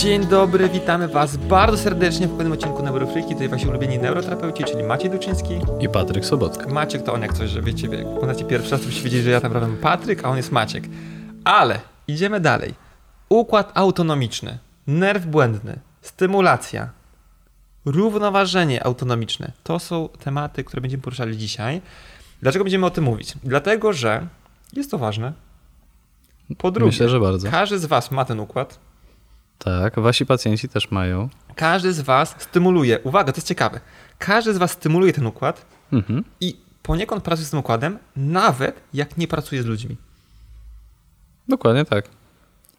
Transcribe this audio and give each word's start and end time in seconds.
Dzień 0.00 0.26
dobry, 0.26 0.68
witamy 0.68 1.08
Was 1.08 1.36
bardzo 1.36 1.78
serdecznie 1.78 2.26
w 2.26 2.30
kolejnym 2.30 2.52
odcinku 2.52 2.82
Neurofryki. 2.82 3.32
Tutaj 3.32 3.48
Wasi 3.48 3.66
ulubieni 3.66 3.98
neuroterapeuci, 3.98 4.64
czyli 4.64 4.82
Maciej 4.82 5.10
Duczyński. 5.10 5.60
I 5.80 5.88
Patryk 5.88 6.24
Sobotka. 6.24 6.68
Maciek 6.68 7.02
to 7.02 7.12
on 7.12 7.22
jak 7.22 7.32
coś, 7.32 7.50
że 7.50 7.62
wiecie, 7.62 7.88
wie, 7.88 8.08
oglądacie 8.08 8.44
pierwszy 8.44 8.70
raz, 8.70 8.80
to 8.80 8.86
byście 8.86 9.02
wiedzieli, 9.02 9.22
że 9.22 9.30
ja 9.30 9.40
tam 9.40 9.50
prawem 9.50 9.76
Patryk, 9.76 10.24
a 10.24 10.28
on 10.28 10.36
jest 10.36 10.52
Maciek. 10.52 10.84
Ale 11.44 11.80
idziemy 12.08 12.40
dalej. 12.40 12.74
Układ 13.28 13.72
autonomiczny, 13.74 14.58
nerw 14.86 15.26
błędny, 15.26 15.80
stymulacja, 16.02 16.90
równoważenie 17.84 18.86
autonomiczne. 18.86 19.52
To 19.62 19.78
są 19.78 20.08
tematy, 20.08 20.64
które 20.64 20.80
będziemy 20.80 21.02
poruszali 21.02 21.36
dzisiaj. 21.36 21.82
Dlaczego 22.42 22.64
będziemy 22.64 22.86
o 22.86 22.90
tym 22.90 23.04
mówić? 23.04 23.34
Dlatego, 23.44 23.92
że 23.92 24.26
jest 24.72 24.90
to 24.90 24.98
ważne. 24.98 25.32
Po 26.58 26.70
drugie, 26.70 26.86
Myślę, 26.86 27.08
że 27.08 27.20
bardzo. 27.20 27.50
każdy 27.50 27.78
z 27.78 27.86
Was 27.86 28.10
ma 28.10 28.24
ten 28.24 28.40
układ. 28.40 28.89
Tak, 29.64 30.00
wasi 30.00 30.26
pacjenci 30.26 30.68
też 30.68 30.90
mają. 30.90 31.28
Każdy 31.54 31.92
z 31.92 32.00
Was 32.00 32.34
stymuluje, 32.38 32.98
uwaga, 33.00 33.32
to 33.32 33.36
jest 33.38 33.48
ciekawe, 33.48 33.80
każdy 34.18 34.54
z 34.54 34.58
Was 34.58 34.70
stymuluje 34.70 35.12
ten 35.12 35.26
układ 35.26 35.66
Mhm. 35.92 36.24
i 36.40 36.56
poniekąd 36.82 37.24
pracuje 37.24 37.46
z 37.46 37.50
tym 37.50 37.58
układem, 37.58 37.98
nawet 38.16 38.80
jak 38.94 39.16
nie 39.16 39.28
pracuje 39.28 39.62
z 39.62 39.66
ludźmi. 39.66 39.96
Dokładnie 41.48 41.84
tak. 41.84 42.04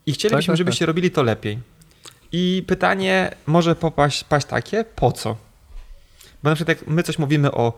I 0.05 0.12
chcielibyśmy, 0.13 0.48
Tak, 0.48 0.54
tak, 0.54 0.57
żebyście 0.57 0.85
robili 0.85 1.12
to 1.12 1.23
lepiej. 1.23 1.59
I 2.31 2.63
pytanie 2.67 3.32
może 3.48 3.76
popaść 3.76 4.23
paść 4.23 4.48
takie, 4.48 4.84
po 4.95 5.12
co? 5.12 5.38
Bo 6.43 6.49
na 6.49 6.55
przykład 6.55 6.77
jak 6.79 6.88
my 6.88 7.04
coś 7.04 7.20
mówimy 7.20 7.52
o... 7.52 7.73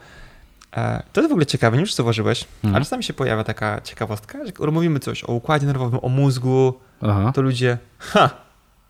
E, 0.75 1.03
to 1.13 1.21
jest 1.21 1.29
w 1.29 1.33
ogóle 1.33 1.45
ciekawe, 1.45 1.77
nie 1.77 1.81
wiem, 1.83 1.87
czy 1.89 1.95
zauważyłeś, 1.95 2.45
Mhm. 2.55 2.75
ale 2.75 2.85
czasami 2.85 3.03
się 3.03 3.13
pojawia 3.13 3.43
taka 3.43 3.81
ciekawostka, 3.81 4.37
że 4.39 4.45
jak 4.45 4.59
mówimy 4.59 4.99
coś 4.99 5.23
o 5.23 5.27
układzie 5.33 5.67
nerwowym, 5.67 5.99
o 6.03 6.09
mózgu, 6.09 6.73
Aha. 7.01 7.31
to 7.35 7.41
ludzie, 7.41 7.77
ha, 7.99 8.29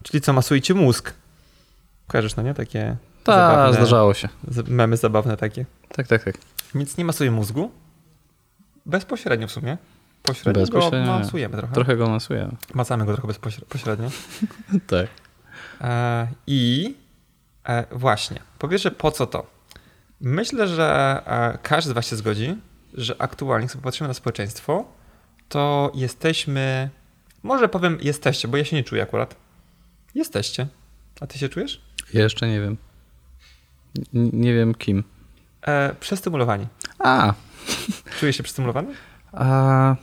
czyli 0.04 0.22
co, 0.22 0.34
masujcie 0.34 0.74
mózg. 0.74 1.14
Kojarzysz, 2.08 2.36
no 2.36 2.44
nie? 2.44 2.54
Takie 2.54 2.96
Tak, 3.24 3.74
zdarzało 3.74 4.14
się. 4.14 4.30
memy 4.68 4.98
zabawne 4.98 5.38
takie. 5.38 5.66
Tak, 5.90 6.08
tak, 6.08 6.24
tak. 6.24 6.36
Nic 6.76 6.98
nie 6.98 7.06
masuje 7.06 7.32
mózgu. 7.32 7.72
Bezpośrednio 8.86 9.48
w 9.48 9.52
sumie. 9.52 9.78
Pośrednio 10.24 10.62
Bezpośrednio 10.62 11.14
go 11.14 11.20
masujemy 11.20 11.58
trochę. 11.58 11.74
Trochę 11.74 11.98
go 11.98 12.10
masujemy. 12.10 12.52
Macamy 12.74 13.06
go 13.06 13.14
trochę 13.14 13.28
bezpośrednio. 13.28 14.10
Tak. 14.88 15.08
E, 15.82 16.28
I 16.48 16.96
e, 17.68 17.86
właśnie, 17.92 18.40
po 18.60 18.68
pierwsze, 18.68 18.92
po 18.92 19.12
co 19.12 19.28
to? 19.28 19.46
Myślę, 20.22 20.68
że 20.68 21.22
e, 21.26 21.58
każdy 21.64 21.90
z 21.92 21.94
Was 21.94 22.08
się 22.08 22.16
zgodzi, 22.16 22.56
że 22.94 23.16
aktualnie, 23.22 23.64
jak 23.64 23.72
sobie 23.72 23.82
popatrzymy 23.82 24.08
na 24.08 24.14
społeczeństwo, 24.14 24.86
to 25.50 25.92
jesteśmy, 25.96 26.90
może 27.44 27.70
powiem 27.70 27.98
jesteście, 28.02 28.48
bo 28.48 28.58
ja 28.58 28.66
się 28.66 28.76
nie 28.76 28.84
czuję 28.84 29.04
akurat. 29.04 29.36
Jesteście. 30.16 30.68
A 31.22 31.28
Ty 31.28 31.38
się 31.40 31.50
czujesz? 31.50 31.82
Jeszcze 32.14 32.48
nie 32.48 32.62
wiem. 32.62 32.78
N- 34.14 34.30
nie 34.34 34.54
wiem 34.54 34.74
kim. 34.76 35.04
E, 35.62 35.96
przestymulowani. 36.00 36.68
A, 37.00 37.34
Czujesz 38.20 38.38
się 38.38 38.44
przestymulowany? 38.44 38.94
a 39.32 39.96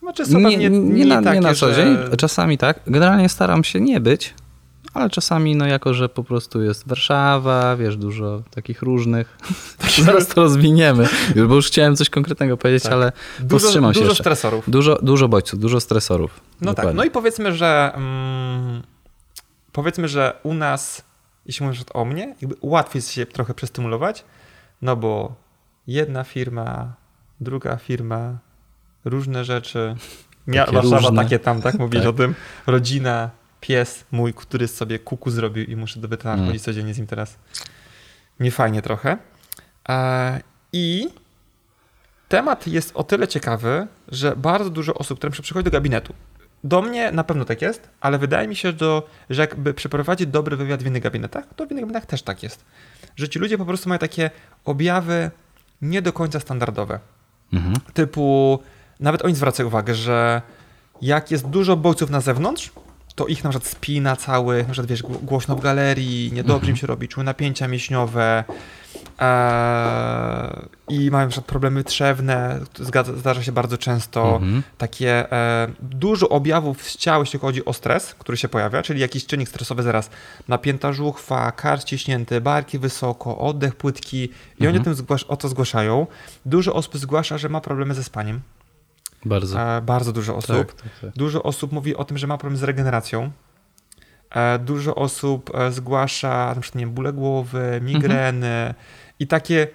Znaczy 0.00 0.26
są 0.26 0.38
nie, 0.38 0.56
nie, 0.56 0.70
dni 0.70 1.06
na, 1.06 1.22
takie, 1.22 1.34
nie 1.34 1.40
na 1.40 1.54
co 1.54 1.74
że- 1.74 1.76
dzień. 1.76 2.16
Czasami 2.18 2.58
tak. 2.58 2.80
Generalnie 2.86 3.28
staram 3.28 3.64
się 3.64 3.80
nie 3.80 4.00
być, 4.00 4.34
ale 4.94 5.10
czasami, 5.10 5.56
no 5.56 5.66
jako, 5.66 5.94
że 5.94 6.08
po 6.08 6.24
prostu 6.24 6.62
jest 6.62 6.88
Warszawa, 6.88 7.76
wiesz, 7.76 7.96
dużo 7.96 8.42
takich 8.50 8.82
różnych. 8.82 9.38
Zaraz 10.04 10.26
to 10.28 10.40
rozwiniemy, 10.42 11.08
bo 11.48 11.54
już 11.54 11.66
chciałem 11.66 11.96
coś 11.96 12.10
konkretnego 12.10 12.56
powiedzieć, 12.56 12.82
Tak. 12.82 12.92
ale 12.92 13.12
Dużo, 13.38 13.48
powstrzymam 13.50 13.94
się 13.94 14.00
dużo 14.00 14.14
stresorów. 14.14 14.64
Dużo, 14.70 14.98
dużo 15.02 15.28
bodźców, 15.28 15.60
dużo 15.60 15.80
stresorów. 15.80 16.40
No 16.60 16.66
tak, 16.66 16.76
Dokładnie. 16.76 16.96
no 16.98 17.04
i 17.04 17.10
powiedzmy, 17.10 17.52
że 17.54 17.92
mm, 17.94 18.82
powiedzmy, 19.74 20.08
że 20.08 20.38
u 20.42 20.54
nas, 20.54 21.04
jeśli 21.46 21.66
mówisz 21.66 21.84
o 21.94 22.04
mnie, 22.04 22.34
jakby 22.40 22.56
łatwiej 22.62 22.98
jest 22.98 23.10
się 23.12 23.26
trochę 23.26 23.54
przestymulować, 23.54 24.24
no 24.82 24.96
bo 24.96 25.34
jedna 25.86 26.24
firma, 26.24 26.94
druga 27.40 27.76
firma, 27.76 28.38
różne 29.04 29.44
rzeczy. 29.44 29.96
Mia- 30.48 30.64
Takie 30.64 30.72
Warszawa 30.72 30.96
różne. 31.08 31.22
takie 31.22 31.38
tam, 31.38 31.62
tak? 31.62 31.74
Mówisz 31.78 32.00
Tak. 32.00 32.08
o 32.10 32.12
tym. 32.12 32.34
Rodzina, 32.66 33.30
pies 33.60 34.04
mój, 34.10 34.34
który 34.34 34.68
sobie 34.68 34.98
kuku 34.98 35.30
zrobił 35.30 35.64
i 35.64 35.76
muszę 35.76 36.00
do 36.00 36.08
weterynarza 36.08 36.38
Mm. 36.38 36.46
chodzić 36.48 36.62
codziennie 36.64 36.94
z 36.94 36.98
nim 36.98 37.06
teraz. 37.06 37.36
Niefajnie 38.40 38.82
trochę. 38.82 39.18
I 40.72 41.08
temat 42.28 42.66
jest 42.66 42.96
o 42.96 43.04
tyle 43.04 43.28
ciekawy, 43.28 43.86
że 44.08 44.36
bardzo 44.36 44.70
dużo 44.70 44.94
osób, 44.94 45.18
które 45.18 45.30
przychodzi 45.42 45.64
do 45.64 45.70
gabinetu, 45.70 46.14
do 46.64 46.82
mnie 46.82 47.12
na 47.12 47.24
pewno 47.24 47.44
tak 47.44 47.62
jest, 47.62 47.88
ale 48.00 48.18
wydaje 48.18 48.48
mi 48.48 48.56
się, 48.56 48.72
że 49.30 49.42
jakby 49.42 49.74
przeprowadzić 49.74 50.26
dobry 50.26 50.56
wywiad 50.56 50.82
w 50.82 50.86
innych 50.86 51.02
gabinetach, 51.02 51.44
to 51.56 51.66
w 51.66 51.70
innych 51.70 51.82
gabinetach 51.84 52.06
też 52.06 52.22
tak 52.22 52.42
jest. 52.42 52.64
Że 53.16 53.28
ci 53.28 53.38
ludzie 53.38 53.58
po 53.58 53.64
prostu 53.64 53.88
mają 53.88 53.98
takie 53.98 54.30
objawy 54.64 55.30
nie 55.82 56.02
do 56.02 56.12
końca 56.12 56.40
standardowe. 56.40 56.98
Mhm. 57.52 57.74
Typu, 57.94 58.58
nawet 59.00 59.24
oni 59.24 59.34
zwracają 59.34 59.66
uwagę, 59.66 59.94
że 59.94 60.42
jak 61.02 61.30
jest 61.30 61.48
dużo 61.48 61.76
bodźców 61.76 62.10
na 62.10 62.20
zewnątrz, 62.20 62.72
to 63.14 63.26
ich 63.26 63.44
na 63.44 63.50
przykład 63.50 63.70
spina 63.70 64.16
cały, 64.16 64.58
na 64.58 64.64
przykład 64.64 64.86
wiesz, 64.86 65.02
gło- 65.02 65.22
głośno 65.22 65.56
w 65.56 65.60
galerii, 65.60 66.32
niedobrze 66.32 66.70
im 66.70 66.76
się 66.76 66.86
robi, 66.86 67.08
czują 67.08 67.24
napięcia 67.24 67.68
mięśniowe 67.68 68.44
e, 69.20 70.66
i 70.88 71.10
mają 71.10 71.28
na 71.36 71.42
problemy 71.42 71.84
trzewne, 71.84 72.60
zdarza 73.16 73.42
się 73.42 73.52
bardzo 73.52 73.78
często. 73.78 74.36
Mhm. 74.36 74.62
Takie 74.78 75.32
e, 75.32 75.68
dużo 75.80 76.28
objawów 76.28 76.82
z 76.82 76.96
ciała, 76.96 77.18
jeśli 77.18 77.38
chodzi 77.38 77.64
o 77.64 77.72
stres, 77.72 78.14
który 78.14 78.38
się 78.38 78.48
pojawia, 78.48 78.82
czyli 78.82 79.00
jakiś 79.00 79.26
czynnik 79.26 79.48
stresowy 79.48 79.82
zaraz, 79.82 80.10
napięta 80.48 80.92
żuchwa, 80.92 81.52
kark 81.52 81.84
ciśnięty, 81.84 82.40
barki 82.40 82.78
wysoko, 82.78 83.38
oddech 83.38 83.76
płytki 83.76 84.28
i 84.60 84.66
oni 84.66 84.78
o, 84.78 84.82
tym 84.82 84.94
zgłasz, 84.94 85.24
o 85.24 85.36
to 85.36 85.48
zgłaszają. 85.48 86.06
Dużo 86.46 86.74
osób 86.74 86.96
zgłasza, 86.96 87.38
że 87.38 87.48
ma 87.48 87.60
problemy 87.60 87.94
ze 87.94 88.04
spaniem. 88.04 88.40
Bardzo. 89.24 89.60
E, 89.60 89.82
bardzo 89.82 90.12
dużo 90.12 90.36
osób. 90.36 90.56
Tak, 90.56 90.72
tak, 90.72 90.92
tak. 91.00 91.10
Dużo 91.16 91.42
osób 91.42 91.72
mówi 91.72 91.96
o 91.96 92.04
tym, 92.04 92.18
że 92.18 92.26
ma 92.26 92.38
problem 92.38 92.56
z 92.56 92.62
regeneracją. 92.62 93.30
E, 94.30 94.58
dużo 94.58 94.94
osób 94.94 95.50
e, 95.54 95.72
zgłasza 95.72 96.52
na 96.54 96.60
przykład 96.60 96.74
nie 96.74 96.86
wiem, 96.86 96.94
bóle 96.94 97.12
głowy, 97.12 97.80
migreny 97.82 98.74
i 99.18 99.26
takie 99.26 99.68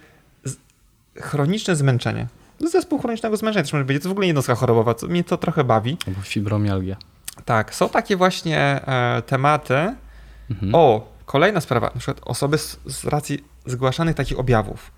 chroniczne 1.16 1.76
zmęczenie. 1.76 2.26
Zespół 2.60 2.98
chronicznego 2.98 3.36
zmęczenia 3.36 3.62
też 3.62 3.72
może 3.72 3.84
być. 3.84 4.02
To 4.02 4.08
w 4.08 4.12
ogóle 4.12 4.26
jednostka 4.26 4.54
chorobowa, 4.54 4.94
co 4.94 5.06
mnie 5.06 5.24
to 5.24 5.36
trochę 5.36 5.64
bawi. 5.64 5.96
Albo 6.06 6.20
fibromialgia. 6.20 6.96
Tak, 7.44 7.74
są 7.74 7.88
takie 7.88 8.16
właśnie 8.16 8.58
e, 8.58 9.22
tematy. 9.26 9.94
Mhm. 10.50 10.74
O, 10.74 11.12
kolejna 11.26 11.60
sprawa, 11.60 11.90
na 11.94 12.00
przykład 12.00 12.20
osoby 12.24 12.58
z, 12.58 12.80
z 12.86 13.04
racji 13.04 13.44
zgłaszanych 13.66 14.16
takich 14.16 14.38
objawów, 14.38 14.92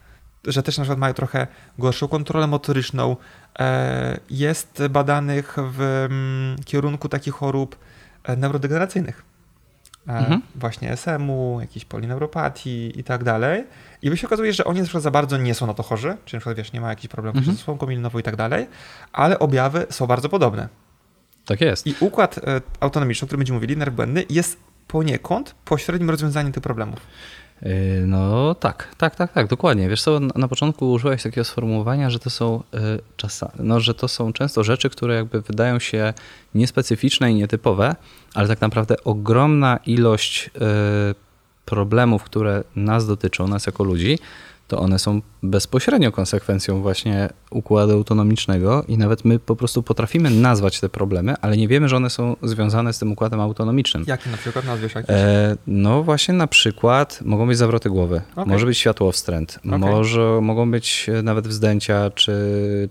że 0.44 0.62
też 0.62 0.78
na 0.78 0.84
przykład 0.84 0.98
mają 0.98 1.14
trochę 1.14 1.46
gorszą 1.78 2.08
kontrolę 2.08 2.46
motoryczną, 2.46 3.16
e, 3.58 4.20
jest 4.30 4.82
badanych 4.90 5.56
w 5.58 6.06
mm, 6.10 6.56
kierunku 6.64 7.08
takich 7.08 7.34
chorób 7.34 7.76
e, 8.24 8.36
neurodegeneracyjnych. 8.36 9.31
E, 10.08 10.12
Mhm. 10.18 10.42
Właśnie 10.54 10.92
SM-u, 10.96 11.60
jakiejś 11.60 11.84
polineuropatii 11.84 13.00
i 13.00 13.04
tak 13.04 13.24
dalej. 13.24 13.64
I 14.02 14.10
by 14.10 14.16
się 14.16 14.26
okazuje, 14.26 14.52
że 14.52 14.64
oni 14.64 14.78
na 14.78 14.84
przykład 14.84 15.02
za 15.02 15.10
bardzo 15.10 15.36
nie 15.36 15.54
są 15.54 15.66
na 15.66 15.74
to 15.74 15.82
chorzy, 15.82 16.16
czyli 16.24 16.36
na 16.36 16.40
przykład 16.40 16.56
wiesz, 16.56 16.72
nie 16.72 16.80
ma 16.80 16.88
jakichś 16.88 17.08
problemów 17.08 17.38
Mhm. 17.38 17.56
ze 17.56 17.62
słomką 17.62 17.86
milinową 17.86 18.18
i 18.18 18.22
tak 18.22 18.36
dalej, 18.36 18.66
ale 19.12 19.38
objawy 19.38 19.86
są 19.90 20.06
bardzo 20.06 20.28
podobne. 20.28 20.68
Tak 21.46 21.60
jest. 21.60 21.86
I 21.86 21.94
układ 22.00 22.38
e, 22.38 22.60
autonomiczny, 22.80 23.24
o 23.24 23.26
którym 23.26 23.38
będziemy 23.38 23.56
mówili, 23.56 23.76
nerw 23.76 23.94
błędny, 23.94 24.24
jest 24.30 24.56
poniekąd 24.86 25.54
pośrednim 25.64 26.10
rozwiązaniem 26.10 26.52
tych 26.52 26.62
problemów. 26.62 27.00
Yy, 27.62 28.06
No 28.06 28.54
tak, 28.54 28.88
tak, 28.98 29.16
tak, 29.16 29.32
tak, 29.32 29.46
dokładnie. 29.46 29.88
Wiesz 29.88 30.02
co, 30.02 30.20
na, 30.20 30.48
początku 30.48 30.92
użyłeś 30.92 31.22
takiego 31.22 31.44
sformułowania, 31.44 32.10
że 32.10 32.18
to 32.18 32.30
są 32.30 32.62
yy, 32.72 32.80
czasa, 33.16 33.52
no, 33.58 33.80
że 33.80 33.94
to 33.94 34.08
są 34.08 34.32
często 34.32 34.64
rzeczy, 34.64 34.90
które 34.90 35.14
jakby 35.14 35.40
wydają 35.40 35.78
się 35.78 36.14
niespecyficzne 36.54 37.32
i 37.32 37.34
nietypowe, 37.34 37.96
ale 38.34 38.48
tak 38.48 38.60
naprawdę 38.60 38.96
ogromna 39.04 39.78
ilość 39.86 40.50
yy, 40.54 40.60
problemów, 41.64 42.22
które 42.24 42.64
nas 42.76 43.06
dotyczą, 43.06 43.48
nas 43.48 43.66
jako 43.66 43.84
ludzi, 43.84 44.18
to 44.72 44.78
one 44.78 44.98
są 44.98 45.20
bezpośrednio 45.42 46.12
konsekwencją 46.12 46.82
właśnie 46.82 47.28
układu 47.50 47.92
autonomicznego 47.92 48.84
i 48.88 48.98
nawet 48.98 49.24
my 49.24 49.38
po 49.38 49.56
prostu 49.56 49.82
potrafimy 49.82 50.30
nazwać 50.30 50.80
te 50.80 50.88
problemy, 50.88 51.34
ale 51.40 51.56
nie 51.56 51.68
wiemy, 51.68 51.88
że 51.88 51.96
one 51.96 52.10
są 52.10 52.36
związane 52.42 52.92
z 52.92 52.98
tym 52.98 53.12
układem 53.12 53.40
autonomicznym. 53.40 54.04
Jaki 54.06 54.30
na 54.30 54.36
przykład 54.36 54.64
nazwiesz 54.64 54.94
jakiś? 54.94 55.10
E, 55.10 55.56
no 55.66 56.02
właśnie 56.02 56.34
na 56.34 56.46
przykład 56.46 57.20
mogą 57.24 57.46
być 57.46 57.58
zawroty 57.58 57.90
głowy, 57.90 58.22
Okej. 58.36 58.52
może 58.52 58.66
być 58.66 58.78
światłowstręt, 58.78 59.58
Okej. 59.66 59.78
może, 59.78 60.38
mogą 60.42 60.70
być 60.70 61.10
nawet 61.22 61.48
wzdęcia 61.48 62.10
czy, 62.10 62.34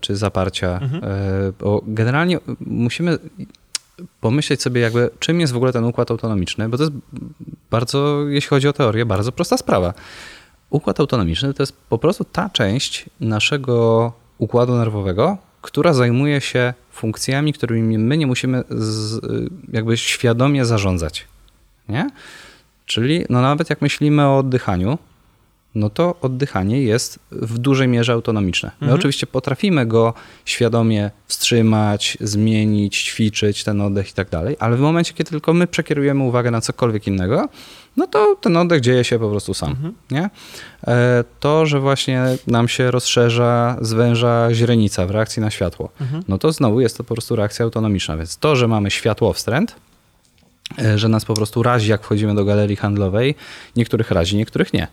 czy 0.00 0.16
zaparcia. 0.16 0.78
Mhm. 0.82 1.04
E, 1.04 1.08
bo 1.60 1.82
generalnie 1.86 2.38
musimy 2.60 3.18
pomyśleć 4.20 4.62
sobie 4.62 4.80
jakby, 4.80 5.10
czym 5.18 5.40
jest 5.40 5.52
w 5.52 5.56
ogóle 5.56 5.72
ten 5.72 5.84
układ 5.84 6.10
autonomiczny, 6.10 6.68
bo 6.68 6.76
to 6.76 6.82
jest 6.82 6.94
bardzo, 7.70 8.28
jeśli 8.28 8.48
chodzi 8.48 8.68
o 8.68 8.72
teorię, 8.72 9.06
bardzo 9.06 9.32
prosta 9.32 9.56
sprawa. 9.56 9.94
Układ 10.72 11.00
autonomiczny 11.00 11.54
to 11.54 11.62
jest 11.62 11.76
po 11.88 11.98
prostu 11.98 12.24
ta 12.24 12.50
część 12.50 13.04
naszego 13.20 14.12
układu 14.38 14.74
nerwowego, 14.76 15.38
która 15.62 15.92
zajmuje 15.92 16.40
się 16.40 16.74
funkcjami, 16.92 17.52
którymi 17.52 17.98
my 17.98 18.16
nie 18.16 18.26
musimy 18.26 18.64
z, 18.70 19.20
jakby 19.72 19.96
świadomie 19.96 20.64
zarządzać. 20.64 21.28
Nie? 21.88 22.10
Czyli 22.86 23.24
no 23.30 23.42
nawet 23.42 23.70
jak 23.70 23.82
myślimy 23.82 24.26
o 24.26 24.38
oddychaniu, 24.38 24.98
no 25.74 25.90
to 25.90 26.14
oddychanie 26.20 26.82
jest 26.82 27.18
w 27.30 27.58
dużej 27.58 27.88
mierze 27.88 28.12
autonomiczne. 28.12 28.70
My 28.80 28.84
Mhm. 28.86 28.98
oczywiście 28.98 29.26
potrafimy 29.26 29.86
go 29.86 30.14
świadomie 30.44 31.10
wstrzymać, 31.26 32.18
zmienić, 32.20 33.02
ćwiczyć 33.02 33.64
ten 33.64 33.80
oddech 33.80 34.10
i 34.10 34.12
tak 34.12 34.28
dalej, 34.30 34.56
ale 34.58 34.76
w 34.76 34.80
momencie, 34.80 35.12
kiedy 35.14 35.30
tylko 35.30 35.52
my 35.52 35.66
przekierujemy 35.66 36.22
uwagę 36.24 36.50
na 36.50 36.60
cokolwiek 36.60 37.06
innego, 37.06 37.48
no 37.96 38.06
to 38.06 38.36
ten 38.40 38.56
oddech 38.56 38.80
dzieje 38.80 39.04
się 39.04 39.18
po 39.18 39.30
prostu 39.30 39.54
sam. 39.54 39.70
Mhm. 39.70 39.94
Nie? 40.10 40.30
E, 40.86 41.24
To, 41.40 41.66
że 41.66 41.80
właśnie 41.80 42.22
nam 42.46 42.68
się 42.68 42.90
rozszerza, 42.90 43.76
zwęża 43.80 44.48
źrenica 44.54 45.06
w 45.06 45.10
reakcji 45.10 45.42
na 45.42 45.50
światło, 45.50 45.88
Mhm. 46.00 46.22
no 46.28 46.38
to 46.38 46.52
znowu 46.52 46.80
jest 46.80 46.96
to 46.96 47.04
po 47.04 47.14
prostu 47.14 47.36
reakcja 47.36 47.64
autonomiczna. 47.64 48.16
Więc 48.16 48.36
to, 48.36 48.56
że 48.56 48.68
mamy 48.68 48.90
światłowstręt, 48.90 49.74
e, 50.78 50.98
że 50.98 51.08
nas 51.08 51.24
po 51.24 51.34
prostu 51.34 51.62
razi, 51.62 51.90
jak 51.90 52.02
wchodzimy 52.02 52.34
do 52.34 52.44
galerii 52.44 52.76
handlowej, 52.76 53.34
niektórych 53.76 54.10
razi, 54.10 54.36
niektórych 54.36 54.72
nie. 54.72 54.86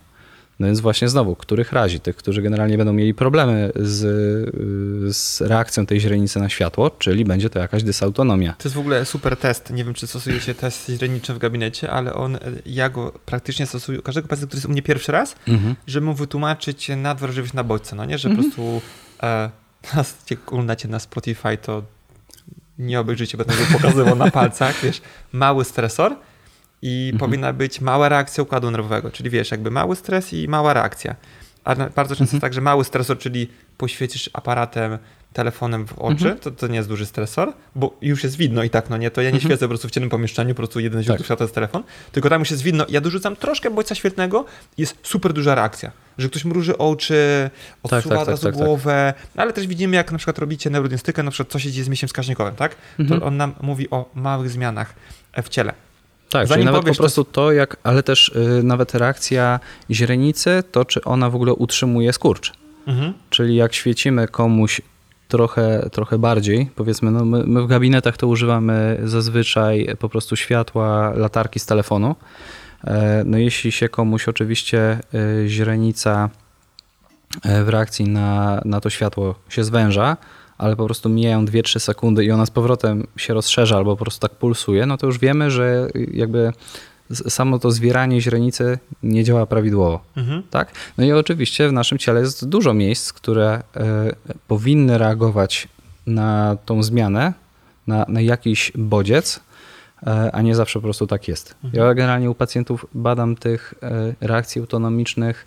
No 0.59 0.67
więc 0.67 0.79
właśnie 0.79 1.09
znowu, 1.09 1.35
których 1.35 1.71
razi? 1.71 1.99
Tych, 1.99 2.15
którzy 2.15 2.41
generalnie 2.41 2.77
będą 2.77 2.93
mieli 2.93 3.13
problemy 3.13 3.71
z, 3.75 4.03
y, 5.09 5.13
z 5.13 5.41
reakcją 5.41 5.85
tej 5.85 5.99
źrenicy 5.99 6.39
na 6.39 6.49
światło, 6.49 6.89
czyli 6.99 7.25
będzie 7.25 7.49
to 7.49 7.59
jakaś 7.59 7.83
dysautonomia. 7.83 8.53
To 8.53 8.63
jest 8.67 8.75
w 8.75 8.79
ogóle 8.79 9.05
super 9.05 9.37
test. 9.37 9.69
Nie 9.69 9.83
wiem, 9.83 9.93
czy 9.93 10.07
stosujecie 10.07 10.55
test 10.55 10.89
źreniczny 10.89 11.35
w 11.35 11.37
gabinecie, 11.37 11.91
ale 11.91 12.13
on, 12.13 12.37
ja 12.65 12.89
go 12.89 13.11
praktycznie 13.25 13.65
stosuję 13.65 13.99
u 13.99 14.01
każdego 14.01 14.27
pacjenta, 14.27 14.47
który 14.47 14.57
jest 14.57 14.65
u 14.65 14.71
mnie 14.71 14.81
pierwszy 14.81 15.11
raz, 15.11 15.35
Mhm. 15.47 15.75
żeby 15.87 16.05
mu 16.05 16.13
wytłumaczyć 16.13 16.89
nadwrażliwość 16.97 17.53
na 17.53 17.63
bodźce, 17.63 17.95
no 17.95 18.05
nie? 18.05 18.17
Że 18.17 18.29
Mhm. 18.29 18.51
po 18.51 18.55
prostu 18.55 18.81
e, 19.23 19.49
nas, 19.95 20.15
jak 20.29 20.47
oglądacie 20.53 20.87
na 20.87 20.99
Spotify, 20.99 21.57
to 21.61 21.83
nie 22.79 22.99
obejrzycie, 22.99 23.37
będę 23.37 23.53
go 23.53 23.77
pokazywał 23.77 24.15
na 24.15 24.31
palcach, 24.31 24.75
wiesz, 24.83 25.01
mały 25.31 25.65
stresor 25.65 26.15
i 26.81 27.09
Mhm. 27.13 27.19
powinna 27.19 27.53
być 27.53 27.81
mała 27.81 28.09
reakcja 28.09 28.43
układu 28.43 28.71
nerwowego, 28.71 29.11
czyli 29.11 29.29
wiesz, 29.29 29.51
jakby 29.51 29.71
mały 29.71 29.95
stres 29.95 30.33
i 30.33 30.47
mała 30.47 30.73
reakcja. 30.73 31.15
A 31.63 31.75
bardzo 31.75 32.15
często 32.15 32.23
Mhm. 32.23 32.29
jest 32.35 32.41
tak, 32.41 32.53
że 32.53 32.61
mały 32.61 32.85
stresor, 32.85 33.17
czyli 33.17 33.47
poświecisz 33.77 34.29
aparatem, 34.33 34.97
telefonem 35.33 35.87
w 35.87 35.93
oczy, 35.99 36.13
Mhm. 36.15 36.37
to, 36.39 36.51
to 36.51 36.67
nie 36.67 36.75
jest 36.75 36.89
duży 36.89 37.05
stresor, 37.05 37.53
bo 37.75 37.97
już 38.01 38.23
jest 38.23 38.35
widno 38.37 38.63
i 38.63 38.69
tak, 38.69 38.89
no 38.89 38.97
nie, 38.97 39.11
to 39.11 39.21
ja 39.21 39.29
nie 39.29 39.35
Mhm. 39.35 39.49
świecę 39.51 39.65
po 39.65 39.69
prostu 39.69 39.87
w 39.87 39.91
ciemnym 39.91 40.09
pomieszczeniu, 40.09 40.49
po 40.53 40.57
prostu 40.57 40.79
jedyne 40.79 41.03
źródło 41.03 41.17
Tak. 41.17 41.25
światła 41.25 41.37
to 41.37 41.43
jest 41.43 41.55
telefon, 41.55 41.83
tylko 42.11 42.29
tam 42.29 42.39
już 42.41 42.51
jest 42.51 42.63
widno, 42.63 42.85
ja 42.89 43.01
dorzucam 43.01 43.35
troszkę 43.35 43.71
bodźca 43.71 43.95
świetnego 43.95 44.45
jest 44.77 44.97
super 45.03 45.33
duża 45.33 45.55
reakcja, 45.55 45.91
że 46.17 46.29
ktoś 46.29 46.45
mruży 46.45 46.77
oczy, 46.77 47.49
odsuwa 47.83 48.15
tak, 48.15 48.21
od 48.21 48.25
tak, 48.25 48.39
tak, 48.39 48.41
tak. 48.41 48.53
głowę, 48.65 49.13
no 49.35 49.43
ale 49.43 49.53
też 49.53 49.67
widzimy, 49.67 49.95
jak 49.95 50.11
na 50.11 50.17
przykład 50.17 50.39
robicie 50.39 50.69
neurodiagnostykę, 50.69 51.23
na 51.23 51.31
przykład 51.31 51.51
co 51.51 51.59
się 51.59 51.71
dzieje 51.71 51.83
z 51.85 51.89
mięsiem 51.89 52.07
wskaźnikowym, 52.07 52.55
tak? 52.55 52.75
Mhm. 52.99 53.19
To 53.19 53.25
on 53.25 53.37
nam 53.37 53.53
mówi 53.61 53.89
o 53.89 54.09
małych 54.15 54.49
zmianach 54.49 54.93
w 55.43 55.49
ciele. 55.49 55.73
Tak, 56.29 56.47
Zanim 56.47 56.65
nawet 56.65 56.81
powiesz, 56.81 56.97
po 56.97 57.03
to- 57.03 57.03
prostu 57.03 57.23
to, 57.23 57.51
jak, 57.51 57.77
ale 57.83 58.03
też 58.03 58.29
y, 58.29 58.63
nawet 58.63 58.93
reakcja 58.95 59.59
źrenicy, 59.91 60.63
to 60.71 60.85
czy 60.85 61.03
ona 61.03 61.29
w 61.29 61.35
ogóle 61.35 61.53
utrzymuje 61.53 62.13
skurcz. 62.13 62.53
Mhm. 62.87 63.13
Czyli 63.29 63.55
jak 63.55 63.73
świecimy 63.73 64.27
komuś 64.27 64.81
trochę, 65.27 65.89
trochę 65.91 66.17
bardziej, 66.17 66.69
powiedzmy, 66.75 67.11
no 67.11 67.25
my, 67.25 67.43
my 67.45 67.61
w 67.61 67.67
gabinetach 67.67 68.17
to 68.17 68.27
używamy 68.27 68.99
zazwyczaj 69.03 69.95
po 69.99 70.09
prostu 70.09 70.35
światła 70.35 71.13
latarki 71.15 71.59
z 71.59 71.65
telefonu. 71.65 72.15
E, 72.83 73.23
No 73.25 73.37
jeśli 73.37 73.71
się 73.71 73.89
komuś 73.89 74.27
oczywiście 74.27 74.99
y, 75.43 75.47
źrenica 75.47 76.29
e, 77.43 77.63
w 77.63 77.69
reakcji 77.69 78.05
na, 78.09 78.61
na 78.65 78.81
to 78.81 78.89
światło 78.89 79.35
się 79.49 79.63
zwęża, 79.63 80.17
ale 80.59 80.75
po 80.75 80.85
prostu 80.85 81.09
mijają 81.09 81.45
2-3 81.45 81.79
sekundy 81.79 82.25
i 82.25 82.31
ona 82.31 82.45
z 82.45 82.51
powrotem 82.51 83.07
się 83.17 83.33
rozszerza 83.33 83.77
albo 83.77 83.97
po 83.97 84.03
prostu 84.05 84.27
tak 84.27 84.37
pulsuje, 84.37 84.85
no 84.85 84.97
to 84.97 85.07
już 85.07 85.19
wiemy, 85.19 85.51
że 85.51 85.87
jakby 86.13 86.53
samo 87.11 87.59
to 87.59 87.71
zwieranie 87.71 88.21
źrenicy 88.21 88.79
nie 89.03 89.23
działa 89.23 89.45
prawidłowo. 89.45 90.01
Mhm. 90.17 90.43
Tak? 90.49 90.71
No 90.97 91.05
i 91.05 91.11
oczywiście 91.11 91.69
w 91.69 91.73
naszym 91.73 91.97
ciele 91.97 92.19
jest 92.19 92.49
dużo 92.49 92.73
miejsc, 92.73 93.13
które 93.13 93.61
e, 93.75 94.11
powinny 94.47 94.97
reagować 94.97 95.67
na 96.07 96.57
tą 96.65 96.83
zmianę, 96.83 97.33
na, 97.87 98.05
na 98.07 98.21
jakiś 98.21 98.71
bodziec, 98.75 99.39
e, 100.07 100.31
a 100.31 100.41
nie 100.41 100.55
zawsze 100.55 100.79
po 100.79 100.83
prostu 100.83 101.07
tak 101.07 101.27
jest. 101.27 101.55
Ja 101.73 101.93
generalnie 101.93 102.29
u 102.29 102.35
pacjentów 102.35 102.85
badam 102.93 103.35
tych 103.35 103.73
e, 103.83 104.13
reakcji 104.21 104.61
autonomicznych 104.61 105.45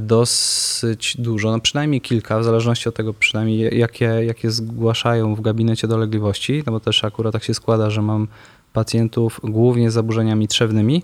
dosyć 0.00 1.16
dużo, 1.18 1.50
no 1.50 1.60
przynajmniej 1.60 2.00
kilka, 2.00 2.38
w 2.38 2.44
zależności 2.44 2.88
od 2.88 2.94
tego 2.94 3.14
przynajmniej 3.14 3.78
jakie, 3.78 4.04
jakie 4.04 4.50
zgłaszają 4.50 5.34
w 5.34 5.40
gabinecie 5.40 5.88
dolegliwości, 5.88 6.62
no 6.66 6.72
bo 6.72 6.80
też 6.80 7.04
akurat 7.04 7.32
tak 7.32 7.44
się 7.44 7.54
składa, 7.54 7.90
że 7.90 8.02
mam 8.02 8.28
pacjentów 8.72 9.40
głównie 9.44 9.90
z 9.90 9.94
zaburzeniami 9.94 10.48
trzewnymi, 10.48 11.02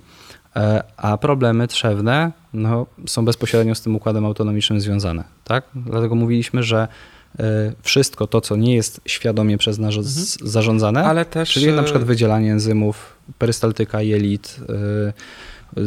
e, 0.57 0.83
a 0.97 1.17
problemy 1.17 1.69
trzewne 1.69 2.33
no, 2.53 2.87
są 3.07 3.25
bezpośrednio 3.25 3.75
z 3.75 3.81
tym 3.81 3.97
układem 3.97 4.27
autonomicznym 4.27 4.81
związane. 4.81 5.25
Tak? 5.45 5.65
Dlatego 5.75 6.15
mówiliśmy, 6.15 6.63
że 6.63 6.89
e, 7.39 7.73
wszystko 7.83 8.27
to, 8.27 8.41
co 8.41 8.57
nie 8.57 8.75
jest 8.75 9.01
świadomie 9.07 9.59
przez 9.59 9.79
nas 9.79 9.95
z- 9.95 10.41
zarządzane, 10.41 11.25
też... 11.25 11.51
czyli 11.51 11.73
na 11.73 11.83
przykład 11.83 12.03
e, 12.03 12.07
wydzielanie 12.07 12.53
enzymów, 12.53 13.17
perystaltyka, 13.39 14.03
jelit, 14.03 14.61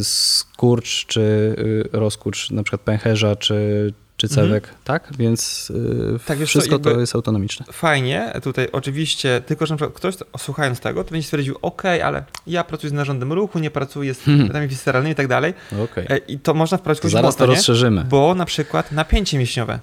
skurcz 0.03 1.05
czy 1.05 1.21
y, 1.21 1.89
rozkurcz 1.91 2.51
na 2.51 2.63
przykład 2.63 2.81
pęcherza 2.81 3.35
czy, 3.35 3.93
czy 4.17 4.27
Mhm. 4.27 4.47
cewek, 4.47 4.69
tak? 4.83 5.09
Więc 5.19 5.69
y, 6.15 6.19
Tak, 6.25 6.39
wszystko 6.45 6.79
to 6.79 6.89
jakby- 6.89 7.01
jest 7.01 7.15
autonomiczne. 7.15 7.65
Fajnie, 7.71 8.33
tutaj 8.43 8.67
oczywiście, 8.71 9.41
tylko 9.45 9.65
że 9.65 9.73
na 9.73 9.77
przykład 9.77 9.97
ktoś 9.97 10.15
to- 10.15 10.25
słuchając 10.37 10.79
tego, 10.79 11.03
to 11.03 11.11
będzie 11.11 11.23
stwierdził, 11.25 11.55
ok, 11.61 11.83
ale 12.03 12.23
ja 12.47 12.63
pracuję 12.63 12.89
z 12.89 12.93
narządem 12.93 13.33
ruchu, 13.33 13.59
nie 13.59 13.71
pracuję 13.71 14.13
z 14.13 14.19
Hmm. 14.21 14.41
metodami 14.41 14.67
visceralnymi 14.67 15.11
i 15.13 15.15
tak 15.15 15.27
dalej. 15.27 15.53
Okej. 15.83 16.05
E, 16.09 16.17
I 16.17 16.39
to 16.39 16.53
można 16.53 16.77
wprowadzić 16.77 16.99
To 17.01 17.03
kogoś 17.03 17.13
zaraz 17.13 17.35
to 17.35 17.37
błąd, 17.39 17.49
nie? 17.51 17.55
rozszerzymy. 17.55 18.03
Bo 18.03 18.35
na 18.35 18.45
przykład 18.45 18.91
napięcie 18.91 19.37
mięśniowe 19.37 19.79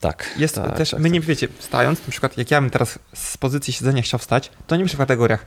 Tak. 0.00 0.30
jest 0.38 0.54
tak, 0.54 0.76
też, 0.76 0.90
tak, 0.90 1.00
my 1.00 1.04
tak. 1.08 1.12
nie 1.12 1.20
wiecie, 1.20 1.48
stając, 1.58 2.06
na 2.06 2.10
przykład 2.10 2.38
jak 2.38 2.50
ja 2.50 2.60
bym 2.60 2.70
teraz 2.70 2.98
z 3.14 3.36
pozycji 3.36 3.72
siedzenia 3.72 4.02
chciał 4.02 4.20
wstać, 4.20 4.50
to 4.66 4.76
nie 4.76 4.86
w 4.86 4.96
kategoriach 4.96 5.46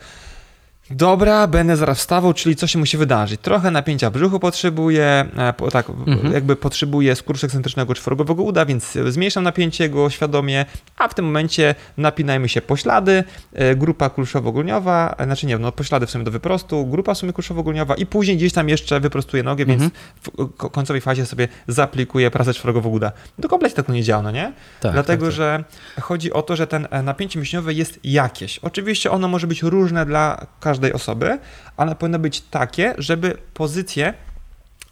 dobra, 0.98 1.48
będę 1.48 1.78
zaraz 1.78 1.98
wstawał, 1.98 2.34
czyli 2.34 2.56
co 2.56 2.68
się 2.68 2.80
musi 2.80 2.98
wydarzyć. 2.98 3.42
Trochę 3.42 3.72
napięcia 3.72 4.12
brzuchu 4.12 4.40
potrzebuję, 4.40 5.25
e, 5.38 5.54
po, 5.54 5.72
tak, 5.72 5.90
Mhm. 5.90 6.34
jakby 6.34 6.56
potrzebuję 6.56 7.16
skurczu 7.16 7.45
ekscentrycznego 7.45 7.94
czworogowego 7.95 8.44
uda, 8.44 8.66
więc 8.66 8.98
zmniejszam 9.10 9.44
napięcie 9.44 9.90
go 9.90 10.10
świadomie, 10.10 10.66
a 10.98 11.07
w 11.07 11.13
tym 11.13 11.25
momencie 11.25 11.75
napinajmy 11.98 12.50
się 12.50 12.62
poślady, 12.62 13.24
e, 13.54 13.75
grupa 13.75 14.10
kulszowo-górniowa, 14.10 15.16
e, 15.18 15.25
znaczy 15.25 15.45
nie, 15.48 15.57
no 15.57 15.72
poślady 15.72 16.06
w 16.06 16.12
sumie 16.12 16.24
do 16.24 16.31
wyprostu, 16.31 16.86
grupa 16.86 17.13
w 17.13 17.18
sumie 17.18 17.34
kulszowo-górniowa 17.34 17.96
i 17.98 18.06
później 18.06 18.38
gdzieś 18.38 18.54
tam 18.54 18.69
jeszcze 18.69 19.00
wyprostuję 19.00 19.44
nogę, 19.44 19.62
Mhm. 19.63 19.79
więc 19.79 19.94
w 20.22 20.58
ko- 20.58 20.70
końcowej 20.70 21.01
fazie 21.01 21.25
sobie 21.25 21.48
zaaplikuję 21.68 22.32
pracę 22.32 22.53
czworogowego 22.53 22.89
uda. 22.96 23.12
To 23.41 23.50
kompletnie 23.50 23.75
tak 23.75 23.86
to 23.86 23.94
nie 23.94 24.03
działa, 24.03 24.22
no 24.24 24.32
nie? 24.32 24.53
Tak, 24.79 24.91
Dlatego, 24.94 25.25
tak, 25.25 25.29
tak. 25.32 25.36
że 25.38 25.63
chodzi 26.01 26.34
o 26.34 26.41
to, 26.41 26.56
że 26.56 26.68
ten 26.68 26.88
e, 26.91 27.01
napięcie 27.03 27.39
mięśniowe 27.39 27.74
jest 27.74 28.00
jakieś. 28.03 28.60
Oczywiście 28.60 29.12
ono 29.12 29.27
może 29.27 29.48
być 29.48 29.63
różne 29.63 30.06
dla 30.06 30.46
każdej 30.84 30.94
osoby, 30.94 31.40
ale 31.78 31.96
powinno 31.96 32.20
być 32.20 32.42
takie, 32.42 32.96
żeby 32.98 33.38
pozycje, 33.54 34.13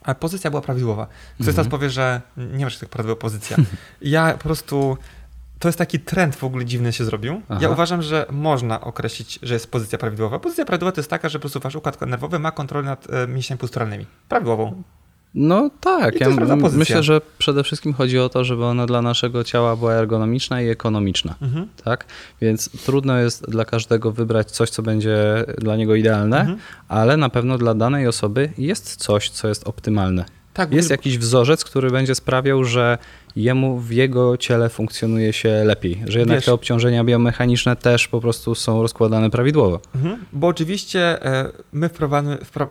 a 0.03 0.15
pozycja 0.15 0.49
była 0.49 0.61
prawidłowa. 0.61 1.05
Ktoś 1.05 1.47
Mhm. 1.47 1.55
teraz 1.55 1.71
powie, 1.71 1.89
że 1.89 2.21
nie 2.37 2.65
masz 2.65 2.77
tak 2.77 2.89
prawidłowa 2.89 3.21
pozycja. 3.21 3.57
Ja 4.01 4.33
po 4.33 4.37
prostu, 4.43 4.97
to 5.59 5.67
jest 5.67 5.77
taki 5.77 5.99
trend 5.99 6.35
w 6.35 6.43
ogóle 6.43 6.65
dziwny 6.65 6.93
się 6.93 7.05
zrobił. 7.05 7.41
Aha. 7.49 7.59
Ja 7.61 7.69
uważam, 7.69 8.01
że 8.01 8.25
można 8.31 8.81
określić, 8.81 9.39
że 9.43 9.53
jest 9.53 9.71
pozycja 9.71 9.97
prawidłowa. 9.97 10.39
Pozycja 10.39 10.65
prawidłowa 10.65 10.91
to 10.91 11.01
jest 11.01 11.09
taka, 11.09 11.29
że 11.29 11.39
po 11.39 11.41
prostu 11.41 11.59
wasz 11.59 11.75
układ 11.75 12.01
nerwowy 12.01 12.39
ma 12.39 12.51
kontrolę 12.51 12.85
nad 12.85 13.07
e, 13.09 13.27
mięśniami 13.27 13.57
posturalnymi. 13.59 14.05
Prawidłową. 14.29 14.83
No 15.33 15.69
tak, 15.81 16.19
ja 16.21 16.27
myślę, 16.77 17.03
że 17.03 17.21
przede 17.37 17.63
wszystkim 17.63 17.93
chodzi 17.93 18.19
o 18.19 18.29
to, 18.29 18.43
żeby 18.43 18.65
ona 18.65 18.85
dla 18.85 19.01
naszego 19.01 19.43
ciała 19.43 19.75
była 19.75 19.93
ergonomiczna 19.93 20.61
i 20.61 20.67
ekonomiczna. 20.69 21.35
Mhm. 21.41 21.67
Tak? 21.83 22.05
Więc 22.41 22.69
trudno 22.85 23.17
jest 23.17 23.49
dla 23.49 23.65
każdego 23.65 24.11
wybrać 24.11 24.51
coś, 24.51 24.69
co 24.69 24.83
będzie 24.83 25.15
dla 25.57 25.75
niego 25.75 25.95
idealne, 25.95 26.39
Mhm. 26.39 26.57
ale 26.87 27.17
na 27.17 27.29
pewno 27.29 27.57
dla 27.57 27.73
danej 27.73 28.07
osoby 28.07 28.51
jest 28.57 28.95
coś, 28.95 29.29
co 29.29 29.47
jest 29.47 29.67
optymalne. 29.67 30.25
Tak, 30.53 30.73
Jest 30.73 30.89
jakiś 30.89 31.17
wzorzec, 31.17 31.63
który 31.65 31.91
będzie 31.91 32.15
sprawiał, 32.15 32.63
że 32.63 32.97
jemu 33.35 33.77
w 33.79 33.91
jego 33.91 34.37
ciele 34.37 34.69
funkcjonuje 34.69 35.33
się 35.33 35.49
lepiej, 35.65 36.03
że 36.07 36.19
jednak 36.19 36.37
Wiesz- 36.37 36.45
te 36.45 36.53
obciążenia 36.53 37.03
biomechaniczne 37.03 37.75
też 37.75 38.07
po 38.07 38.21
prostu 38.21 38.55
są 38.55 38.81
rozkładane 38.81 39.29
prawidłowo. 39.29 39.79
Mhm. 39.95 40.25
Bo 40.33 40.47
oczywiście 40.47 41.25
e, 41.25 41.51
my 41.73 41.89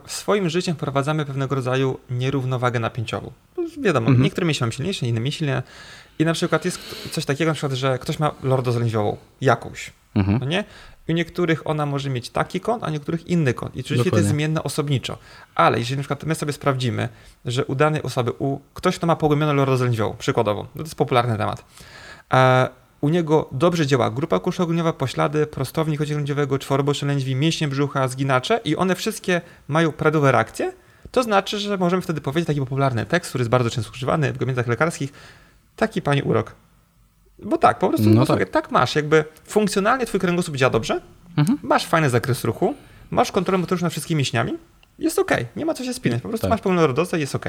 swoim 0.06 0.48
życiem 0.48 0.74
wprowadzamy 0.74 1.24
pewnego 1.24 1.54
rodzaju 1.54 1.98
nierównowagę 2.10 2.80
napięciową. 2.80 3.32
No, 3.56 3.64
Wiadomo, 3.78 4.06
Mhm. 4.06 4.24
niektóre 4.24 4.46
mięśnie 4.46 4.64
mamy 4.64 4.72
silniejsze, 4.72 5.06
inne 5.06 5.32
silne. 5.32 5.62
I 6.18 6.24
na 6.24 6.32
przykład 6.32 6.64
jest 6.64 6.78
coś 7.10 7.24
takiego, 7.24 7.50
na 7.50 7.54
przykład, 7.54 7.72
że 7.72 7.98
ktoś 7.98 8.18
ma 8.18 8.30
lordozlędźwiową 8.42 9.16
jakąś, 9.40 9.92
Mhm. 10.14 10.38
no 10.40 10.46
nie? 10.46 10.64
I 11.10 11.12
u 11.12 11.16
niektórych 11.16 11.66
ona 11.66 11.86
może 11.86 12.10
mieć 12.10 12.30
taki 12.30 12.60
kąt, 12.60 12.84
a 12.84 12.90
niektórych 12.90 13.26
inny 13.26 13.54
kąt. 13.54 13.76
I 13.76 13.80
oczywiście 13.80 14.10
to 14.10 14.16
jest 14.16 14.28
zmienne 14.28 14.62
osobniczo. 14.62 15.18
Ale 15.54 15.78
jeżeli 15.78 15.96
na 15.96 16.02
przykład 16.02 16.24
my 16.24 16.34
sobie 16.34 16.52
sprawdzimy, 16.52 17.08
że 17.44 17.64
u 17.64 17.74
danej 17.74 18.02
osoby, 18.02 18.32
u 18.38 18.60
ktoś, 18.74 18.96
kto 18.96 19.06
ma 19.06 19.16
pogłębioną 19.16 19.54
lordozlędźwiową, 19.54 20.16
przykładowo, 20.18 20.62
no 20.62 20.68
to 20.74 20.82
jest 20.82 20.94
popularny 20.94 21.36
temat, 21.38 21.64
e, 22.32 22.68
u 23.00 23.08
niego 23.08 23.48
dobrze 23.52 23.86
działa 23.86 24.10
grupa 24.10 24.38
kuszogniowa, 24.38 24.92
poślady, 24.92 25.46
prostownik 25.46 26.00
ociągnięciowego, 26.00 26.58
czworoboczne 26.58 27.08
lędźwi, 27.08 27.34
mięśnie 27.34 27.68
brzucha, 27.68 28.08
zginacze 28.08 28.60
i 28.64 28.76
one 28.76 28.94
wszystkie 28.94 29.40
mają 29.68 29.92
prawidłowe 29.92 30.32
reakcje, 30.32 30.72
to 31.10 31.22
znaczy, 31.22 31.58
że 31.58 31.78
możemy 31.78 32.02
wtedy 32.02 32.20
powiedzieć 32.20 32.46
taki 32.46 32.60
popularny 32.60 33.06
tekst, 33.06 33.28
który 33.28 33.42
jest 33.42 33.50
bardzo 33.50 33.70
często 33.70 33.90
używany 33.90 34.32
w 34.32 34.38
gabinetach 34.38 34.66
lekarskich, 34.66 35.12
taki 35.76 36.02
pani 36.02 36.22
urok. 36.22 36.54
Bo 37.42 37.58
tak, 37.58 37.78
po 37.78 37.88
prostu 37.88 38.10
no 38.10 38.26
tak. 38.26 38.50
tak. 38.50 38.70
masz, 38.70 38.94
jakby 38.94 39.24
funkcjonalnie 39.44 40.06
twój 40.06 40.20
kręgosłup 40.20 40.56
działa 40.56 40.70
dobrze, 40.70 41.00
mhm. 41.36 41.58
masz 41.62 41.86
fajny 41.86 42.10
zakres 42.10 42.44
ruchu, 42.44 42.74
masz 43.10 43.32
kontrolę 43.32 43.58
motoryczną 43.58 43.86
nad 43.86 43.92
wszystkimi 43.92 44.18
mięśniami, 44.18 44.52
jest 44.98 45.18
ok, 45.18 45.30
nie 45.56 45.66
ma 45.66 45.74
co 45.74 45.84
się 45.84 45.94
spinać, 45.94 46.22
po 46.22 46.28
prostu 46.28 46.42
tak. 46.42 46.50
masz 46.50 46.60
pełną 46.60 46.86
rodozę 46.86 47.16
i 47.16 47.20
jest 47.20 47.34
ok. 47.34 47.46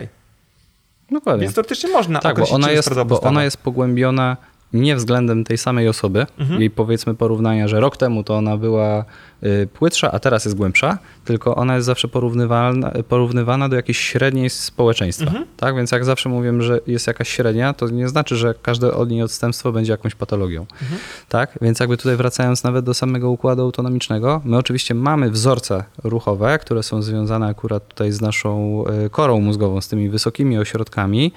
Dokładnie. 1.11 1.41
Więc 1.41 1.55
teoretycznie 1.55 1.89
można 1.89 2.19
Tak, 2.19 2.39
bo 2.39 2.49
ona, 2.49 2.71
jest, 2.71 3.03
bo 3.03 3.21
ona 3.21 3.43
jest 3.43 3.57
pogłębiona 3.57 4.37
nie 4.73 4.95
względem 4.95 5.43
tej 5.43 5.57
samej 5.57 5.87
osoby, 5.87 6.25
mhm. 6.39 6.59
jej 6.59 6.69
powiedzmy 6.69 7.15
porównania, 7.15 7.67
że 7.67 7.79
rok 7.79 7.97
temu 7.97 8.23
to 8.23 8.35
ona 8.35 8.57
była 8.57 9.05
y, 9.43 9.67
płytsza, 9.73 10.11
a 10.11 10.19
teraz 10.19 10.45
jest 10.45 10.57
głębsza, 10.57 10.97
tylko 11.25 11.55
ona 11.55 11.75
jest 11.75 11.85
zawsze 11.85 12.07
porównywana, 12.07 12.91
porównywana 13.09 13.69
do 13.69 13.75
jakiejś 13.75 13.97
średniej 13.97 14.49
społeczeństwa. 14.49 15.27
Mhm. 15.27 15.45
Tak, 15.57 15.75
więc 15.75 15.91
jak 15.91 16.05
zawsze 16.05 16.29
mówię, 16.29 16.61
że 16.61 16.79
jest 16.87 17.07
jakaś 17.07 17.29
średnia, 17.29 17.73
to 17.73 17.89
nie 17.89 18.09
znaczy, 18.09 18.35
że 18.35 18.53
każde 18.61 18.93
od 18.93 19.09
niej 19.09 19.21
odstępstwo 19.21 19.71
będzie 19.71 19.91
jakąś 19.91 20.15
patologią. 20.15 20.61
Mhm. 20.61 20.99
Tak, 21.29 21.59
więc 21.61 21.79
jakby 21.79 21.97
tutaj 21.97 22.15
wracając 22.15 22.63
nawet 22.63 22.85
do 22.85 22.93
samego 22.93 23.29
układu 23.29 23.61
autonomicznego, 23.61 24.41
my 24.45 24.57
oczywiście 24.57 24.93
mamy 24.93 25.31
wzorce 25.31 25.83
ruchowe, 26.03 26.59
które 26.59 26.83
są 26.83 27.01
związane 27.01 27.47
akurat 27.47 27.87
tutaj 27.87 28.11
z 28.11 28.21
naszą 28.21 28.83
y, 29.05 29.09
korą 29.09 29.41
mózgową, 29.41 29.81
z 29.81 29.87
tymi 29.87 30.09
wysokimi 30.09 30.57
ośrodkami, 30.57 31.31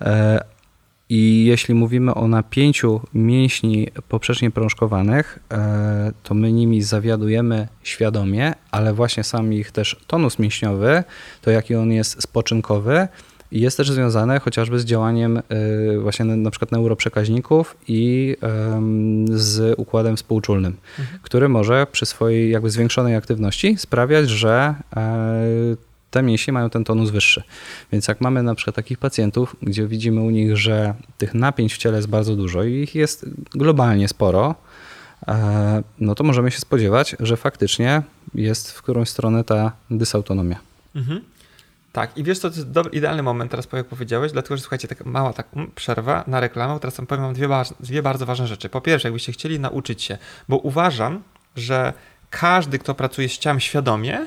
e, 0.00 0.57
i 1.08 1.44
jeśli 1.44 1.74
mówimy 1.74 2.14
o 2.14 2.28
napięciu 2.28 3.00
mięśni 3.14 3.88
poprzecznie 4.08 4.50
prążkowanych, 4.50 5.38
e, 5.52 6.12
to 6.22 6.34
my 6.34 6.52
nimi 6.52 6.82
zawiadujemy 6.82 7.68
świadomie, 7.82 8.54
ale 8.70 8.94
właśnie 8.94 9.24
sam 9.24 9.52
ich 9.52 9.70
też 9.70 9.96
tonus 10.06 10.38
mięśniowy, 10.38 11.04
to 11.42 11.50
jaki 11.50 11.74
on 11.74 11.92
jest 11.92 12.22
spoczynkowy, 12.22 13.08
jest 13.52 13.76
też 13.76 13.90
związane 13.90 14.40
chociażby 14.40 14.80
z 14.80 14.84
działaniem 14.84 15.36
e, 15.36 15.42
właśnie 15.98 16.24
na 16.24 16.50
przykład 16.50 16.72
neuroprzekaźników 16.72 17.76
i 17.88 18.36
z 19.30 19.78
układem 19.78 20.16
współczulnym, 20.16 20.76
mhm. 20.98 21.18
który 21.22 21.48
może 21.48 21.86
przy 21.92 22.06
swojej 22.06 22.50
jakby 22.50 22.70
zwiększonej 22.70 23.16
aktywności 23.16 23.76
sprawiać, 23.78 24.28
że 24.28 24.74
e, 24.96 25.87
te 26.10 26.22
mięśnie 26.22 26.52
mają 26.52 26.70
ten 26.70 26.84
tonus 26.84 27.10
wyższy. 27.10 27.42
Więc 27.92 28.08
jak 28.08 28.20
mamy 28.20 28.42
na 28.42 28.54
przykład 28.54 28.76
takich 28.76 28.98
pacjentów, 28.98 29.56
gdzie 29.62 29.86
widzimy 29.86 30.20
u 30.20 30.30
nich, 30.30 30.56
że 30.56 30.94
tych 31.18 31.34
napięć 31.34 31.74
w 31.74 31.78
ciele 31.78 31.96
jest 31.96 32.08
bardzo 32.08 32.36
dużo 32.36 32.64
i 32.64 32.72
ich 32.72 32.94
jest 32.94 33.26
globalnie 33.50 34.08
sporo, 34.08 34.54
e, 35.28 35.82
no 35.98 36.14
to 36.14 36.24
możemy 36.24 36.50
się 36.50 36.58
spodziewać, 36.58 37.16
że 37.20 37.36
faktycznie 37.36 38.02
jest 38.34 38.72
w 38.72 38.82
którąś 38.82 39.08
stronę 39.08 39.44
ta 39.44 39.72
dysautonomia. 39.90 40.58
Mhm. 40.94 41.20
Tak, 41.92 42.18
i 42.18 42.24
wiesz 42.24 42.38
to 42.38 42.48
jest 42.48 42.70
dobry, 42.70 42.92
idealny 42.92 43.22
moment 43.22 43.50
teraz, 43.50 43.68
jak 43.72 43.86
powiedziałeś, 43.86 44.32
dlatego 44.32 44.56
że 44.56 44.62
słuchajcie, 44.62 44.88
taka 44.88 45.04
mała 45.10 45.32
tak 45.32 45.46
przerwa 45.74 46.24
na 46.26 46.40
reklamę, 46.40 46.80
teraz 46.80 47.00
powiem 47.08 47.32
dwie, 47.34 47.48
dwie 47.80 48.02
bardzo 48.02 48.26
ważne 48.26 48.46
rzeczy. 48.46 48.68
Po 48.68 48.80
pierwsze, 48.80 49.08
jakbyście 49.08 49.32
chcieli 49.32 49.60
nauczyć 49.60 50.02
się, 50.02 50.18
bo 50.48 50.56
uważam, 50.56 51.22
że 51.56 51.92
każdy, 52.30 52.78
kto 52.78 52.94
pracuje 52.94 53.28
z 53.28 53.38
ciałem 53.38 53.60
świadomie, 53.60 54.26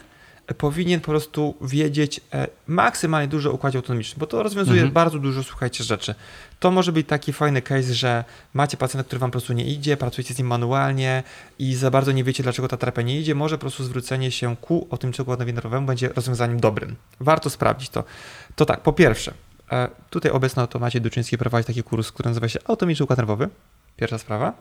powinien 0.54 1.00
po 1.00 1.06
prostu 1.06 1.56
wiedzieć 1.62 2.22
e, 2.34 2.48
maksymalnie 2.68 3.28
dużo 3.28 3.50
o 3.50 3.54
układzie 3.54 3.78
autonomicznym, 3.78 4.20
bo 4.20 4.28
to 4.28 4.44
rozwiązuje 4.44 4.82
mhm. 4.82 4.94
bardzo 4.94 5.20
dużo, 5.20 5.44
słuchajcie, 5.44 5.84
rzeczy. 5.84 6.16
To 6.60 6.72
może 6.72 6.92
być 6.92 7.08
taki 7.08 7.34
fajny 7.34 7.62
case, 7.62 7.94
że 7.94 8.24
macie 8.54 8.78
pacjenta, 8.78 9.04
który 9.04 9.20
wam 9.20 9.30
po 9.30 9.32
prostu 9.32 9.54
nie 9.54 9.66
idzie, 9.66 9.98
pracujecie 9.98 10.34
z 10.34 10.38
nim 10.38 10.48
manualnie 10.48 11.24
i 11.60 11.76
za 11.76 11.92
bardzo 11.92 12.12
nie 12.12 12.24
wiecie, 12.24 12.44
dlaczego 12.44 12.68
ta 12.68 12.78
terapia 12.78 13.02
nie 13.02 13.20
idzie, 13.20 13.36
może 13.36 13.58
po 13.58 13.62
prostu 13.62 13.84
zwrócenie 13.84 14.32
się 14.32 14.56
ku 14.56 14.88
autonomicznemu 14.92 15.26
układowi 15.26 15.54
nerwowemu 15.54 15.88
będzie 15.88 16.10
rozwiązaniem 16.10 16.60
dobrym. 16.60 16.96
Warto 17.20 17.50
sprawdzić 17.50 17.90
to. 17.90 18.04
To 18.56 18.66
tak, 18.66 18.82
po 18.82 18.94
pierwsze, 18.94 19.34
e, 19.72 19.90
tutaj 20.10 20.32
obecno 20.32 20.68
to 20.68 20.80
Maciej 20.80 21.02
Duczyński 21.02 21.38
prowadzi 21.38 21.68
taki 21.68 21.84
kurs, 21.84 22.12
który 22.12 22.30
nazywa 22.30 22.48
się 22.48 22.60
Autonomiczny 22.66 23.04
Układ 23.04 23.18
Nerwowy. 23.18 23.50
Pierwsza 23.98 24.18
sprawa. 24.18 24.54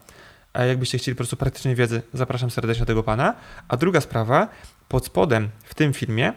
A 0.53 0.65
jakbyście 0.65 0.99
chcieli 0.99 1.15
po 1.15 1.19
prostu 1.19 1.37
praktycznej 1.37 1.75
wiedzy, 1.75 2.03
zapraszam 2.15 2.51
serdecznie 2.51 2.87
tego 2.87 3.03
pana. 3.03 3.35
A 3.69 3.77
druga 3.77 4.01
sprawa, 4.01 4.49
pod 4.89 5.07
spodem 5.07 5.49
w 5.65 5.75
tym 5.75 5.93
filmie 5.93 6.33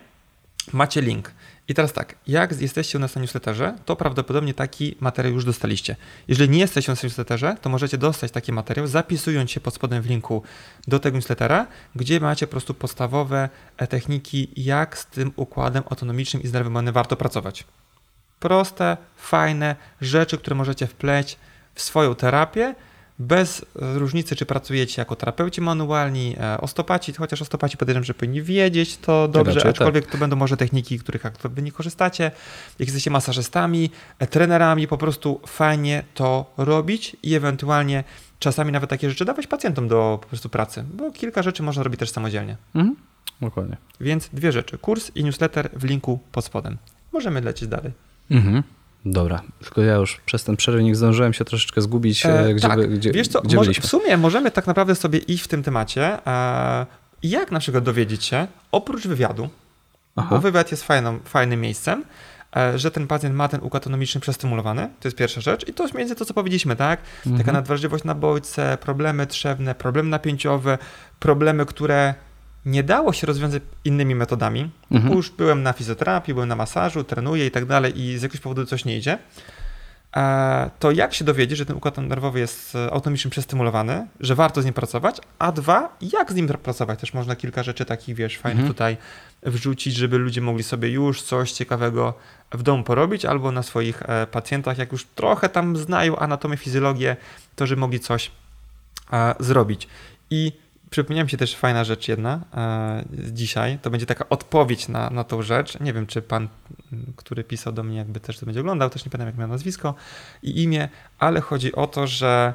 macie 0.73 1.01
link. 1.01 1.31
I 1.67 1.73
teraz 1.73 1.93
tak, 1.93 2.15
jak 2.27 2.61
jesteście 2.61 2.97
u 2.97 3.01
nas 3.01 3.15
na 3.15 3.21
newsletterze, 3.21 3.75
to 3.85 3.95
prawdopodobnie 3.95 4.53
taki 4.53 4.95
materiał 4.99 5.33
już 5.33 5.45
dostaliście. 5.45 5.95
Jeżeli 6.27 6.49
nie 6.49 6.59
jesteście 6.59 6.91
u 6.91 6.93
nas 6.93 7.03
na 7.03 7.07
newsletterze, 7.07 7.57
to 7.61 7.69
możecie 7.69 7.97
dostać 7.97 8.31
taki 8.31 8.51
materiał, 8.51 8.87
zapisując 8.87 9.51
się 9.51 9.59
pod 9.59 9.73
spodem 9.73 10.01
w 10.01 10.05
linku 10.09 10.43
do 10.87 10.99
tego 10.99 11.17
newslettera, 11.17 11.67
gdzie 11.95 12.19
macie 12.19 12.47
po 12.47 12.51
prostu 12.51 12.73
podstawowe 12.73 13.49
e, 13.77 13.87
techniki, 13.87 14.51
jak 14.57 14.97
z 14.97 15.05
tym 15.05 15.31
układem 15.35 15.83
autonomicznym 15.89 16.43
i 16.43 16.47
z 16.47 16.51
warto 16.91 17.15
pracować. 17.15 17.63
Proste, 18.39 18.97
fajne 19.15 19.75
rzeczy, 20.01 20.37
które 20.37 20.55
możecie 20.55 20.87
wpleć 20.87 21.37
w 21.75 21.81
swoją 21.81 22.15
terapię, 22.15 22.75
bez 23.19 23.65
różnicy, 23.75 24.35
czy 24.35 24.45
pracujecie 24.45 25.01
jako 25.01 25.15
terapeuci 25.15 25.61
manualni, 25.61 26.35
e, 26.39 26.61
ostopaci, 26.61 27.13
chociaż 27.13 27.41
ostopaci 27.41 27.77
podejrzewam, 27.77 28.03
że 28.03 28.13
powinni 28.13 28.41
wiedzieć 28.41 28.97
to 28.97 29.27
dobrze, 29.27 29.53
Raczej, 29.53 29.71
aczkolwiek 29.71 30.03
tak. 30.03 30.11
to 30.11 30.17
będą 30.17 30.35
może 30.35 30.57
techniki, 30.57 30.99
których 30.99 31.23
wy 31.43 31.61
nie 31.61 31.71
korzystacie. 31.71 32.23
Jak 32.79 32.87
jesteście 32.87 33.11
masażystami, 33.11 33.89
e, 34.19 34.27
trenerami, 34.27 34.87
po 34.87 34.97
prostu 34.97 35.41
fajnie 35.47 36.03
to 36.13 36.53
robić 36.57 37.15
i 37.23 37.33
ewentualnie 37.35 38.03
czasami 38.39 38.71
nawet 38.71 38.89
takie 38.89 39.09
rzeczy 39.09 39.25
dawać 39.25 39.47
pacjentom 39.47 39.87
do 39.87 40.19
po 40.21 40.27
prostu 40.27 40.49
pracy, 40.49 40.83
bo 40.93 41.11
kilka 41.11 41.43
rzeczy 41.43 41.63
można 41.63 41.83
robić 41.83 41.99
też 41.99 42.09
samodzielnie. 42.09 42.57
Mhm. 42.75 42.95
Dokładnie. 43.41 43.77
Więc 44.01 44.29
dwie 44.33 44.51
rzeczy, 44.51 44.77
kurs 44.77 45.11
i 45.15 45.23
newsletter 45.23 45.69
w 45.73 45.83
linku 45.83 46.19
pod 46.31 46.45
spodem. 46.45 46.77
Możemy 47.13 47.41
lecieć 47.41 47.69
dalej. 47.69 47.91
Mhm. 48.31 48.63
Dobra, 49.05 49.41
tylko 49.59 49.81
ja 49.81 49.95
już 49.95 50.21
przez 50.25 50.43
ten 50.43 50.55
przerywnik 50.55 50.95
zdążyłem 50.95 51.33
się 51.33 51.45
troszeczkę 51.45 51.81
zgubić, 51.81 52.25
e, 52.25 52.39
e, 52.39 52.53
gdzie, 52.53 52.67
tak. 52.67 52.79
by, 52.79 52.87
gdzie, 52.87 53.11
Wiesz 53.11 53.27
co, 53.27 53.41
gdzie 53.41 53.57
może, 53.57 53.73
w 53.73 53.85
sumie 53.85 54.17
możemy 54.17 54.51
tak 54.51 54.67
naprawdę 54.67 54.95
sobie 54.95 55.19
iść 55.19 55.43
w 55.43 55.47
tym 55.47 55.63
temacie. 55.63 56.27
E, 56.27 56.85
jak 57.23 57.51
na 57.51 57.59
przykład 57.59 57.83
dowiedzieć 57.83 58.25
się, 58.25 58.47
oprócz 58.71 59.07
wywiadu, 59.07 59.49
Aha. 60.15 60.27
bo 60.29 60.39
wywiad 60.41 60.71
jest 60.71 60.83
fajną, 60.83 61.19
fajnym 61.25 61.61
miejscem, 61.61 62.03
e, 62.55 62.79
że 62.79 62.91
ten 62.91 63.07
pacjent 63.07 63.35
ma 63.35 63.47
ten 63.47 63.61
układ 63.63 63.83
autonomiczny 63.83 64.21
przestymulowany, 64.21 64.89
to 64.99 65.07
jest 65.07 65.17
pierwsza 65.17 65.41
rzecz. 65.41 65.67
I 65.67 65.73
to 65.73 65.83
jest 65.83 65.95
między 65.95 66.15
to, 66.15 66.25
co 66.25 66.33
powiedzieliśmy, 66.33 66.75
tak? 66.75 66.99
Mhm. 67.25 67.37
Taka 67.37 67.51
nadwrażliwość 67.51 68.03
na 68.03 68.15
bodźce, 68.15 68.77
problemy 68.81 69.27
trzewne, 69.27 69.75
problemy 69.75 70.09
napięciowe, 70.09 70.77
problemy, 71.19 71.65
które 71.65 72.13
nie 72.65 72.83
dało 72.83 73.13
się 73.13 73.27
rozwiązać 73.27 73.61
innymi 73.85 74.15
metodami. 74.15 74.69
Mhm. 74.91 75.13
Już 75.13 75.29
byłem 75.29 75.63
na 75.63 75.73
fizjoterapii, 75.73 76.33
byłem 76.33 76.49
na 76.49 76.55
masażu, 76.55 77.03
trenuję 77.03 77.45
i 77.45 77.51
tak 77.51 77.65
dalej 77.65 78.01
i 78.01 78.17
z 78.17 78.21
jakiegoś 78.21 78.41
powodu 78.41 78.65
coś 78.65 78.85
nie 78.85 78.97
idzie. 78.97 79.17
E, 80.15 80.69
to 80.79 80.91
jak 80.91 81.13
się 81.13 81.25
dowiedzieć, 81.25 81.57
że 81.57 81.65
ten 81.65 81.75
układ 81.75 81.97
nerwowy 81.97 82.39
jest 82.39 82.75
e, 82.75 82.91
autonomicznie 82.91 83.31
przestymulowany, 83.31 84.07
że 84.19 84.35
warto 84.35 84.61
z 84.61 84.65
nim 84.65 84.73
pracować, 84.73 85.21
a 85.39 85.51
dwa, 85.51 85.97
jak 86.01 86.31
z 86.31 86.35
nim 86.35 86.47
pracować? 86.47 86.99
Też 86.99 87.13
można 87.13 87.35
kilka 87.35 87.63
rzeczy 87.63 87.85
takich, 87.85 88.15
wiesz, 88.15 88.37
fajnych 88.37 88.59
mhm. 88.59 88.73
tutaj 88.73 88.97
wrzucić, 89.43 89.95
żeby 89.95 90.17
ludzie 90.17 90.41
mogli 90.41 90.63
sobie 90.63 90.89
już 90.89 91.21
coś 91.21 91.51
ciekawego 91.51 92.13
w 92.51 92.63
domu 92.63 92.83
porobić, 92.83 93.25
albo 93.25 93.51
na 93.51 93.63
swoich 93.63 94.01
e, 94.01 94.27
pacjentach, 94.27 94.77
jak 94.77 94.91
już 94.91 95.05
trochę 95.05 95.49
tam 95.49 95.77
znają 95.77 96.17
anatomię, 96.17 96.57
fizjologię, 96.57 97.15
to 97.55 97.67
żeby 97.67 97.79
mogli 97.79 97.99
coś 97.99 98.31
zrobić. 99.39 99.87
I 100.29 100.51
przypomniała 100.93 101.23
mi 101.23 101.29
się 101.29 101.37
też 101.37 101.55
fajna 101.55 101.83
rzecz 101.83 102.07
jedna 102.07 102.39
e, 102.53 103.05
dzisiaj. 103.31 103.79
To 103.81 103.89
będzie 103.89 104.05
taka 104.05 104.29
odpowiedź 104.29 104.87
na, 104.87 105.09
na 105.09 105.23
tą 105.23 105.41
rzecz. 105.41 105.79
Nie 105.79 105.93
wiem, 105.93 106.07
czy 106.07 106.21
pan, 106.21 106.47
który 107.15 107.43
pisał 107.43 107.73
do 107.73 107.83
mnie, 107.83 107.97
jakby 107.97 108.19
też 108.19 108.39
to 108.39 108.45
będzie 108.45 108.59
oglądał, 108.59 108.89
też 108.89 109.05
nie 109.05 109.11
pamiętam, 109.11 109.27
jak 109.27 109.37
miał 109.37 109.47
nazwisko 109.47 109.95
i 110.43 110.63
imię, 110.63 110.89
ale 111.19 111.41
chodzi 111.41 111.75
o 111.75 111.87
to, 111.87 112.07
że 112.07 112.53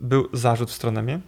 był 0.00 0.28
zarzut 0.32 0.70
w 0.70 0.72
stronę 0.72 1.02
mnie. 1.02 1.20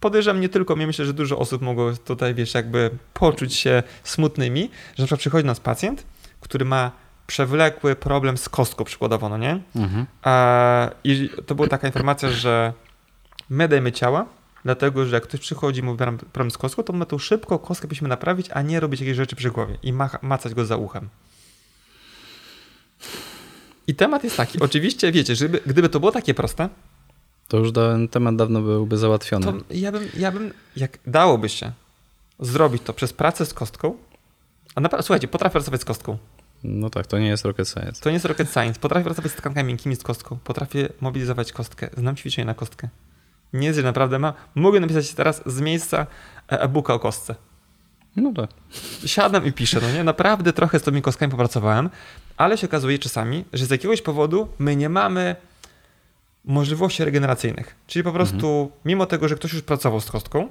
Podejrzewam 0.00 0.40
nie 0.40 0.48
tylko 0.48 0.76
mnie, 0.76 0.86
myślę, 0.86 1.04
że 1.04 1.14
dużo 1.14 1.38
osób 1.38 1.62
mogło 1.62 1.92
tutaj, 1.92 2.34
wiesz, 2.34 2.54
jakby 2.54 2.90
poczuć 3.14 3.54
się 3.54 3.82
smutnymi, 4.04 4.70
że 4.94 5.02
na 5.02 5.06
przykład 5.06 5.20
przychodzi 5.20 5.46
nas 5.46 5.60
pacjent, 5.60 6.06
który 6.40 6.64
ma 6.64 6.90
przewlekły 7.26 7.96
problem 7.96 8.38
z 8.38 8.48
kostką 8.48 8.84
przykładowo, 8.84 9.28
no 9.28 9.38
nie? 9.38 9.60
Mhm. 9.76 10.06
E, 10.26 10.90
I 11.04 11.30
to 11.46 11.54
była 11.54 11.68
taka 11.68 11.86
informacja, 11.86 12.30
że 12.30 12.72
my 13.50 13.68
dajemy 13.68 13.92
ciała, 13.92 14.26
dlatego 14.64 15.06
że 15.06 15.16
jak 15.16 15.24
ktoś 15.24 15.40
przychodzi 15.40 15.80
i 15.80 15.82
mówi 15.82 15.98
problem 16.32 16.50
z 16.50 16.58
kostką, 16.58 16.82
to 16.82 16.92
my 16.92 17.06
tu 17.06 17.18
szybko 17.18 17.58
kostkę 17.58 17.88
byśmy 17.88 18.08
naprawić, 18.08 18.50
a 18.50 18.62
nie 18.62 18.80
robić 18.80 19.00
jakieś 19.00 19.16
rzeczy 19.16 19.36
przy 19.36 19.50
głowie 19.50 19.78
i 19.82 19.92
macać 20.22 20.54
go 20.54 20.64
za 20.64 20.76
uchem. 20.76 21.08
I 23.86 23.94
temat 23.94 24.24
jest 24.24 24.36
taki, 24.36 24.60
oczywiście 24.60 25.12
wiecie, 25.12 25.36
żeby, 25.36 25.60
gdyby 25.66 25.88
to 25.88 26.00
było 26.00 26.12
takie 26.12 26.34
proste, 26.34 26.68
to 27.48 27.58
już 27.58 27.72
ten 27.72 28.08
temat 28.08 28.36
dawno 28.36 28.60
byłby 28.60 28.96
załatwiony. 28.96 29.46
To 29.46 29.54
ja 29.70 29.92
bym, 29.92 30.08
ja 30.16 30.32
bym, 30.32 30.52
jak 30.76 30.98
dałoby 31.06 31.48
się 31.48 31.72
zrobić 32.40 32.82
to 32.82 32.92
przez 32.92 33.12
pracę 33.12 33.46
z 33.46 33.54
kostką, 33.54 33.96
a 34.74 34.80
naprawdę, 34.80 35.02
słuchajcie, 35.02 35.28
potrafię 35.28 35.52
pracować 35.52 35.80
z 35.80 35.84
kostką. 35.84 36.18
No 36.64 36.90
tak, 36.90 37.06
to 37.06 37.18
nie 37.18 37.28
jest 37.28 37.44
rocket 37.44 37.68
science. 37.68 38.02
To 38.02 38.10
nie 38.10 38.14
jest 38.14 38.24
rocket 38.24 38.52
science. 38.52 38.80
Potrafię 38.80 39.04
pracować 39.04 39.32
z 39.32 39.34
tkankami 39.34 39.68
miękkimi 39.68 39.96
z 39.96 40.02
kostką. 40.02 40.38
Potrafię 40.44 40.88
mobilizować 41.00 41.52
kostkę. 41.52 41.90
Znam 41.96 42.16
ćwiczenie 42.16 42.46
na 42.46 42.54
kostkę. 42.54 42.88
Nie 43.54 43.74
że 43.74 43.82
naprawdę 43.82 44.18
ma. 44.18 44.34
Mogę 44.54 44.80
napisać 44.80 45.12
teraz 45.12 45.42
z 45.46 45.60
miejsca 45.60 46.06
e, 46.52 46.60
e-booka 46.60 46.94
o 46.94 46.98
kostce. 46.98 47.34
No 48.16 48.32
tak. 48.32 48.50
Siadam 49.06 49.46
i 49.46 49.52
piszę, 49.52 49.80
no 49.82 49.92
nie? 49.92 50.04
Naprawdę 50.04 50.52
trochę 50.52 50.78
z 50.78 50.82
tymi 50.82 51.02
kostkami 51.02 51.30
popracowałem, 51.30 51.90
ale 52.36 52.58
się 52.58 52.66
okazuje 52.66 52.98
czasami, 52.98 53.44
że 53.52 53.66
z 53.66 53.70
jakiegoś 53.70 54.02
powodu 54.02 54.48
my 54.58 54.76
nie 54.76 54.88
mamy 54.88 55.36
możliwości 56.44 57.04
regeneracyjnych. 57.04 57.76
Czyli 57.86 58.02
po 58.02 58.12
prostu, 58.12 58.62
mhm. 58.62 58.80
mimo 58.84 59.06
tego, 59.06 59.28
że 59.28 59.34
ktoś 59.34 59.52
już 59.52 59.62
pracował 59.62 60.00
z 60.00 60.10
kostką, 60.10 60.48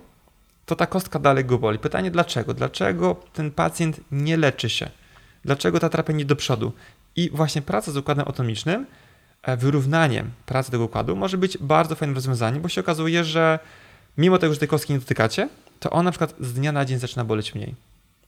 to 0.65 0.75
ta 0.75 0.87
kostka 0.87 1.19
dalej 1.19 1.45
go 1.45 1.57
boli. 1.57 1.79
Pytanie 1.79 2.11
dlaczego? 2.11 2.53
Dlaczego 2.53 3.15
ten 3.33 3.51
pacjent 3.51 3.99
nie 4.11 4.37
leczy 4.37 4.69
się? 4.69 4.89
Dlaczego 5.45 5.79
ta 5.79 5.89
terapia 5.89 6.13
nie 6.13 6.25
do 6.25 6.35
przodu? 6.35 6.71
I 7.15 7.29
właśnie 7.29 7.61
praca 7.61 7.91
z 7.91 7.97
układem 7.97 8.27
autonomicznym, 8.27 8.81
e, 8.81 8.85
wyrównaniem 9.57 10.31
pracy 10.45 10.71
tego 10.71 10.83
układu 10.83 11.15
może 11.15 11.37
być 11.37 11.57
bardzo 11.57 11.95
fajnym 11.95 12.15
rozwiązaniem, 12.15 12.61
bo 12.61 12.69
się 12.69 12.81
okazuje, 12.81 13.23
że 13.23 13.59
mimo 14.17 14.37
tego, 14.37 14.53
że 14.53 14.59
tej 14.59 14.67
kostki 14.67 14.93
nie 14.93 14.99
dotykacie, 14.99 15.49
to 15.79 15.89
on 15.89 16.05
na 16.05 16.11
przykład 16.11 16.35
z 16.39 16.53
dnia 16.53 16.71
na 16.71 16.85
dzień 16.85 16.99
zaczyna 16.99 17.25
boleć 17.25 17.55
mniej. 17.55 17.75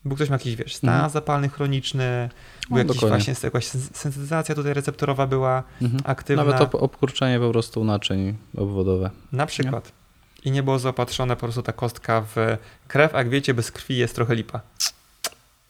Bo 0.06 0.16
ktoś 0.16 0.30
ma 0.30 0.36
jakiś, 0.36 0.56
wiesz, 0.56 0.76
stan 0.76 0.94
mhm. 0.94 1.10
zapalny 1.10 1.50
chroniczny, 1.50 2.30
bo 2.70 2.76
no, 2.76 2.84
jakiś 2.84 2.98
właśnie 2.98 3.34
jakaś 3.44 3.66
sensytyzacja 3.66 4.56
tutaj 4.56 4.74
receptorowa 4.74 5.28
była 5.28 5.64
mhm. 5.82 6.02
aktywna. 6.06 6.44
Nawet 6.44 6.76
obkurczenie 6.76 7.40
po 7.40 7.50
prostu 7.50 7.84
naczyń 7.84 8.38
obwodowe. 8.58 9.10
Na 9.32 9.46
przykład. 9.46 9.86
Nie? 9.86 10.50
I 10.50 10.52
nie 10.52 10.64
było 10.64 10.80
zaopatrzone 10.80 11.36
po 11.36 11.40
prostu 11.40 11.62
ta 11.62 11.74
kostka 11.74 12.26
w 12.36 12.58
krew, 12.88 13.16
a 13.16 13.18
jak 13.18 13.30
wiecie, 13.30 13.54
bez 13.54 13.72
krwi 13.72 13.98
jest 13.98 14.16
trochę 14.16 14.36
lipa. 14.36 14.62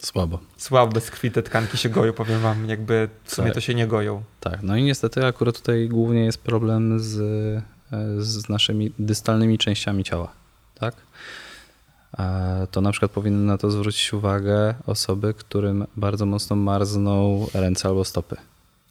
Słabo. 0.05 0.39
Słabo, 0.57 0.91
bez 0.91 1.11
krwi 1.11 1.31
te 1.31 1.43
tkanki 1.43 1.77
się 1.77 1.89
goją, 1.89 2.13
powiem 2.13 2.39
wam, 2.39 2.69
jakby 2.69 3.09
w 3.23 3.33
sumie 3.33 3.47
tak. 3.47 3.55
to 3.55 3.61
się 3.61 3.75
nie 3.75 3.87
goją. 3.87 4.23
Tak, 4.39 4.63
no 4.63 4.75
i 4.75 4.83
niestety 4.83 5.25
akurat 5.25 5.55
tutaj 5.55 5.87
głównie 5.89 6.25
jest 6.25 6.37
problem 6.37 6.99
z, 6.99 7.13
z 8.17 8.49
naszymi 8.49 8.91
dystalnymi 8.99 9.57
częściami 9.57 10.03
ciała, 10.03 10.31
tak? 10.79 10.95
to 12.71 12.81
na 12.81 12.91
przykład 12.91 13.11
powinny 13.11 13.45
na 13.45 13.57
to 13.57 13.71
zwrócić 13.71 14.13
uwagę 14.13 14.75
osoby, 14.85 15.33
którym 15.33 15.85
bardzo 15.97 16.25
mocno 16.25 16.55
marzną 16.55 17.47
ręce 17.53 17.87
albo 17.87 18.05
stopy. 18.05 18.35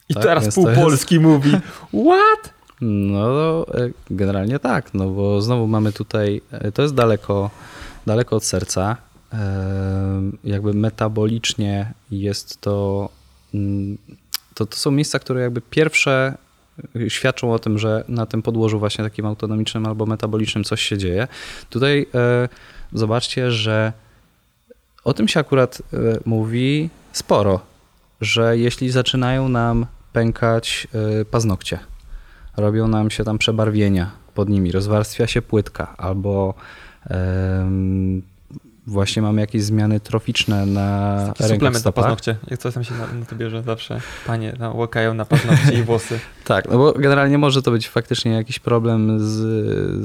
I 0.09 0.15
tak? 0.15 0.23
teraz 0.23 0.45
Więc 0.45 0.55
pół 0.55 0.69
jest... 0.69 0.81
Polski 0.81 1.21
mówi, 1.21 1.51
what? 2.07 2.55
No, 2.81 3.67
e, 3.69 3.91
generalnie 4.11 4.59
tak, 4.59 4.95
no 4.95 5.09
bo 5.09 5.43
znowu 5.43 5.67
mamy 5.67 5.93
tutaj, 5.93 6.43
e, 6.51 6.73
to 6.73 6.83
jest 6.83 6.95
daleko, 6.95 7.51
daleko 8.07 8.37
od 8.37 8.45
serca, 8.45 8.97
jakby 10.45 10.75
metabolicznie 10.75 11.93
jest 12.11 12.61
to, 12.61 13.09
mm, 13.55 13.99
to, 14.55 14.67
to 14.67 14.77
są 14.77 14.91
miejsca, 14.91 15.19
które 15.19 15.41
jakby 15.41 15.61
pierwsze 15.61 16.35
świadczą 17.09 17.53
o 17.53 17.59
tym, 17.59 17.79
że 17.79 18.05
na 18.09 18.27
tym 18.27 18.43
podłożu 18.43 18.79
właśnie 18.79 19.05
takim 19.05 19.27
autonomicznym 19.27 19.87
albo 19.87 20.07
metabolicznym 20.07 20.65
coś 20.65 20.83
się 20.83 20.99
dzieje. 20.99 21.29
Tutaj 21.71 22.07
e, 22.15 22.49
zobaczcie, 22.93 23.51
że 23.51 23.93
o 25.05 25.15
tym 25.15 25.29
się 25.29 25.41
akurat 25.41 25.83
e, 25.93 25.97
mówi 26.25 26.91
sporo, 27.13 27.61
że 28.21 28.59
jeśli 28.59 28.91
zaczynają 28.91 29.49
nam 29.49 29.87
pękać 30.13 30.89
e, 31.21 31.25
paznokcie, 31.25 31.79
robią 32.57 32.89
nam 32.89 33.11
się 33.11 33.25
tam 33.25 33.39
przebarwienia 33.39 34.11
pod 34.35 34.49
nimi, 34.49 34.73
rozwarstwia 34.73 35.27
się 35.27 35.43
płytka 35.43 35.95
albo 35.97 36.55
właśnie 38.87 39.23
mamy 39.23 39.41
jakieś 39.41 39.63
zmiany 39.63 40.01
troficzne 40.01 40.67
na 40.67 41.19
Taki 41.39 41.51
suplement 41.51 41.85
na 41.85 41.93
paznokcie. 41.93 42.37
Jak 42.51 42.61
coś 42.61 42.75
tam 42.75 42.85
się 42.85 42.95
na, 42.95 43.21
na 43.21 43.27
to 43.27 43.37
bierze 43.37 43.63
zawsze. 43.63 44.01
Panie 44.27 44.57
no, 44.59 44.75
łakają 44.75 45.15
na 45.15 45.25
paznokcie 45.25 45.73
i 45.73 45.83
włosy. 45.83 46.21
tak, 46.45 46.69
no 46.71 46.79
bo 46.79 46.93
generalnie 46.93 47.39
może 47.39 47.63
to 47.63 47.71
być 47.71 47.89
faktycznie 47.89 48.33
jakiś 48.33 48.59
problem 48.59 49.21
z, 49.21 49.35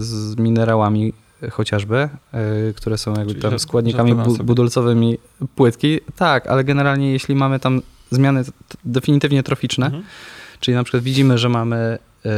z 0.01 0.36
minerałami 0.38 1.13
chociażby, 1.51 2.09
y, 2.69 2.74
które 2.74 2.98
są 2.98 3.13
jakby 3.13 3.31
Czyli 3.31 3.41
tam 3.41 3.59
składnikami 3.59 4.15
bu 4.15 4.43
budulcowymi 4.43 5.17
płytki. 5.55 6.00
Tak, 6.15 6.48
ale 6.48 6.63
generalnie 6.63 7.12
jeśli 7.12 7.36
mamy 7.36 7.59
tam 7.59 7.81
zmiany 8.12 8.43
definitywnie 8.86 9.43
troficzne, 9.43 9.86
mhm. 9.86 10.03
czyli 10.59 10.75
na 10.75 10.83
przykład 10.83 11.04
widzimy, 11.04 11.38
że 11.38 11.49
mamy 11.49 11.97
y, 12.25 12.30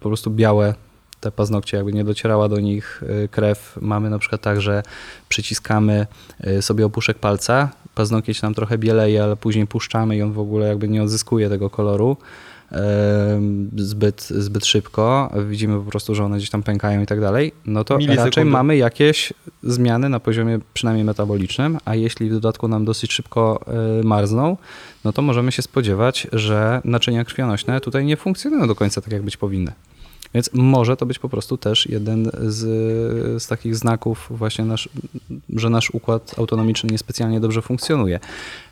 po 0.00 0.08
prostu 0.08 0.30
białe 0.30 0.74
te 1.20 1.30
paznokcie, 1.30 1.76
jakby 1.76 1.92
nie 1.92 2.04
docierała 2.04 2.48
do 2.48 2.60
nich 2.60 3.02
y, 3.24 3.28
krew. 3.28 3.78
Mamy 3.80 4.10
na 4.10 4.18
przykład 4.18 4.40
tak, 4.40 4.60
że 4.60 4.82
przyciskamy 5.28 6.06
sobie 6.60 6.86
opuszek 6.86 7.18
palca, 7.18 7.68
paznokieć 7.94 8.42
nam 8.42 8.54
trochę 8.54 8.78
bieleje, 8.78 9.22
ale 9.22 9.36
później 9.36 9.66
puszczamy 9.66 10.16
i 10.16 10.22
on 10.22 10.32
w 10.32 10.38
ogóle 10.38 10.68
jakby 10.68 10.88
nie 10.88 11.02
odzyskuje 11.02 11.48
tego 11.48 11.70
koloru 11.70 12.16
zbyt, 13.76 14.22
zbyt 14.22 14.66
szybko, 14.66 15.30
widzimy 15.48 15.78
po 15.78 15.90
prostu, 15.90 16.14
że 16.14 16.24
one 16.24 16.36
gdzieś 16.36 16.50
tam 16.50 16.62
pękają 16.62 17.02
i 17.02 17.06
tak 17.06 17.20
dalej, 17.20 17.52
no 17.66 17.84
to 17.84 17.98
raczej 18.16 18.44
mamy 18.44 18.76
jakieś 18.76 19.32
zmiany 19.62 20.08
na 20.08 20.20
poziomie 20.20 20.58
przynajmniej 20.74 21.04
metabolicznym, 21.04 21.78
a 21.84 21.94
jeśli 21.94 22.28
w 22.28 22.32
dodatku 22.32 22.68
nam 22.68 22.84
dosyć 22.84 23.12
szybko 23.12 23.60
e, 24.00 24.02
marzną, 24.02 24.56
no 25.04 25.12
to 25.12 25.22
możemy 25.22 25.52
się 25.52 25.62
spodziewać, 25.62 26.26
że 26.32 26.80
naczynia 26.84 27.24
krwionośne 27.24 27.80
tutaj 27.80 28.04
nie 28.04 28.16
funkcjonują 28.16 28.66
do 28.66 28.74
końca 28.74 29.00
tak, 29.00 29.12
jak 29.12 29.22
być 29.22 29.36
powinny. 29.36 29.72
Więc 30.34 30.50
może 30.52 30.96
to 30.96 31.06
być 31.06 31.18
po 31.18 31.28
prostu 31.28 31.56
też 31.56 31.88
jeden 31.88 32.30
z, 32.42 32.58
z 33.42 33.46
takich 33.46 33.76
znaków 33.76 34.26
właśnie, 34.30 34.64
nasz, 34.64 34.88
że 35.56 35.70
nasz 35.70 35.90
układ 35.90 36.34
autonomiczny 36.38 36.88
niespecjalnie 36.92 37.40
dobrze 37.40 37.62
funkcjonuje. 37.62 38.20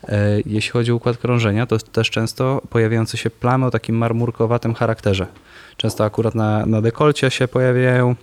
E, 0.03 0.41
jeśli 0.45 0.71
chodzi 0.71 0.91
o 0.91 0.95
układ 0.95 1.17
krążenia, 1.17 1.65
to 1.65 1.77
też 1.77 2.09
często 2.09 2.61
pojawiające 2.69 3.17
się 3.17 3.29
plamy 3.29 3.65
o 3.65 3.71
takim 3.71 3.97
marmurkowatym 3.97 4.73
charakterze. 4.73 5.27
Często 5.77 6.03
akurat 6.03 6.35
na, 6.35 6.65
na 6.65 6.81
dekolcie 6.81 7.31
się 7.31 7.47
pojawiają, 7.47 8.15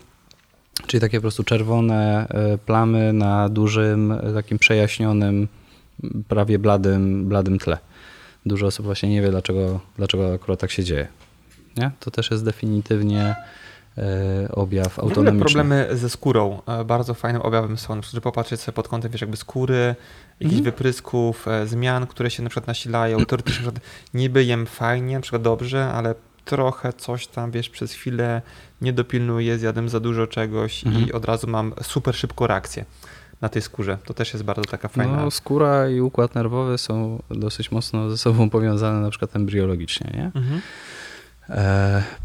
czyli 0.86 1.00
takie 1.00 1.18
po 1.18 1.22
prostu 1.22 1.44
czerwone 1.44 2.28
e, 2.28 2.58
plamy 2.58 3.12
na 3.12 3.48
dużym, 3.48 4.12
e, 4.12 4.32
takim 4.34 4.58
przejaśnionym, 4.58 5.48
prawie 6.28 6.58
bladym, 6.58 7.28
bladym 7.28 7.58
tle. 7.58 7.78
Dużo 8.46 8.66
osób 8.66 8.86
właśnie 8.86 9.08
nie 9.08 9.22
wie, 9.22 9.30
dlaczego, 9.30 9.80
dlaczego 9.96 10.34
akurat 10.34 10.60
tak 10.60 10.70
się 10.70 10.84
dzieje 10.84 11.08
nie? 11.76 11.90
To 12.00 12.10
też 12.10 12.30
jest 12.30 12.44
definitywnie 12.44 13.36
e, 13.98 14.48
objaw 14.52 14.98
autonomiczny. 14.98 15.40
problemy 15.40 15.88
ze 15.92 16.10
skórą. 16.10 16.62
E, 16.66 16.84
bardzo 16.84 17.14
fajnym 17.14 17.42
objawem 17.42 17.78
są, 17.78 18.02
żeby 18.02 18.20
popatrzeć 18.20 18.60
sobie 18.60 18.74
pod 18.74 18.88
kątem 18.88 19.12
wiesz, 19.12 19.20
jakby 19.20 19.36
skóry, 19.36 19.94
jakichś 20.40 20.60
mm. 20.60 20.64
wyprysków, 20.64 21.48
e, 21.48 21.66
zmian, 21.66 22.06
które 22.06 22.30
się 22.30 22.42
na 22.42 22.48
przykład 22.48 22.66
nasilają. 22.66 23.18
Teoretycznie 23.26 23.66
na 23.66 23.72
przykład 23.72 23.90
niby 24.14 24.44
jem 24.44 24.66
fajnie, 24.66 25.14
na 25.14 25.20
przykład 25.20 25.42
dobrze, 25.42 25.92
ale 25.92 26.14
trochę 26.44 26.92
coś 26.92 27.26
tam, 27.26 27.50
wiesz, 27.50 27.68
przez 27.68 27.92
chwilę 27.92 28.42
nie 28.80 28.92
dopilnuję, 28.92 29.58
zjadłem 29.58 29.88
za 29.88 30.00
dużo 30.00 30.26
czegoś 30.26 30.84
mm. 30.84 30.98
i 30.98 31.02
mhm. 31.02 31.16
od 31.16 31.24
razu 31.24 31.46
mam 31.46 31.72
super 31.82 32.14
szybką 32.14 32.46
reakcję 32.46 32.84
na 33.40 33.48
tej 33.48 33.62
skórze. 33.62 33.98
To 34.04 34.14
też 34.14 34.32
jest 34.32 34.44
bardzo 34.44 34.64
taka 34.64 34.88
fajna. 34.88 35.16
No, 35.16 35.30
skóra 35.30 35.88
i 35.88 36.00
układ 36.00 36.34
nerwowy 36.34 36.78
są 36.78 37.22
dosyć 37.30 37.70
mocno 37.70 38.10
ze 38.10 38.18
sobą 38.18 38.50
powiązane, 38.50 39.00
na 39.00 39.10
przykład 39.10 39.36
embriologicznie, 39.36 40.10
nie? 40.14 40.24
Mhm. 40.24 40.56
E, 40.56 40.60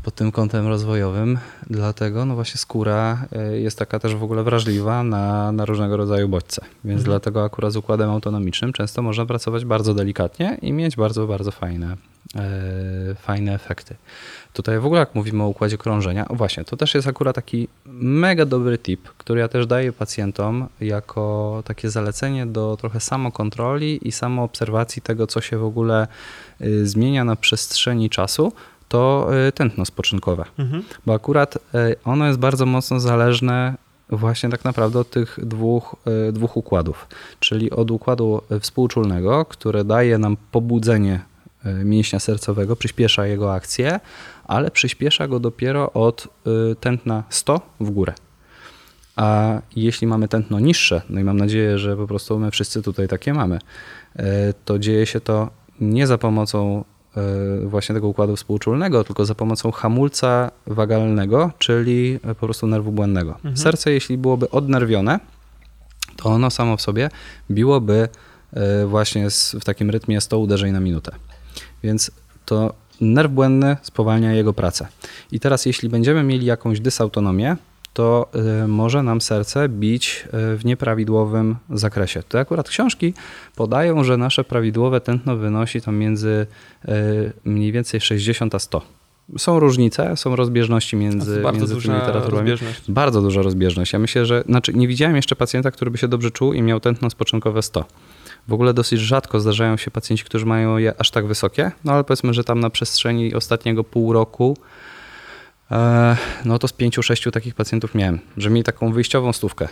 pod 0.03 0.15
tym 0.15 0.31
kątem 0.31 0.67
rozwojowym. 0.67 1.39
Dlatego 1.69 2.25
no 2.25 2.35
właśnie 2.35 2.57
skóra 2.57 3.25
e, 3.31 3.59
jest 3.59 3.79
taka 3.79 3.99
też 3.99 4.15
w 4.15 4.23
ogóle 4.23 4.43
wrażliwa 4.43 5.03
na, 5.03 5.51
na 5.51 5.65
różnego 5.65 5.97
rodzaju 5.97 6.29
bodźce. 6.29 6.61
Więc 6.61 6.99
mhm. 6.99 7.03
dlatego 7.03 7.43
akurat 7.43 7.73
z 7.73 7.75
układem 7.75 8.09
autonomicznym 8.09 8.73
często 8.73 9.01
można 9.01 9.25
pracować 9.25 9.65
bardzo 9.65 9.93
delikatnie 9.93 10.57
i 10.61 10.73
mieć 10.73 10.95
bardzo, 10.95 11.27
bardzo 11.27 11.51
fajne, 11.51 11.97
e, 12.35 13.15
fajne 13.15 13.53
efekty. 13.53 13.95
Tutaj 14.53 14.79
w 14.79 14.85
ogóle 14.85 14.99
jak 14.99 15.15
mówimy 15.15 15.43
o 15.43 15.47
układzie 15.47 15.77
krążenia, 15.77 16.25
właśnie, 16.29 16.63
to 16.63 16.77
też 16.77 16.95
jest 16.95 17.07
akurat 17.07 17.35
taki 17.35 17.67
mega 17.85 18.45
dobry 18.45 18.77
tip, 18.77 19.09
który 19.17 19.39
ja 19.39 19.47
też 19.47 19.67
daję 19.67 19.93
pacjentom 19.93 20.67
jako 20.81 21.63
takie 21.65 21.89
zalecenie 21.89 22.45
do 22.45 22.77
trochę 22.79 22.99
samokontroli 22.99 24.07
i 24.07 24.11
samoobserwacji 24.11 25.01
tego, 25.01 25.27
co 25.27 25.41
się 25.41 25.57
w 25.57 25.63
ogóle 25.63 26.07
y, 26.61 26.87
zmienia 26.87 27.23
na 27.23 27.35
przestrzeni 27.35 28.09
czasu, 28.09 28.53
to 28.91 29.29
y, 29.47 29.51
tętno 29.51 29.85
spoczynkowe. 29.85 30.45
Mhm. 30.59 30.83
Bo 31.05 31.13
akurat 31.13 31.55
y, 31.55 31.59
ono 32.05 32.27
jest 32.27 32.39
bardzo 32.39 32.65
mocno 32.65 32.99
zależne 32.99 33.75
właśnie 34.09 34.49
tak 34.49 34.63
naprawdę 34.63 34.99
od 34.99 35.09
tych 35.09 35.39
dwóch, 35.43 35.95
y, 36.29 36.31
dwóch 36.31 36.57
układów. 36.57 37.07
Czyli 37.39 37.71
od 37.71 37.91
układu 37.91 38.41
współczulnego, 38.59 39.45
które 39.45 39.83
daje 39.83 40.17
nam 40.17 40.37
pobudzenie 40.51 41.19
mięśnia 41.83 42.19
sercowego, 42.19 42.75
przyspiesza 42.75 43.25
jego 43.25 43.53
akcję, 43.53 43.99
ale 44.43 44.71
przyspiesza 44.71 45.27
go 45.27 45.39
dopiero 45.39 45.93
od 45.93 46.27
tętna 46.79 47.23
100 47.29 47.61
w 47.79 47.89
górę. 47.89 48.13
A 49.15 49.59
jeśli 49.75 50.07
mamy 50.07 50.27
tętno 50.27 50.59
niższe, 50.59 51.01
no 51.09 51.19
i 51.19 51.23
mam 51.23 51.37
nadzieję, 51.37 51.77
że 51.77 51.97
po 51.97 52.07
prostu 52.07 52.39
my 52.39 52.51
wszyscy 52.51 52.81
tutaj 52.81 53.07
takie 53.07 53.33
mamy, 53.33 53.59
to 54.65 54.79
dzieje 54.79 55.05
się 55.05 55.19
to 55.19 55.49
nie 55.79 56.07
za 56.07 56.17
pomocą 56.17 56.83
właśnie 57.65 57.95
tego 57.95 58.07
układu 58.07 58.35
współczulnego, 58.35 59.03
tylko 59.03 59.25
za 59.25 59.35
pomocą 59.35 59.71
hamulca 59.71 60.51
wagalnego, 60.67 61.51
czyli 61.59 62.19
po 62.39 62.45
prostu 62.45 62.67
nerwu 62.67 62.91
błędnego. 62.91 63.31
Mhm. 63.35 63.57
Serce, 63.57 63.91
jeśli 63.91 64.17
byłoby 64.17 64.49
odnerwione, 64.49 65.19
to 66.15 66.29
ono 66.29 66.49
samo 66.49 66.77
w 66.77 66.81
sobie 66.81 67.09
biłoby 67.51 68.09
e, 68.53 68.85
właśnie 68.85 69.27
w 69.59 69.65
takim 69.65 69.89
rytmie 69.89 70.21
100 70.21 70.39
uderzeń 70.39 70.71
na 70.71 70.79
minutę. 70.79 71.11
Więc 71.83 72.11
to 72.45 72.73
nerw 73.01 73.31
błędny 73.31 73.77
spowalnia 73.81 74.33
jego 74.33 74.53
pracę. 74.53 74.87
I 75.31 75.39
teraz 75.39 75.65
jeśli 75.65 75.89
będziemy 75.89 76.23
mieli 76.23 76.45
jakąś 76.45 76.79
dysautonomię, 76.79 77.57
to 77.93 78.29
y, 78.63 78.67
może 78.67 79.03
nam 79.03 79.21
serce 79.21 79.69
bić 79.69 80.27
y, 80.53 80.57
w 80.57 80.65
nieprawidłowym 80.65 81.55
zakresie. 81.69 82.23
To 82.23 82.39
akurat 82.39 82.69
książki 82.69 83.13
podają, 83.55 84.03
że 84.03 84.17
nasze 84.17 84.43
prawidłowe 84.43 85.01
tętno 85.01 85.37
wynosi 85.37 85.81
tam 85.81 85.97
między 85.97 86.47
y, 86.89 87.33
mniej 87.45 87.71
więcej 87.71 88.01
60 88.01 88.55
a 88.55 88.59
100. 88.59 88.81
Są 89.37 89.59
różnice, 89.59 90.17
są 90.17 90.35
rozbieżności 90.35 90.95
między, 90.95 91.41
bardzo 91.41 91.59
między 91.59 91.73
duża 91.73 91.87
tymi 91.87 91.99
literaturami. 91.99 92.51
Bardzo 92.87 93.21
duża 93.21 93.41
rozbieżność. 93.41 93.93
Ja 93.93 93.99
myślę, 93.99 94.25
że 94.25 94.43
znaczy 94.45 94.73
nie 94.73 94.87
widziałem 94.87 95.15
jeszcze 95.15 95.35
pacjenta, 95.35 95.71
który 95.71 95.91
by 95.91 95.97
się 95.97 96.07
dobrze 96.07 96.31
czuł 96.31 96.53
i 96.53 96.61
miał 96.61 96.79
tętno 96.79 97.09
spoczynkowe 97.09 97.61
100. 97.61 97.85
W 98.47 98.53
ogóle 98.53 98.73
dosyć 98.73 98.99
rzadko 98.99 99.39
zdarzają 99.39 99.77
się 99.77 99.91
pacjenci, 99.91 100.23
którzy 100.23 100.45
mają 100.45 100.77
je 100.77 100.93
aż 100.97 101.11
tak 101.11 101.27
wysokie, 101.27 101.71
no 101.83 101.93
ale 101.93 102.03
powiedzmy, 102.03 102.33
że 102.33 102.43
tam 102.43 102.59
na 102.59 102.69
przestrzeni 102.69 103.35
ostatniego 103.35 103.83
pół 103.83 104.13
roku 104.13 104.57
no 106.45 106.59
to 106.59 106.67
z 106.67 106.73
pięciu, 106.73 107.03
sześciu 107.03 107.31
takich 107.31 107.55
pacjentów 107.55 107.95
miałem, 107.95 108.19
że 108.37 108.49
mieli 108.49 108.63
taką 108.63 108.93
wyjściową 108.93 109.33
stówkę. 109.33 109.67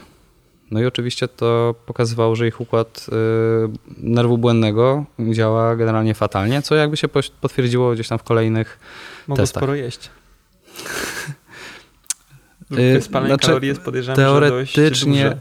No 0.71 0.79
i 0.81 0.85
oczywiście 0.85 1.27
to 1.27 1.75
pokazywało, 1.85 2.35
że 2.35 2.47
ich 2.47 2.61
układ 2.61 3.05
y, 3.07 3.11
nerwu 3.97 4.37
błędnego 4.37 5.05
działa 5.19 5.75
generalnie 5.75 6.13
fatalnie, 6.13 6.61
co 6.61 6.75
jakby 6.75 6.97
się 6.97 7.07
potwierdziło 7.41 7.93
gdzieś 7.93 8.07
tam 8.07 8.19
w 8.19 8.23
kolejnych 8.23 8.79
Mogą 9.27 9.41
testach. 9.41 9.61
sporo 9.61 9.75
jeść. 9.75 10.09
Y, 12.77 13.01
Spalanie 13.01 13.29
znaczy, 13.29 13.47
kalorii 13.47 13.67
jest 13.67 13.81
dość 13.85 14.07
Teoretycznie 14.15 15.37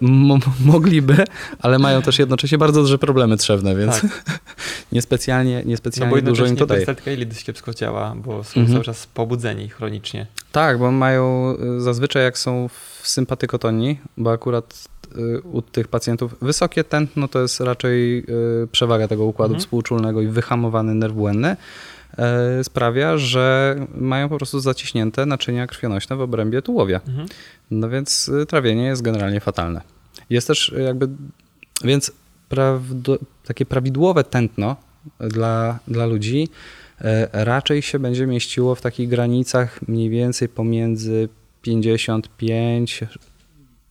mogliby, 0.64 1.17
ale 1.61 1.79
mają 1.79 2.03
też 2.03 2.19
jednocześnie 2.19 2.59
bardzo 2.59 2.81
duże 2.83 2.99
problemy 2.99 3.37
trzewne, 3.37 3.77
więc 3.77 4.01
Tak. 4.01 4.25
niespecjalnie, 4.93 5.62
No 5.64 5.69
niespecjalnie 5.71 6.17
bo 6.17 6.23
dużo 6.23 6.47
im 6.47 6.57
to 6.57 6.67
daje. 6.67 6.81
perystatyka 6.81 7.11
jelit 7.11 7.45
kiepsko 7.45 7.75
działa, 7.75 8.14
bo 8.17 8.45
są 8.45 8.61
Mhm. 8.61 8.73
cały 8.73 8.85
czas 8.85 9.07
pobudzeni 9.07 9.69
chronicznie. 9.69 10.27
Tak, 10.53 10.79
bo 10.79 10.91
mają 10.91 11.55
y, 11.77 11.81
zazwyczaj 11.81 12.23
jak 12.23 12.38
są 12.38 12.69
w 12.69 13.09
sympatykotonii, 13.09 14.01
bo 14.17 14.33
akurat 14.33 14.88
y, 15.17 15.41
u 15.41 15.62
tych 15.62 15.88
pacjentów 15.88 16.35
wysokie 16.43 16.85
tętno 16.85 17.29
to 17.29 17.41
jest 17.43 17.61
raczej 17.61 18.19
y, 18.19 18.25
przewaga 18.73 19.09
tego 19.09 19.25
układu 19.25 19.55
Mhm. 19.55 19.61
współczulnego 19.61 20.23
i 20.23 20.27
wyhamowany 20.29 20.95
nerw 20.95 21.14
błędny 21.14 21.57
sprawia, 22.62 23.18
że 23.18 23.77
mają 23.94 24.29
po 24.29 24.37
prostu 24.37 24.61
zaciśnięte 24.61 25.27
naczynia 25.27 25.66
krwionośne 25.66 26.16
w 26.16 26.21
obrębie 26.21 26.62
tułowia. 26.62 27.01
Mhm. 27.09 27.29
No 27.71 27.88
więc 27.88 28.29
y, 28.29 28.47
trawienie 28.47 28.85
jest 28.85 29.03
generalnie 29.03 29.40
fatalne. 29.40 29.81
Jest 30.31 30.47
też 30.47 30.68
y, 30.68 30.83
jakby, 30.83 31.09
więc 31.85 32.12
prawdo, 32.49 33.18
takie 33.44 33.66
prawidłowe 33.66 34.25
tętno 34.25 34.77
dla, 35.21 35.79
dla 35.88 36.07
ludzi 36.07 36.49
raczej 37.33 37.83
się 37.83 37.99
będzie 37.99 38.27
mieściło 38.27 38.75
w 38.75 38.81
takich 38.81 39.09
granicach 39.09 39.88
mniej 39.88 40.11
więcej 40.11 40.49
pomiędzy 40.49 41.29
55, 41.62 43.05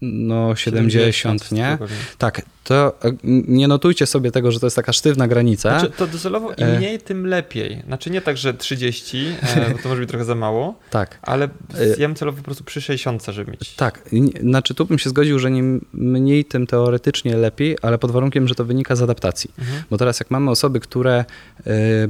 no 0.01 0.55
70, 0.55 1.51
nie? 1.51 1.67
spokojnie. 1.69 1.95
Tak, 2.17 2.41
to 2.63 2.93
y, 3.05 3.17
nie 3.47 3.67
notujcie 3.67 4.05
sobie 4.05 4.31
tego, 4.31 4.51
że 4.51 4.59
to 4.59 4.65
jest 4.65 4.75
taka 4.75 4.93
sztywna 4.93 5.27
granica. 5.27 5.79
Znaczy, 5.79 5.93
to 5.97 6.07
docelowo 6.07 6.49
im 6.51 6.55
E. 6.67 6.77
mniej, 6.77 6.99
tym 6.99 7.27
lepiej. 7.27 7.81
Znaczy 7.87 8.09
nie 8.09 8.21
tak, 8.21 8.37
że 8.37 8.53
30, 8.53 9.27
e, 9.55 9.69
bo 9.73 9.77
to 9.83 9.89
może 9.89 10.01
być 10.01 10.09
trochę 10.09 10.25
za 10.25 10.35
mało, 10.35 10.79
tak. 10.89 11.19
ale 11.21 11.45
E. 11.45 11.87
ja 11.87 12.07
bym 12.07 12.15
celowo 12.15 12.37
po 12.37 12.43
prostu 12.43 12.63
przy 12.63 12.81
60, 12.81 13.25
żeby 13.25 13.51
mieć. 13.51 13.73
Tak, 13.75 14.01
nie- 14.11 14.41
znaczy 14.41 14.73
tu 14.73 14.85
bym 14.85 14.99
się 14.99 15.09
zgodził, 15.09 15.39
że 15.39 15.49
im 15.49 15.85
mniej, 15.93 16.45
tym 16.45 16.67
teoretycznie 16.67 17.37
lepiej, 17.37 17.77
ale 17.81 17.97
pod 17.97 18.11
warunkiem, 18.11 18.47
że 18.47 18.55
to 18.55 18.65
wynika 18.65 18.95
z 18.95 19.01
adaptacji. 19.01 19.51
Mhm. 19.59 19.83
Bo 19.89 19.97
teraz 19.97 20.19
jak 20.19 20.31
mamy 20.31 20.51
osoby, 20.51 20.79
które 20.79 21.25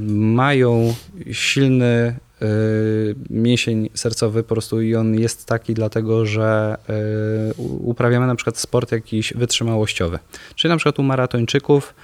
mają 0.08 0.94
silny 1.32 2.16
mięsień 3.30 3.90
sercowy 3.94 4.42
po 4.42 4.48
prostu 4.48 4.80
i 4.80 4.94
on 4.94 5.14
jest 5.14 5.46
taki 5.46 5.74
dlatego, 5.74 6.26
że 6.26 6.76
y, 7.58 7.62
uprawiamy 7.62 8.26
na 8.26 8.34
przykład 8.34 8.58
sport 8.58 8.92
jakiś 8.92 9.32
wytrzymałościowy. 9.34 10.18
Czyli 10.54 10.68
na 10.70 10.76
przykład 10.76 10.98
u 10.98 11.02
maratończyków 11.02 11.94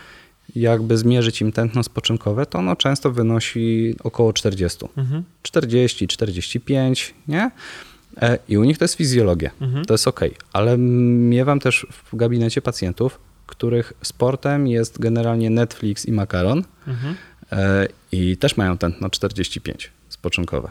jakby 0.57 0.99
zmierzyć 0.99 1.41
im 1.41 1.53
tętno 1.53 1.83
spoczynkowe, 1.83 2.47
to 2.47 2.59
ono 2.59 2.77
często 2.77 3.11
wynosi 3.11 3.95
około 4.05 4.33
40. 4.33 4.87
Mhm. 4.97 5.25
40, 5.43 6.09
45, 6.09 7.15
nie? 7.29 7.51
E, 8.23 8.39
I 8.49 8.59
u 8.59 8.65
nich 8.65 8.79
to 8.79 8.85
jest 8.85 8.95
fizjologia. 8.95 9.51
Mhm. 9.61 9.85
To 9.85 9.95
jest 9.95 10.09
ok, 10.09 10.21
ale 10.53 10.79
miewam 10.79 11.61
też 11.61 11.87
w 12.13 12.17
gabinecie 12.17 12.63
pacjentów, 12.63 13.21
których 13.47 13.93
sportem 14.03 14.67
jest 14.67 14.99
generalnie 14.99 15.51
Netflix 15.51 16.07
i 16.07 16.13
makaron 16.13 16.65
Mhm. 16.87 17.15
e, 17.53 17.87
i 18.13 18.37
też 18.37 18.57
mają 18.57 18.79
tętno 18.79 19.11
45 19.11 19.91
spoczynkowe. 20.25 20.71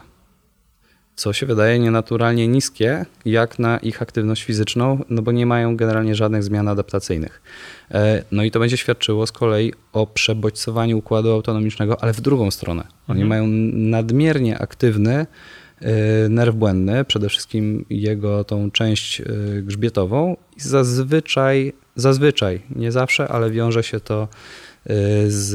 Co 1.16 1.34
się 1.34 1.46
wydaje 1.46 1.80
nienaturalnie 1.80 2.48
niskie, 2.48 3.06
jak 3.26 3.60
na 3.60 3.78
ich 3.78 4.02
aktywność 4.02 4.44
fizyczną, 4.44 5.04
no 5.10 5.22
bo 5.22 5.32
nie 5.32 5.46
mają 5.46 5.78
generalnie 5.78 6.16
żadnych 6.16 6.44
zmian 6.44 6.68
adaptacyjnych. 6.68 7.42
E, 7.92 8.24
No 8.32 8.44
i 8.44 8.52
to 8.52 8.60
będzie 8.60 8.78
świadczyło 8.78 9.28
z 9.28 9.32
kolei 9.32 9.74
o 9.94 10.08
przebodźcowaniu 10.08 10.98
układu 10.98 11.32
autonomicznego, 11.32 12.04
ale 12.04 12.14
w 12.14 12.22
drugą 12.22 12.52
stronę. 12.52 12.84
Oni 13.08 13.22
Mhm. 13.22 13.28
mają 13.30 13.48
nadmiernie 13.92 14.60
aktywny 14.60 15.16
e, 15.82 16.30
nerw 16.30 16.56
błędny, 16.56 17.06
przede 17.06 17.30
wszystkim 17.30 17.86
jego 17.90 18.44
tą 18.44 18.72
część 18.72 19.22
e, 19.22 19.26
grzbietową 19.62 20.38
i 20.58 20.62
zazwyczaj, 20.62 21.74
zazwyczaj, 21.96 22.62
nie 22.76 22.92
zawsze, 22.92 23.28
ale 23.28 23.52
wiąże 23.52 23.84
się 23.84 24.00
to 24.00 24.28
z 25.28 25.54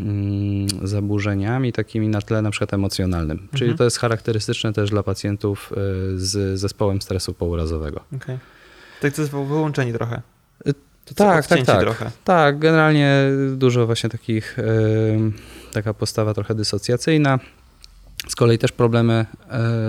mm, 0.00 0.66
zaburzeniami 0.82 1.72
takimi 1.72 2.08
na 2.08 2.20
tle 2.22 2.42
na 2.42 2.50
przykład 2.50 2.74
emocjonalnym. 2.74 3.38
Czyli 3.50 3.62
Mhm. 3.70 3.78
to 3.78 3.84
jest 3.84 3.98
charakterystyczne 3.98 4.72
też 4.72 4.90
dla 4.90 5.02
pacjentów 5.02 5.72
e, 5.72 5.76
z 6.16 6.60
zespołem 6.60 7.02
stresu 7.02 7.34
pourazowego. 7.34 8.00
Okej. 8.16 8.38
Tak 9.00 9.14
to 9.14 9.22
jest 9.22 9.32
wyłączeni 9.32 9.92
trochę. 9.92 10.22
Y, 10.66 10.72
To 11.04 11.14
tak, 11.14 11.46
tak, 11.46 11.62
tak. 11.66 11.80
trochę. 11.80 12.10
Tak, 12.24 12.58
generalnie 12.58 13.24
dużo 13.56 13.86
właśnie 13.86 14.10
takich, 14.10 14.56
taka 15.72 15.94
postawa 15.94 16.34
trochę 16.34 16.54
dysocjacyjna. 16.54 17.38
Z 18.28 18.34
kolei 18.36 18.58
też 18.58 18.72
problemy 18.72 19.26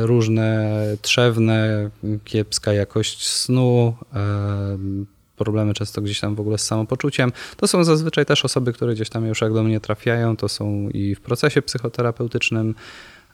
różne, 0.02 0.69
trzewne, 1.02 1.89
kiepska 2.23 2.73
jakość 2.73 3.28
snu, 3.28 3.95
problemy 5.43 5.73
często 5.73 6.01
gdzieś 6.01 6.19
tam 6.19 6.36
w 6.36 6.39
ogóle 6.39 6.58
z 6.58 6.65
samopoczuciem. 6.65 7.32
To 7.58 7.67
są 7.67 7.84
zazwyczaj 7.84 8.25
też 8.25 8.45
osoby, 8.45 8.73
które 8.73 8.93
gdzieś 8.95 9.10
tam 9.10 9.25
już 9.25 9.41
jak 9.41 9.53
do 9.53 9.63
mnie 9.63 9.79
trafiają, 9.79 10.38
to 10.38 10.49
są 10.49 10.89
i 10.89 11.15
w 11.15 11.21
procesie 11.21 11.62
psychoterapeutycznym, 11.62 12.75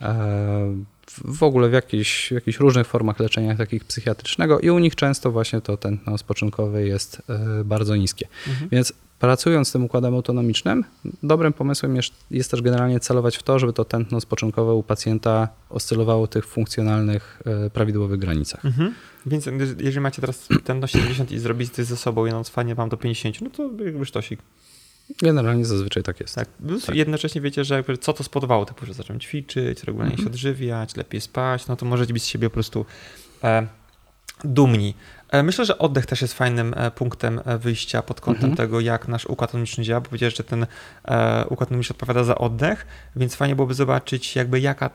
e, 0.00 0.74
w- 1.06 1.42
ogóle 1.42 1.68
w 1.68 1.72
jakichś, 1.72 2.28
w 2.28 2.30
jakichś 2.32 2.58
różnych 2.58 2.86
formach 2.86 3.20
leczenia 3.20 3.56
takich 3.56 3.84
psychiatrycznego 3.84 4.60
i 4.60 4.70
u 4.70 4.78
nich 4.78 4.94
często 4.94 5.30
właśnie 5.30 5.60
to 5.60 5.76
tętno 5.76 6.18
spoczynkowe 6.18 6.82
jest 6.82 7.22
e, 7.28 7.64
bardzo 7.64 7.96
niskie. 7.96 8.28
Mhm. 8.48 8.68
Więc 8.72 8.92
pracując 9.20 9.68
z 9.68 9.72
tym 9.72 9.84
układem 9.84 10.14
autonomicznym, 10.14 10.84
dobrym 11.22 11.52
pomysłem 11.52 11.96
jest, 11.96 12.12
jest 12.30 12.50
też 12.50 12.62
generalnie 12.62 13.00
celować 13.00 13.36
w 13.36 13.42
to, 13.42 13.58
żeby 13.58 13.72
to 13.72 13.84
tętno 13.84 14.20
spoczynkowe 14.20 14.74
u 14.74 14.82
pacjenta 14.82 15.48
oscylowało 15.70 16.26
w 16.26 16.28
tych 16.28 16.46
funkcjonalnych, 16.46 17.42
e, 17.66 17.70
prawidłowych 17.70 18.20
granicach. 18.20 18.64
Mhm. 18.64 18.94
Więc 19.26 19.46
jeżeli 19.78 20.00
macie 20.00 20.20
teraz 20.20 20.48
ten 20.64 20.86
70 20.86 21.32
i 21.32 21.38
zrobić 21.38 21.70
coś 21.70 21.84
ze 21.86 21.96
sobą 21.96 22.26
noc 22.26 22.48
fajnie 22.48 22.74
wam 22.74 22.88
do 22.88 22.96
50, 22.96 23.40
no 23.40 23.50
to 23.50 23.84
jakby 23.84 24.06
sztosik. 24.06 24.40
Generalnie 25.22 25.64
zazwyczaj 25.64 26.02
tak 26.02 26.20
jest. 26.20 26.34
Tak. 26.34 26.48
Tak. 26.86 26.96
Jednocześnie 26.96 27.40
wiecie, 27.40 27.64
że 27.64 27.74
jakby 27.74 27.98
co 27.98 28.12
to 28.12 28.24
spowodowało, 28.24 28.66
typu, 28.66 28.86
że 28.86 28.94
zacząłem 28.94 29.20
ćwiczyć, 29.20 29.84
regularnie 29.84 30.12
Mhm. 30.12 30.28
się 30.28 30.32
odżywiać, 30.32 30.96
lepiej 30.96 31.20
spać, 31.20 31.66
no 31.66 31.76
to 31.76 31.86
możecie 31.86 32.12
być 32.12 32.22
z 32.22 32.26
siebie 32.26 32.50
po 32.50 32.54
prostu 32.54 32.86
e, 33.44 33.66
dumni. 34.44 34.94
E, 35.30 35.42
myślę, 35.42 35.64
że 35.64 35.78
oddech 35.78 36.06
też 36.06 36.22
jest 36.22 36.34
fajnym 36.34 36.74
e, 36.76 36.90
punktem 36.90 37.40
e, 37.44 37.58
wyjścia 37.58 38.02
pod 38.02 38.20
kątem 38.20 38.50
Mhm. 38.50 38.56
tego, 38.56 38.80
jak 38.80 39.08
nasz 39.08 39.26
układ 39.26 39.50
autonomiczny 39.50 39.84
działa, 39.84 40.00
bo 40.00 40.06
powiedziałeś, 40.06 40.36
że 40.36 40.44
ten 40.44 40.66
układ 41.44 41.60
autonomiczny 41.60 41.94
odpowiada 41.94 42.24
za 42.24 42.34
oddech, 42.34 42.86
więc 43.16 43.34
fajnie 43.34 43.56
byłoby 43.56 43.74
zobaczyć 43.74 44.36
jakby 44.36 44.60
jaka 44.60 44.90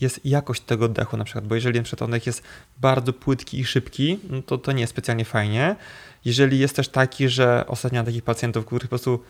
jest 0.00 0.20
jakość 0.26 0.62
tego 0.62 0.84
oddechu 0.84 1.16
na 1.16 1.24
przykład, 1.24 1.46
bo 1.46 1.54
jeżeli 1.54 1.78
na 1.78 1.84
przykład 1.84 2.08
oddech 2.08 2.26
jest 2.26 2.42
bardzo 2.80 3.12
płytki 3.12 3.60
i 3.60 3.64
szybki, 3.64 4.18
no 4.30 4.42
to 4.42 4.58
to 4.58 4.72
nie 4.72 4.80
jest 4.80 4.90
specjalnie 4.90 5.24
fajnie. 5.24 5.76
Jeżeli 6.24 6.58
jest 6.58 6.76
też 6.76 6.88
taki, 6.88 7.28
że 7.28 7.64
ostatnio 7.68 8.04
takich 8.04 8.24
pacjentów, 8.24 8.66
których 8.66 8.82
po 8.82 8.88
prostu 8.88 9.22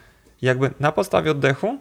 jakby 0.43 0.71
na 0.81 0.93
podstawie 0.93 1.31
oddechu 1.31 1.79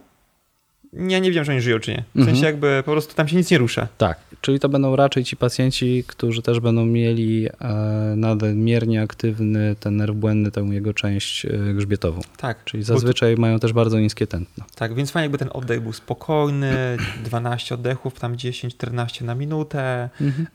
ja 1.09 1.19
nie 1.19 1.31
wiem, 1.31 1.43
że 1.43 1.51
oni 1.51 1.61
żyją 1.61 1.79
czy 1.79 1.91
nie. 1.91 2.03
W 2.15 2.19
Mhm. 2.19 2.35
sensie 2.35 2.45
jakby 2.45 2.81
po 2.85 2.91
prostu 2.91 3.15
tam 3.15 3.27
się 3.27 3.35
nic 3.35 3.51
nie 3.51 3.57
rusza. 3.57 3.87
Tak, 3.97 4.19
czyli 4.41 4.59
to 4.59 4.69
będą 4.69 4.95
raczej 4.95 5.23
ci 5.23 5.37
pacjenci, 5.37 6.03
którzy 6.07 6.41
też 6.41 6.59
będą 6.59 6.85
mieli 6.85 7.47
e, 7.61 7.73
nadmiernie 8.17 9.01
aktywny 9.01 9.75
ten 9.79 9.95
nerw 9.97 10.15
błędny, 10.15 10.51
tę 10.51 10.61
jego 10.61 10.93
część 10.93 11.45
e, 11.45 11.49
grzbietową. 11.73 12.21
Tak. 12.37 12.63
Czyli 12.63 12.83
Bo 12.83 12.87
zazwyczaj 12.87 13.35
mają 13.37 13.59
też 13.59 13.73
bardzo 13.73 13.99
niskie 13.99 14.27
tętno. 14.27 14.65
Tak, 14.75 14.93
więc 14.95 15.11
fajnie 15.11 15.23
jakby 15.23 15.37
ten 15.37 15.49
oddech 15.53 15.81
był 15.81 15.93
spokojny, 15.93 16.97
12 17.25 17.75
oddechów, 17.75 18.19
tam 18.19 18.35
10-14 18.35 19.23
na 19.25 19.35
minutę, 19.35 20.09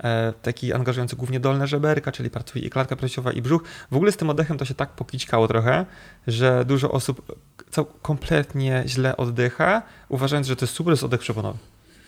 e, 0.04 0.32
taki 0.42 0.72
angażujący 0.72 1.16
głównie 1.16 1.40
dolne 1.40 1.66
żeberka, 1.66 2.12
czyli 2.12 2.30
pracuje 2.30 2.64
i 2.64 2.70
klatka 2.70 2.96
piersiowa 2.96 3.32
i 3.32 3.42
brzuch. 3.42 3.62
W 3.90 3.96
ogóle 3.96 4.12
z 4.12 4.16
tym 4.16 4.30
oddechem 4.30 4.58
to 4.58 4.64
się 4.64 4.74
tak 4.74 4.90
pokićkało 4.90 5.48
trochę, 5.48 5.86
że 6.28 6.64
dużo 6.64 6.90
osób 6.90 7.38
cał- 7.70 7.86
kompletnie 8.02 8.82
źle 8.86 9.16
oddycha, 9.16 9.82
uważając, 10.08 10.46
że 10.46 10.56
to 10.56 10.64
jest 10.64 10.74
super, 10.74 10.92
jest 10.92 11.04
oddech 11.04 11.20
przeponowy. 11.20 11.58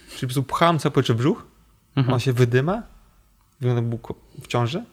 Czyli 0.09 0.21
po 0.21 0.27
prostu 0.27 0.43
pcham 0.43 0.79
cały 0.79 0.93
brzuch, 1.15 1.47
Mhm. 1.97 2.15
on 2.15 2.21
się 2.21 2.33
wydyma, 2.33 2.83
wygląda 3.61 3.97
w 4.43 4.47
ciąży 4.47 4.85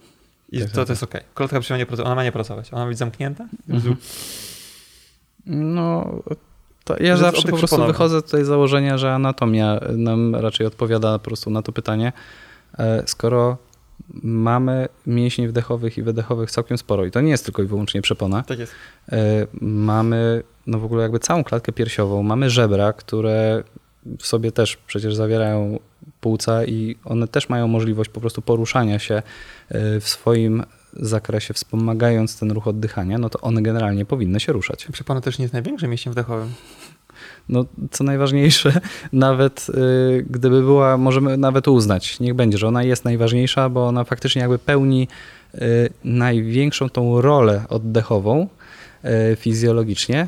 i 0.52 0.60
Tak, 0.60 0.70
to, 0.70 0.76
tak, 0.76 0.86
to 0.88 0.92
jest 0.94 1.04
okej. 1.04 1.22
Klatka 1.34 1.56
piersiowa 1.56 1.78
nie 1.78 1.86
pracuje, 1.86 2.06
ona 2.06 2.16
ma 2.16 2.24
nie 2.24 2.32
pracować, 2.32 2.74
ona 2.74 2.82
ma 2.84 2.90
być 2.90 2.98
zamknięta. 2.98 3.46
Mhm. 3.70 3.96
No, 5.46 6.06
ja 7.00 7.18
zawsze 7.18 7.42
po 7.42 7.48
prostu 7.48 7.66
przyponowy. 7.68 7.92
wychodzę 7.94 8.22
tutaj 8.22 8.44
z 8.44 8.48
założenia, 8.48 8.98
że 8.98 9.14
anatomia 9.14 9.80
nam 9.92 10.36
raczej 10.36 10.68
odpowiada 10.68 11.20
po 11.20 11.26
prostu 11.26 11.50
na 11.50 11.62
to 11.62 11.72
pytanie. 11.72 12.14
E, 12.78 13.04
Skoro 13.08 13.58
mamy 14.24 14.88
mięśni 15.08 15.48
wdechowych 15.48 15.98
i 15.98 16.04
wydechowych 16.04 16.52
całkiem 16.52 16.78
sporo 16.78 17.06
i 17.06 17.12
to 17.12 17.22
nie 17.22 17.30
jest 17.30 17.46
tylko 17.46 17.64
i 17.64 17.66
wyłącznie 17.66 18.02
przepona, 18.02 18.44
Tak 18.44 18.60
jest. 18.60 18.74
E, 19.12 19.48
mamy 19.62 20.44
no 20.68 20.80
w 20.80 20.86
ogóle 20.86 21.04
jakby 21.04 21.20
całą 21.20 21.44
klatkę 21.44 21.72
piersiową, 21.72 22.24
mamy 22.24 22.50
żebra, 22.50 22.94
które 22.94 23.64
w 24.20 24.28
sobie 24.28 24.52
też 24.52 24.78
przecież 24.78 25.16
zawierają 25.16 25.80
płuca 26.22 26.66
i 26.66 26.96
one 27.06 27.28
też 27.28 27.50
mają 27.50 27.68
możliwość 27.68 28.10
po 28.10 28.22
prostu 28.22 28.42
poruszania 28.42 29.00
się 29.00 29.16
e, 29.70 30.00
w 30.00 30.08
swoim 30.10 30.64
zakresie, 30.94 31.54
wspomagając 31.54 32.40
ten 32.40 32.52
ruch 32.52 32.68
oddychania, 32.68 33.18
no 33.18 33.30
to 33.30 33.42
one 33.42 33.62
generalnie 33.62 34.06
powinny 34.06 34.40
się 34.40 34.54
ruszać. 34.54 34.88
Przepona 34.92 35.22
też 35.22 35.40
nie 35.40 35.44
jest 35.44 35.54
największym 35.54 35.90
mięśniem 35.90 36.14
wdechowym. 36.14 36.54
No, 37.50 37.66
co 37.92 38.04
najważniejsze, 38.04 38.82
nawet 39.14 39.68
y, 39.70 40.26
gdyby 40.30 40.62
była, 40.62 40.98
możemy 40.98 41.38
nawet 41.38 41.68
uznać, 41.68 42.20
niech 42.20 42.34
będzie, 42.34 42.58
że 42.58 42.68
ona 42.68 42.84
jest 42.84 43.06
najważniejsza, 43.06 43.70
bo 43.70 43.88
ona 43.88 44.04
faktycznie 44.04 44.42
jakby 44.42 44.60
pełni 44.60 45.08
y, 45.56 45.90
największą 46.04 46.90
tą 46.90 47.22
rolę 47.22 47.64
oddechową 47.70 48.48
y, 49.06 49.36
fizjologicznie, 49.36 50.28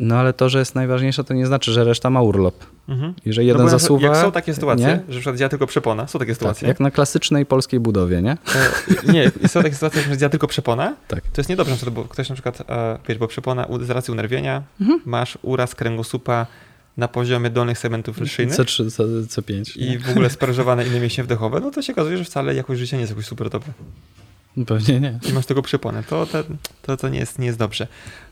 no 0.00 0.16
ale 0.16 0.32
to, 0.32 0.48
że 0.48 0.58
jest 0.58 0.74
najważniejsza, 0.74 1.24
to 1.24 1.34
nie 1.34 1.46
znaczy, 1.46 1.72
że 1.72 1.84
reszta 1.84 2.10
ma 2.10 2.22
urlop. 2.22 2.54
Mhm. 2.88 3.14
I 3.24 3.32
że 3.32 3.44
jeden 3.44 3.62
no 3.62 3.68
zasuwa. 3.68 4.06
Jak 4.08 4.16
są 4.16 4.32
takie 4.32 4.54
sytuacje, 4.54 4.86
nie? 4.86 4.92
że 4.92 5.02
na 5.06 5.12
przykład 5.14 5.36
działa 5.36 5.48
tylko 5.48 5.66
przepona, 5.66 6.06
są 6.06 6.18
takie 6.18 6.32
Tak, 6.32 6.38
sytuacje. 6.38 6.68
jak 6.68 6.80
na 6.80 6.90
klasycznej 6.90 7.46
polskiej 7.46 7.80
budowie, 7.80 8.22
nie? 8.22 8.32
E, 8.32 9.12
nie, 9.12 9.30
są 9.48 9.62
takie 9.62 9.74
sytuacje, 9.74 10.02
że 10.02 10.16
działa 10.18 10.30
tylko 10.30 10.46
przepona. 10.46 10.96
Tak. 11.08 11.20
To 11.24 11.40
jest 11.40 11.50
niedobrze, 11.50 11.90
bo 11.90 12.04
ktoś 12.04 12.28
na 12.28 12.34
przykład, 12.34 12.60
e, 12.70 12.98
wiesz, 13.08 13.18
bo 13.18 13.28
przepona 13.28 13.66
z 13.80 13.90
racji 13.90 14.12
unerwienia, 14.12 14.62
Mhm. 14.80 15.00
masz 15.04 15.38
uraz 15.42 15.74
kręgosłupa 15.74 16.46
na 16.96 17.08
poziomie 17.08 17.50
dolnych 17.50 17.78
segmentów 17.78 18.16
szyjnych 18.26 18.56
C3, 18.56 18.90
C, 18.90 19.04
C5. 19.42 19.76
i 19.80 19.98
w 19.98 20.10
ogóle 20.10 20.30
sparyżowane 20.30 20.86
inne 20.86 21.00
mięśnie 21.00 21.24
wdechowe, 21.24 21.60
no 21.60 21.70
to 21.70 21.82
się 21.82 21.92
okazuje, 21.92 22.18
że 22.18 22.24
wcale 22.24 22.54
jakość 22.54 22.80
życia 22.80 22.96
nie 22.96 23.00
jest 23.00 23.10
jakoś 23.12 23.26
super 23.26 23.50
dobra. 23.50 23.72
Nie? 24.56 24.64
Pewnie 24.66 25.00
nie. 25.00 25.18
I 25.30 25.32
masz 25.32 25.46
tego 25.46 25.62
przeponę. 25.62 26.02
To, 26.02 26.26
to, 26.26 26.38
to, 26.82 26.96
to 26.96 27.08
nie, 27.08 27.18
jest, 27.18 27.38
nie 27.38 27.46
jest 27.46 27.58
dobrze. 27.58 27.86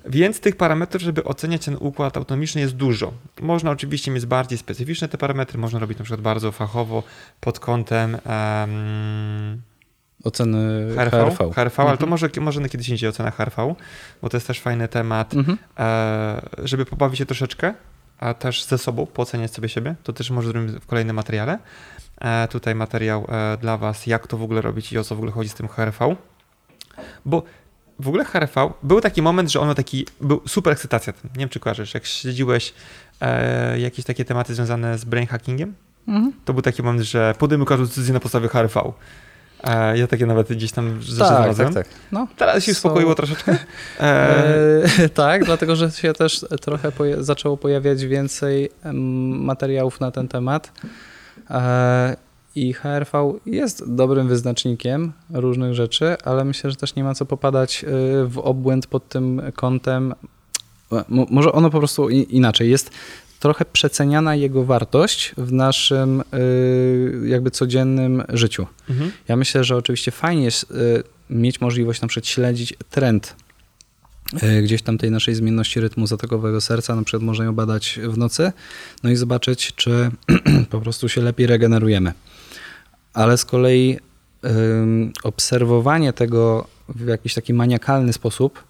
Więc 0.06 0.40
tych 0.40 0.56
parametrów, 0.56 1.02
żeby 1.02 1.24
oceniać 1.24 1.64
ten 1.64 1.76
układ 1.80 2.16
autonomiczny 2.16 2.60
jest 2.60 2.74
dużo. 2.76 3.12
Można 3.40 3.70
oczywiście 3.70 4.10
mieć 4.10 4.26
bardziej 4.26 4.58
specyficzne 4.58 5.08
te 5.08 5.18
parametry, 5.18 5.58
można 5.58 5.78
robić 5.78 5.98
na 5.98 6.04
przykład 6.04 6.20
bardzo 6.20 6.52
fachowo 6.52 7.02
pod 7.40 7.60
kątem 7.60 8.14
um, 8.14 9.62
Oceny 10.24 10.94
HRV, 10.94 11.10
HRV. 11.10 11.52
HRV 11.54 11.82
ale 11.82 11.96
to 11.96 12.04
Mhm. 12.04 12.10
może, 12.10 12.28
może 12.40 12.60
na 12.60 12.68
kiedyś 12.68 12.88
indziej 12.88 13.08
ocena 13.08 13.30
HRV, 13.30 13.74
bo 14.22 14.28
to 14.28 14.36
jest 14.36 14.46
też 14.46 14.60
fajny 14.60 14.88
temat, 14.88 15.34
Mhm. 15.34 15.58
e, 15.78 16.40
żeby 16.64 16.84
pobawić 16.86 17.18
się 17.18 17.26
troszeczkę, 17.26 17.74
a 18.18 18.34
też 18.34 18.64
ze 18.64 18.78
sobą, 18.78 19.06
pooceniać 19.06 19.54
sobie 19.54 19.68
siebie. 19.68 19.94
To 20.02 20.12
też 20.12 20.30
może 20.30 20.48
zrobimy 20.48 20.80
w 20.80 20.86
kolejnym 20.86 21.16
materiale. 21.16 21.58
E, 22.20 22.48
tutaj 22.48 22.74
materiał 22.74 23.26
e, 23.28 23.56
dla 23.60 23.76
Was, 23.76 24.06
jak 24.06 24.26
to 24.26 24.36
w 24.36 24.42
ogóle 24.42 24.60
robić 24.60 24.92
i 24.92 24.98
o 24.98 25.04
co 25.04 25.14
w 25.14 25.18
ogóle 25.18 25.32
chodzi 25.32 25.48
z 25.50 25.54
tym 25.54 25.68
HRV. 25.68 26.16
Bo 27.24 27.42
w 28.00 28.08
ogóle 28.08 28.24
HRV, 28.24 28.70
był 28.82 29.00
taki 29.00 29.22
moment, 29.22 29.50
że 29.52 29.60
ono 29.60 29.74
taki, 29.74 30.06
był 30.20 30.40
super 30.48 30.72
ekscytacja. 30.72 31.12
Nie 31.24 31.38
wiem, 31.40 31.48
czy 31.48 31.60
kojarzysz, 31.60 31.94
jak 31.94 32.06
śledziłeś 32.06 32.74
e, 33.20 33.78
jakieś 33.80 34.04
takie 34.04 34.24
tematy 34.24 34.54
związane 34.54 34.98
z 34.98 35.04
brain 35.04 35.26
hackingiem, 35.26 35.74
Mhm. 36.08 36.32
to 36.44 36.52
był 36.52 36.62
taki 36.62 36.82
moment, 36.82 37.02
że 37.04 37.34
podejmuj 37.38 37.66
każdą 37.66 37.86
decyzję 37.86 38.14
na 38.14 38.20
podstawie 38.20 38.48
HRV. 38.48 38.92
E, 39.64 39.98
ja 39.98 40.06
takie 40.06 40.26
nawet 40.26 40.48
gdzieś 40.48 40.72
tam 40.72 41.02
rzeczy 41.02 41.18
Tak, 41.18 41.28
znalazłem. 41.28 41.74
tak, 41.74 41.86
tak. 41.88 41.96
No. 42.12 42.28
Teraz 42.36 42.64
się 42.64 42.72
uspokoiło 42.72 43.14
troszeczkę. 43.14 43.56
E, 44.00 44.84
E, 44.98 45.08
tak, 45.24 45.44
dlatego 45.44 45.76
że 45.76 45.90
się 45.90 46.12
też 46.12 46.46
trochę 46.60 46.88
poja- 46.92 47.22
zaczęło 47.22 47.56
pojawiać 47.56 48.04
więcej 48.06 48.70
materiałów 49.32 50.00
na 50.00 50.10
ten 50.10 50.28
temat. 50.28 50.72
E, 51.50 52.16
I 52.54 52.72
HRV 52.72 53.34
jest 53.46 53.94
dobrym 53.94 54.28
wyznacznikiem 54.28 55.12
różnych 55.30 55.74
rzeczy, 55.74 56.16
ale 56.24 56.44
myślę, 56.44 56.70
że 56.70 56.76
też 56.76 56.94
nie 56.94 57.04
ma 57.04 57.14
co 57.14 57.26
popadać 57.26 57.84
e, 57.84 57.88
w 58.26 58.38
obłęd 58.38 58.86
pod 58.86 59.08
tym 59.08 59.42
kątem. 59.54 60.14
E, 60.92 61.04
mo- 61.08 61.26
Może 61.30 61.52
ono 61.52 61.70
po 61.70 61.78
prostu 61.78 62.08
inaczej 62.08 62.70
jest. 62.70 62.90
Trochę 63.40 63.64
przeceniana 63.72 64.34
jego 64.34 64.64
wartość 64.64 65.34
w 65.36 65.52
naszym 65.52 66.20
e, 66.20 66.24
jakby 67.28 67.50
codziennym 67.50 68.22
życiu. 68.28 68.66
mhm. 68.90 69.10
Ja 69.28 69.36
myślę, 69.36 69.64
że 69.64 69.76
oczywiście 69.76 70.10
fajnie 70.10 70.44
jest 70.44 70.70
y, 70.70 71.02
mieć 71.30 71.60
możliwość 71.60 72.00
na 72.00 72.08
przykład 72.08 72.26
śledzić 72.26 72.74
trend 72.90 73.36
y, 73.40 73.47
gdzieś 74.62 74.82
tam 74.82 74.98
tej 74.98 75.10
naszej 75.10 75.34
zmienności 75.34 75.80
rytmu 75.80 76.06
zatokowego 76.06 76.60
serca, 76.60 76.96
na 76.96 77.02
przykład 77.02 77.22
można 77.22 77.44
ją 77.44 77.54
badać 77.54 78.00
w 78.08 78.18
nocy, 78.18 78.52
no 79.02 79.10
i 79.10 79.16
zobaczyć, 79.16 79.72
czy 79.76 80.10
po 80.70 80.80
prostu 80.80 81.08
się 81.08 81.20
lepiej 81.22 81.46
regenerujemy. 81.46 82.12
Ale 83.14 83.38
z 83.38 83.44
kolei 83.44 83.98
obserwowanie 85.22 86.12
tego 86.12 86.66
w 86.88 87.06
jakiś 87.06 87.34
taki 87.34 87.54
maniakalny 87.54 88.12
sposób 88.12 88.64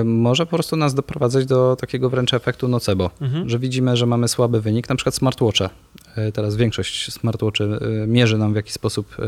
y, 0.00 0.04
może 0.04 0.46
po 0.46 0.50
prostu 0.56 0.76
nas 0.76 0.94
doprowadzać 0.94 1.46
do 1.46 1.76
takiego 1.80 2.10
wręcz 2.10 2.34
efektu 2.34 2.68
nocebo 2.68 3.10
Mhm. 3.20 3.48
że 3.48 3.58
widzimy, 3.58 3.96
że 3.96 4.06
mamy 4.06 4.28
słaby 4.28 4.60
wynik, 4.60 4.88
na 4.88 4.94
przykład 4.96 5.14
smartwatche. 5.14 5.68
E, 6.16 6.32
Teraz 6.32 6.56
większość 6.56 7.12
smartwatchy 7.12 7.64
e, 7.64 8.06
mierzy 8.06 8.38
nam 8.38 8.52
w 8.52 8.56
jakiś 8.56 8.72
sposób 8.72 9.16
e, 9.18 9.22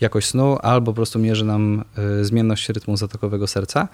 jakość 0.00 0.26
snu, 0.28 0.58
albo 0.62 0.92
po 0.92 0.96
prostu 0.96 1.18
mierzy 1.18 1.44
nam 1.44 1.84
e, 2.20 2.24
zmienność 2.24 2.68
rytmu 2.68 2.96
zatokowego 2.96 3.46
serca. 3.46 3.88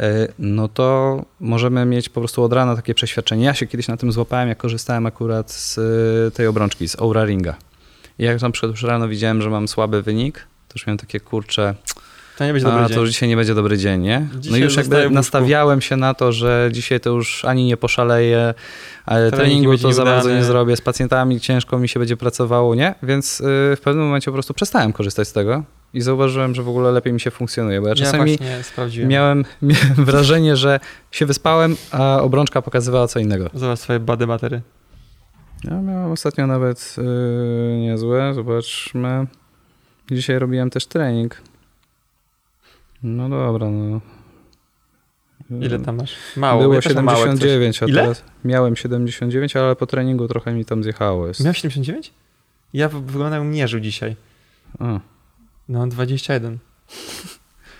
E, 0.00 0.28
No 0.38 0.68
to 0.68 1.22
możemy 1.40 1.84
mieć 1.84 2.08
po 2.08 2.20
prostu 2.20 2.42
od 2.42 2.52
rana 2.52 2.76
takie 2.76 2.94
przeświadczenie. 2.94 3.44
Ja 3.44 3.54
się 3.54 3.66
kiedyś 3.66 3.88
na 3.88 3.96
tym 3.96 4.12
złapałem, 4.12 4.48
jak 4.48 4.58
korzystałem 4.58 5.06
akurat 5.06 5.50
z 5.50 5.78
e, 5.78 6.30
tej 6.30 6.46
obrączki, 6.46 6.88
z 6.88 7.00
Oura 7.00 7.24
Ringa. 7.24 7.54
I 8.18 8.24
jak 8.24 8.42
na 8.42 8.50
przykład 8.50 8.70
już 8.72 8.82
rano 8.82 9.08
widziałem, 9.08 9.42
że 9.42 9.50
mam 9.50 9.68
słaby 9.68 10.02
wynik, 10.02 10.38
to 10.68 10.74
już 10.74 10.86
miałem 10.86 10.98
takie 10.98 11.20
kurcze, 11.20 11.74
To 12.38 12.44
nie 12.44 12.52
będzie 12.52 12.68
a 12.68 12.70
dobry 12.70 12.84
to 12.84 12.94
dzień. 12.94 13.00
już 13.00 13.10
dzisiaj 13.10 13.28
nie 13.28 13.36
będzie 13.36 13.54
dobry 13.54 13.78
dzień, 13.78 14.00
nie? 14.02 14.28
no 14.34 14.40
Dzisiaj 14.40 14.60
i 14.60 14.62
już 14.62 14.76
jakby 14.76 15.10
nastawiałem 15.10 15.80
się 15.80 15.96
na 15.96 16.14
to, 16.14 16.32
że 16.32 16.68
dzisiaj 16.72 17.00
to 17.00 17.10
już 17.10 17.44
ani 17.44 17.64
nie 17.64 17.76
poszaleję, 17.76 18.54
ale 19.06 19.30
Trening 19.30 19.50
treningu 19.50 19.78
to 19.78 19.92
za 19.92 20.04
bardzo 20.04 20.30
nie 20.34 20.44
zrobię, 20.44 20.76
z 20.76 20.80
pacjentami 20.80 21.40
ciężko 21.40 21.78
mi 21.78 21.88
się 21.88 22.00
będzie 22.00 22.16
pracowało, 22.16 22.74
nie? 22.74 22.94
Więc 23.02 23.40
y, 23.40 23.44
w 23.76 23.80
pewnym 23.84 24.04
momencie 24.04 24.26
po 24.30 24.32
prostu 24.32 24.54
przestałem 24.54 24.92
korzystać 24.92 25.28
z 25.28 25.32
tego 25.32 25.64
i 25.94 26.00
zauważyłem, 26.00 26.54
że 26.54 26.62
w 26.62 26.68
ogóle 26.68 26.90
lepiej 26.92 27.12
mi 27.12 27.20
się 27.20 27.30
funkcjonuje, 27.30 27.80
bo 27.80 27.86
ja 27.86 27.90
Ja 27.90 28.04
czasami 28.04 28.38
sprawdziłem. 28.62 29.08
miałem, 29.10 29.44
miałem 29.62 30.04
wrażenie, 30.04 30.56
że 30.56 30.80
się 31.10 31.26
wyspałem, 31.26 31.76
a 31.90 32.18
obrączka 32.22 32.62
pokazywała 32.62 33.08
co 33.08 33.18
innego. 33.18 33.50
Zobacz 33.54 33.78
swoje 33.78 34.00
bady 34.00 34.26
batery. 34.26 34.60
Ja 35.64 35.80
miałem 35.82 36.12
ostatnio 36.12 36.46
nawet 36.46 36.96
y, 36.98 37.78
niezłe, 37.80 38.34
zobaczmy. 38.34 39.26
Dzisiaj 40.10 40.38
robiłem 40.38 40.70
też 40.70 40.86
trening. 40.86 41.42
No 43.02 43.28
dobra, 43.28 43.70
no. 43.70 44.00
Ile 45.60 45.78
tam 45.80 45.96
masz? 45.96 46.12
Mało. 46.36 46.62
Było 46.62 46.74
ja 46.74 46.80
też 46.80 46.94
mam 46.94 47.04
małe 47.04 47.18
coś. 47.18 47.40
79, 47.40 47.82
a 47.82 47.86
Ile? 47.86 48.02
teraz 48.02 48.24
miałem 48.44 48.76
79, 48.76 49.56
ale 49.56 49.76
po 49.76 49.86
treningu 49.86 50.28
trochę 50.28 50.52
mi 50.52 50.64
tam 50.64 50.82
zjechało. 50.82 51.26
Jest. 51.28 51.44
Miał 51.44 51.54
79? 51.54 52.12
Ja 52.72 52.88
w- 52.88 53.02
wyglądam 53.02 53.32
jakbym 53.32 53.50
mierzył 53.50 53.80
dzisiaj. 53.80 54.16
A, 54.78 55.00
No, 55.68 55.86
21. 55.86 56.58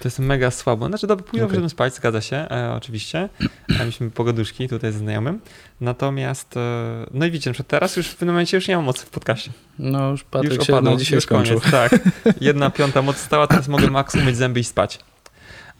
To 0.04 0.08
jest 0.08 0.18
mega 0.18 0.50
słabo. 0.50 0.86
Znaczy, 0.86 1.06
dobra, 1.06 1.26
Okej. 1.28 1.42
okay. 1.42 1.68
spać, 1.68 1.94
zgadza 1.94 2.20
się, 2.20 2.36
e, 2.36 2.72
oczywiście. 2.72 3.28
Mieliśmy 3.68 4.10
pogaduszki 4.10 4.68
tutaj 4.68 4.92
ze 4.92 4.98
znajomym. 4.98 5.40
Natomiast, 5.80 6.56
e, 6.56 7.06
no 7.10 7.26
i 7.26 7.30
widzicie, 7.30 7.50
na 7.58 7.64
teraz 7.64 7.96
już 7.96 8.08
w 8.08 8.14
tym 8.14 8.28
momencie 8.28 8.56
już 8.56 8.68
nie 8.68 8.76
mam 8.76 8.84
mocy 8.84 9.06
w 9.06 9.10
podcaście. 9.10 9.50
no 9.78 10.10
już 10.10 10.24
Patryk 10.24 10.54
już 10.54 10.66
się 10.66 10.72
opadł, 10.72 10.90
na 10.90 10.96
dzisiaj 10.96 11.14
już 11.14 11.24
skończył. 11.24 11.60
koniec, 11.60 11.72
tak. 11.72 12.00
Jedna 12.40 12.70
piąta 12.70 13.02
moc 13.02 13.16
stała, 13.16 13.46
teraz 13.46 13.68
mogę 13.68 13.90
max 13.90 14.14
umyć 14.14 14.36
zęby 14.36 14.60
i 14.60 14.64
spać. 14.64 14.98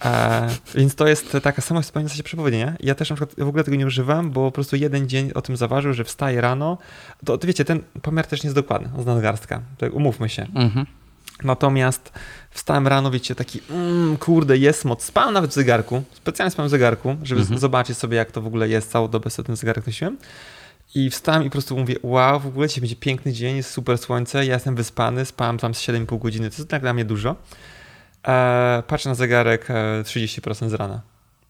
E, 0.05 0.49
więc 0.75 0.95
to 0.95 1.07
jest 1.07 1.37
taka 1.43 1.62
sama 1.62 1.83
wspomniana 1.83 2.14
się 2.14 2.23
przepowiednia. 2.23 2.75
Ja 2.81 2.95
też 2.95 3.11
na 3.11 3.17
przykład 3.17 3.45
w 3.45 3.49
ogóle 3.49 3.64
tego 3.64 3.77
nie 3.77 3.87
używam, 3.87 4.31
bo 4.31 4.45
po 4.45 4.53
prostu 4.53 4.77
jeden 4.77 5.09
dzień 5.09 5.31
o 5.35 5.43
tym 5.43 5.57
zaważył, 5.57 5.93
że 5.93 6.05
wstaję 6.05 6.40
rano. 6.40 6.79
To, 7.25 7.38
to 7.38 7.47
wiecie, 7.47 7.64
ten 7.64 7.81
pomiar 8.03 8.27
też 8.27 8.43
nie 8.43 8.49
jest 8.49 8.57
dokładny, 8.57 9.03
z 9.03 9.07
nadgarstka. 9.07 9.61
Tak, 9.79 9.95
umówmy 9.95 10.29
się. 10.29 10.47
Mhm. 10.55 10.87
Natomiast 11.42 12.12
wstałem 12.51 12.88
rano, 12.88 13.11
wiecie, 13.11 13.35
taki, 13.35 13.61
mm, 13.70 14.16
kurde, 14.16 14.57
jest 14.59 14.85
moc. 14.85 15.05
Spałem 15.05 15.35
nawet 15.35 15.51
w 15.51 15.55
zegarku, 15.55 16.03
specjalnie 16.14 16.51
spałem 16.51 16.68
w 16.68 16.70
zegarku, 16.70 17.16
żeby 17.23 17.40
Mhm. 17.40 17.61
zobaczyć 17.61 17.99
sobie, 17.99 18.16
jak 18.16 18.33
to 18.33 18.40
w 18.42 18.47
ogóle 18.47 18.68
jest. 18.68 18.90
Całą 18.90 19.09
dobę 19.09 19.31
sobie 19.31 19.47
ten 19.47 19.57
zegarek 19.57 19.87
nosiłem. 19.87 20.16
I 20.94 21.11
wstałem 21.11 21.42
i 21.42 21.47
po 21.47 21.53
prostu 21.53 21.77
mówię, 21.79 21.97
wow, 22.03 22.40
w 22.40 22.47
ogóle 22.47 22.68
dzisiaj 22.68 22.81
będzie 22.81 22.97
piękny 22.97 23.33
dzień, 23.33 23.57
jest 23.57 23.70
super 23.70 23.99
słońce, 23.99 24.47
ja 24.47 24.55
jestem 24.55 24.75
wyspany, 24.77 25.25
spałem 25.25 25.59
tam 25.59 25.75
z 25.75 25.81
7,5 25.81 26.18
godziny, 26.18 26.51
to 26.51 26.57
jest 26.57 26.68
tak 26.70 26.83
dla 26.83 26.94
mnie 26.94 27.05
dużo. 27.05 27.37
E, 28.29 28.83
patrzę 28.87 29.09
na 29.09 29.14
zegarek, 29.14 29.66
e, 29.70 30.03
30% 30.05 30.70
z 30.70 30.75
rana. 30.75 31.01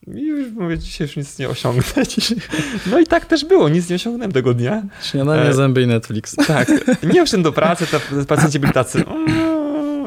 I 0.06 0.20
już 0.26 0.52
mówię, 0.52 0.78
dzisiaj 0.78 1.06
już 1.06 1.16
nic 1.16 1.38
nie 1.38 1.48
osiągnę. 1.48 1.82
No 2.90 2.98
i 3.00 3.06
tak 3.06 3.26
też 3.26 3.44
było, 3.44 3.68
nic 3.68 3.88
nie 3.90 3.96
osiągnąłem 3.96 4.32
tego 4.32 4.54
dnia. 4.54 4.82
Śniadanie, 5.02 5.42
e, 5.42 5.54
zęby 5.54 5.82
i 5.82 5.86
Netflix. 5.86 6.36
Tak, 6.46 6.68
nie 7.02 7.24
wszedłem 7.26 7.42
do 7.42 7.52
pracy, 7.52 7.86
to 7.86 8.00
pacjenci 8.28 8.58
byli 8.58 8.72
tacy 8.72 9.04
mm", 9.06 9.63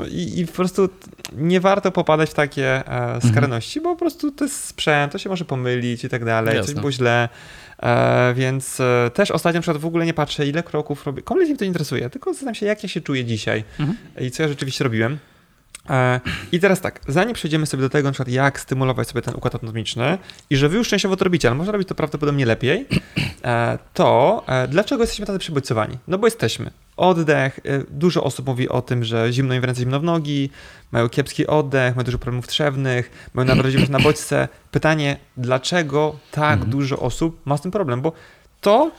i, 0.07 0.39
i 0.39 0.47
po 0.47 0.53
prostu 0.53 0.89
nie 1.37 1.59
warto 1.59 1.91
popadać 1.91 2.29
w 2.29 2.33
takie 2.33 2.65
e, 2.65 2.85
mhm. 2.87 3.21
skrajności, 3.21 3.81
bo 3.81 3.89
po 3.89 3.99
prostu 3.99 4.31
to 4.31 4.45
jest 4.45 4.63
sprzęt, 4.63 5.11
to 5.11 5.17
się 5.17 5.29
może 5.29 5.45
pomylić 5.45 6.03
i 6.03 6.09
tak 6.09 6.25
dalej, 6.25 6.55
Jasne. 6.55 6.73
coś 6.73 6.79
było 6.79 6.91
źle. 6.91 7.29
E, 7.83 8.33
więc 8.33 8.79
e, 8.79 9.11
też 9.13 9.31
ostatnio 9.31 9.57
na 9.57 9.61
przykład 9.61 9.81
w 9.81 9.85
ogóle 9.85 10.05
nie 10.05 10.13
patrzę, 10.13 10.47
ile 10.47 10.63
kroków 10.63 11.05
robię. 11.05 11.21
Kompletnie 11.21 11.53
mnie 11.53 11.59
to 11.59 11.65
interesuje, 11.65 12.09
tylko 12.09 12.33
zastanawiam 12.33 12.55
się, 12.55 12.65
jak 12.65 12.83
ja 12.83 12.89
się 12.89 13.01
czuję 13.01 13.25
dzisiaj 13.25 13.63
mhm. 13.79 13.97
i 14.19 14.31
co 14.31 14.43
ja 14.43 14.49
rzeczywiście 14.49 14.83
robiłem. 14.83 15.17
E, 15.89 16.19
I 16.51 16.59
teraz 16.59 16.81
tak, 16.81 17.01
zanim 17.07 17.33
przejdziemy 17.33 17.65
sobie 17.65 17.83
do 17.83 17.89
tego, 17.89 18.09
na 18.09 18.11
przykład 18.11 18.33
jak 18.33 18.59
stymulować 18.59 19.07
sobie 19.07 19.21
ten 19.21 19.35
układ 19.35 19.55
autonomiczny 19.55 20.17
i 20.49 20.57
że 20.57 20.69
wy 20.69 20.77
już 20.77 20.89
częściowo 20.89 21.17
to 21.17 21.23
robicie, 21.23 21.47
ale 21.47 21.57
można 21.57 21.71
robić 21.71 21.87
to 21.87 21.95
prawdopodobnie 21.95 22.45
lepiej, 22.45 22.85
e, 23.43 23.77
to 23.93 24.43
e, 24.47 24.67
dlaczego 24.67 25.03
jesteśmy 25.03 25.25
tacy 25.25 25.39
przebodźcowani? 25.39 25.97
No 26.07 26.17
bo 26.17 26.27
jesteśmy. 26.27 26.71
Oddech, 26.97 27.59
dużo 27.89 28.23
osób 28.23 28.47
mówi 28.47 28.69
o 28.69 28.81
tym, 28.81 29.03
że 29.03 29.33
zimno 29.33 29.53
im 29.53 29.61
w 29.61 29.63
ręce, 29.63 29.81
zimno 29.81 29.99
w 29.99 30.03
nogi, 30.03 30.49
mają 30.91 31.09
kiepski 31.09 31.47
oddech, 31.47 31.95
mają 31.95 32.05
dużo 32.05 32.17
problemów 32.17 32.47
trzewnych, 32.47 33.29
mają 33.33 33.47
nawrażliwość 33.47 33.91
na 33.91 33.99
bodźce. 33.99 34.47
Pytanie, 34.71 35.17
dlaczego 35.37 36.19
tak 36.31 36.53
mhm. 36.53 36.71
dużo 36.71 36.99
osób 36.99 37.41
ma 37.45 37.57
z 37.57 37.61
tym 37.61 37.71
problem? 37.71 38.01
Bo 38.01 38.11
to 38.61 38.91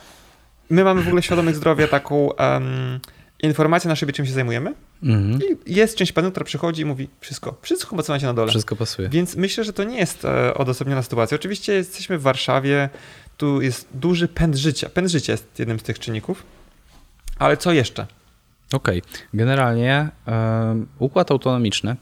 my 0.69 0.83
mamy 0.83 1.01
w 1.01 1.07
ogóle 1.07 1.21
świadomych 1.21 1.55
zdrowia 1.55 1.87
taką 1.87 2.15
um, 2.15 2.99
informację 3.39 3.89
na 3.89 3.95
siebie, 3.95 4.13
czym 4.13 4.25
się 4.25 4.31
zajmujemy, 4.33 4.73
Mhm. 5.03 5.39
I 5.65 5.75
jest 5.75 5.95
część 5.95 6.11
panelu, 6.11 6.31
która 6.31 6.43
przychodzi 6.43 6.81
i 6.81 6.85
mówi 6.85 7.09
wszystko, 7.19 7.57
wszystko 7.61 8.03
co 8.03 8.13
macie 8.13 8.25
na 8.25 8.33
dole. 8.33 8.49
Wszystko 8.49 8.75
pasuje. 8.75 9.09
Więc 9.09 9.35
myślę, 9.35 9.63
że 9.63 9.73
to 9.73 9.83
nie 9.83 9.97
jest 9.97 10.25
e, 10.25 10.53
odosobniona 10.53 11.03
sytuacja. 11.03 11.35
Oczywiście 11.35 11.73
jesteśmy 11.73 12.17
w 12.17 12.21
Warszawie, 12.21 12.89
tu 13.37 13.61
jest 13.61 13.87
duży 13.93 14.27
pęd 14.27 14.55
życia. 14.55 14.89
Pęd 14.89 15.09
życia 15.09 15.33
jest 15.33 15.59
jednym 15.59 15.79
z 15.79 15.83
tych 15.83 15.99
czynników. 15.99 16.43
Ale 17.39 17.57
co 17.57 17.73
jeszcze? 17.73 18.07
Okej. 18.73 18.99
Okay. 18.99 19.11
Generalnie 19.33 20.09
układ 20.99 21.31
autonomiczny 21.31 21.95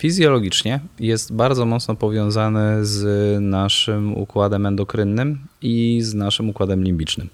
fizjologicznie 0.00 0.80
jest 1.00 1.32
bardzo 1.32 1.66
mocno 1.66 1.94
powiązany 1.94 2.86
z 2.86 3.40
naszym 3.42 4.16
układem 4.16 4.66
endokrynnym 4.66 5.38
i 5.62 5.98
z 6.02 6.14
naszym 6.14 6.48
układem 6.48 6.84
limbicznym. 6.84 7.28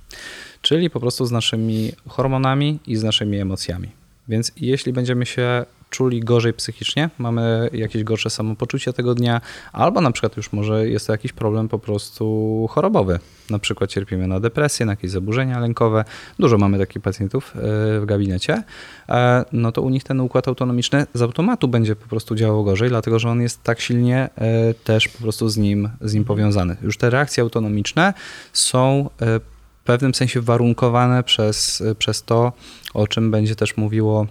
Czyli 0.62 0.90
po 0.90 1.00
prostu 1.00 1.26
z 1.26 1.32
naszymi 1.32 1.92
hormonami 2.08 2.78
i 2.86 2.96
z 2.96 3.02
naszymi 3.02 3.38
emocjami. 3.38 3.88
Więc 4.28 4.52
jeśli 4.56 4.92
będziemy 4.92 5.26
się 5.26 5.64
czuli 5.90 6.20
gorzej 6.20 6.52
psychicznie, 6.52 7.10
mamy 7.18 7.70
jakieś 7.72 8.04
gorsze 8.04 8.30
samopoczucie 8.30 8.92
tego 8.92 9.14
dnia, 9.14 9.40
albo 9.72 10.00
na 10.00 10.10
przykład 10.10 10.36
już 10.36 10.52
może 10.52 10.88
jest 10.88 11.06
to 11.06 11.12
jakiś 11.12 11.32
problem 11.32 11.68
po 11.68 11.78
prostu 11.78 12.66
chorobowy. 12.70 13.18
Na 13.50 13.58
przykład 13.58 13.90
cierpimy 13.90 14.26
na 14.26 14.40
depresję, 14.40 14.86
na 14.86 14.92
jakieś 14.92 15.10
zaburzenia 15.10 15.58
lękowe. 15.58 16.04
Dużo 16.38 16.58
mamy 16.58 16.78
takich 16.78 17.02
pacjentów 17.02 17.56
e, 17.56 17.60
w 18.00 18.02
gabinecie. 18.06 18.62
E, 19.08 19.44
no 19.52 19.72
to 19.72 19.82
u 19.82 19.90
nich 19.90 20.04
ten 20.04 20.20
układ 20.20 20.48
autonomiczny 20.48 21.06
z 21.14 21.22
automatu 21.22 21.68
będzie 21.68 21.96
po 21.96 22.08
prostu 22.08 22.34
działał 22.34 22.64
gorzej, 22.64 22.88
dlatego 22.88 23.18
że 23.18 23.30
on 23.30 23.40
jest 23.40 23.62
tak 23.62 23.80
silnie 23.80 24.28
e, 24.36 24.74
też 24.74 25.08
po 25.08 25.18
prostu 25.18 25.48
z 25.48 25.56
nim, 25.56 25.88
z 26.00 26.14
nim 26.14 26.24
powiązany. 26.24 26.76
Już 26.82 26.96
te 26.96 27.10
reakcje 27.10 27.42
autonomiczne 27.42 28.14
są 28.52 29.10
w 29.18 29.84
pewnym 29.84 30.14
sensie 30.14 30.40
warunkowane 30.40 31.22
przez, 31.22 31.82
przez 31.98 32.22
to, 32.22 32.52
o 32.94 33.06
czym 33.06 33.30
będzie 33.30 33.56
też 33.56 33.76
mówiło 33.76 34.26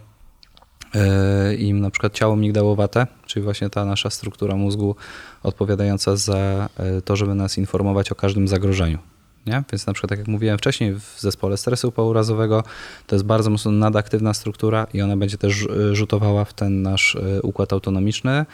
im 1.58 1.80
na 1.80 1.90
przykład 1.90 2.14
ciało 2.14 2.36
migdałowate, 2.36 3.08
czyli 3.26 3.44
właśnie 3.44 3.70
ta 3.70 3.86
nasza 3.86 4.10
struktura 4.10 4.56
mózgu 4.56 4.96
odpowiadająca 5.44 6.16
za 6.16 6.70
e, 6.78 7.02
to, 7.02 7.16
żeby 7.16 7.36
nas 7.36 7.58
informować 7.58 8.12
o 8.12 8.16
każdym 8.16 8.48
zagrożeniu. 8.48 8.98
Nie? 9.46 9.64
Więc 9.72 9.88
na 9.88 9.94
przykład, 9.94 10.10
tak 10.10 10.20
jak 10.20 10.28
mówiłem 10.28 10.58
wcześniej, 10.58 10.94
w 10.94 11.16
zespole 11.18 11.58
stresu 11.58 11.92
pourazowego 11.92 12.64
to 13.08 13.16
jest 13.16 13.26
bardzo 13.26 13.50
mocno 13.50 13.72
nadaktywna 13.72 14.34
struktura 14.34 14.88
i 14.94 15.02
ona 15.02 15.18
będzie 15.18 15.38
też 15.38 15.68
e, 15.92 15.96
rzutowała 15.96 16.46
w 16.46 16.54
ten 16.54 16.82
nasz 16.82 17.18
układ 17.44 17.74
autonomiczny, 17.74 18.46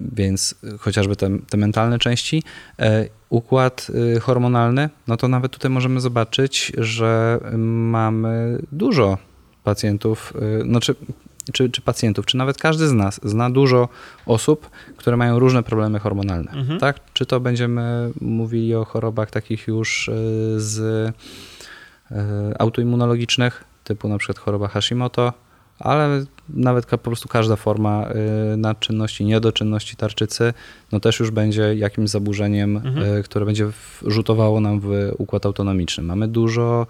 więc 0.00 0.54
chociażby 0.78 1.16
te, 1.16 1.30
te 1.50 1.56
mentalne 1.56 1.98
części. 1.98 2.42
Układ 3.28 3.86
hormonalny, 4.20 4.90
no 5.06 5.16
to 5.16 5.28
nawet 5.28 5.52
tutaj 5.52 5.70
możemy 5.70 6.00
zobaczyć, 6.00 6.72
że 6.78 7.40
mamy 7.58 8.58
dużo 8.72 9.18
pacjentów, 9.66 10.32
znaczy 10.64 10.94
czy, 11.52 11.70
czy 11.70 11.80
pacjentów, 11.80 12.26
czy 12.26 12.36
nawet 12.36 12.58
każdy 12.58 12.88
z 12.88 12.92
nas 12.92 13.20
zna 13.22 13.50
dużo 13.50 13.88
osób, 14.26 14.70
które 14.96 15.16
mają 15.16 15.38
różne 15.38 15.62
problemy 15.62 15.98
hormonalne. 15.98 16.52
Mhm. 16.52 16.80
Tak? 16.80 17.00
Czy 17.12 17.26
to 17.26 17.40
będziemy 17.40 18.10
mówili 18.20 18.74
o 18.74 18.84
chorobach 18.84 19.30
takich 19.30 19.66
już 19.66 20.10
z 20.56 21.12
autoimmunologicznych, 22.58 23.64
typu 23.84 24.08
na 24.08 24.18
przykład 24.18 24.38
choroba 24.38 24.68
Hashimoto, 24.68 25.32
ale 25.78 26.24
nawet 26.48 26.86
po 26.86 26.98
prostu 26.98 27.28
każda 27.28 27.56
forma 27.56 28.08
y, 28.54 28.56
nadczynności, 28.56 29.24
niedoczynności 29.24 29.96
tarczycy, 29.96 30.54
no 30.92 31.00
też 31.00 31.20
już 31.20 31.30
będzie 31.30 31.74
jakimś 31.74 32.10
zaburzeniem, 32.10 32.76
mhm. 32.76 33.16
Y, 33.16 33.22
które 33.22 33.46
będzie 33.46 33.70
rzutowało 34.06 34.60
nam 34.60 34.80
w 34.80 35.12
układ 35.18 35.46
autonomiczny. 35.46 36.04
Mamy 36.04 36.28
dużo 36.28 36.86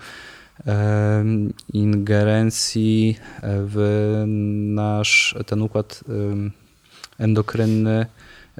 ingerencji 1.72 3.18
w 3.42 4.22
nasz 4.74 5.34
ten 5.46 5.62
układ 5.62 6.04
endokrynny, 7.18 8.06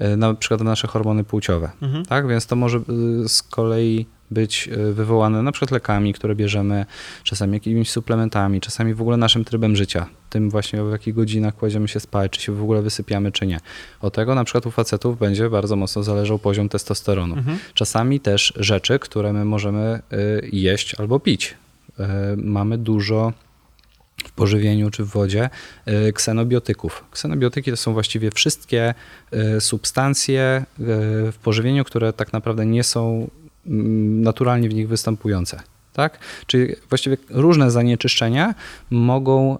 y, 0.03 0.17
na 0.17 0.35
przykład 0.35 0.61
nasze 0.61 0.89
hormony 0.89 1.25
płciowe. 1.25 1.71
Mhm. 1.83 2.05
Tak? 2.05 2.29
Więc 2.29 2.47
to 2.47 2.57
może 2.57 2.81
z 3.27 3.43
kolei 3.43 4.07
być 4.31 4.69
e, 4.69 4.93
wywołane 4.93 5.43
na 5.43 5.53
przykład 5.53 5.71
lekami, 5.71 6.13
które 6.13 6.35
bierzemy, 6.35 6.87
czasami 7.25 7.55
jakimiś 7.55 7.91
suplementami, 7.91 8.61
czasami 8.61 8.95
w 8.95 9.01
ogóle 9.01 9.17
naszym 9.17 9.45
trybem 9.45 9.77
życia, 9.77 10.07
tym 10.31 10.51
właśnie 10.51 10.85
w 10.85 10.91
jakich 10.91 11.15
godzinach 11.15 11.57
kładziemy 11.57 11.89
się 11.89 12.01
spać, 12.01 12.33
czy 12.33 12.41
się 12.41 12.53
w 12.53 12.63
ogóle 12.63 12.83
wysypiamy, 12.83 13.33
czy 13.33 13.47
nie. 13.47 13.61
Od 14.01 14.15
tego 14.15 14.35
na 14.35 14.45
przykład 14.45 14.67
u 14.67 14.71
facetów 14.71 15.19
będzie 15.19 15.51
bardzo 15.51 15.77
mocno 15.77 16.03
zależał 16.03 16.39
poziom 16.39 16.69
testosteronu. 16.69 17.37
Mhm. 17.37 17.59
Czasami 17.75 18.21
też 18.21 18.53
rzeczy, 18.57 18.99
które 18.99 19.33
my 19.33 19.45
możemy 19.45 19.81
e, 19.81 20.03
jeść 20.53 20.95
albo 20.95 21.21
pić. 21.21 21.55
E, 21.99 22.37
mamy 22.37 22.79
dużo 22.79 23.33
w 24.25 24.33
pożywieniu 24.33 24.91
czy 24.91 25.05
w 25.05 25.09
wodzie 25.09 25.51
ksenobiotyków. 26.15 27.05
Ksenobiotyki 27.11 27.71
to 27.71 27.77
są 27.77 27.93
właściwie 27.93 28.31
wszystkie 28.31 28.95
substancje 29.61 30.65
w 31.33 31.35
pożywieniu, 31.43 31.85
które 31.85 32.13
tak 32.13 32.33
naprawdę 32.33 32.67
nie 32.67 32.85
są 32.85 33.31
Mm, 33.67 34.23
naturalnie 34.23 34.69
w 34.69 34.75
nich 34.75 34.89
występujące. 34.89 35.61
Tak? 35.93 36.19
Czyli 36.47 36.75
właściwie 36.89 37.17
różne 37.31 37.71
zanieczyszczenia 37.71 38.55
mogą 38.91 39.59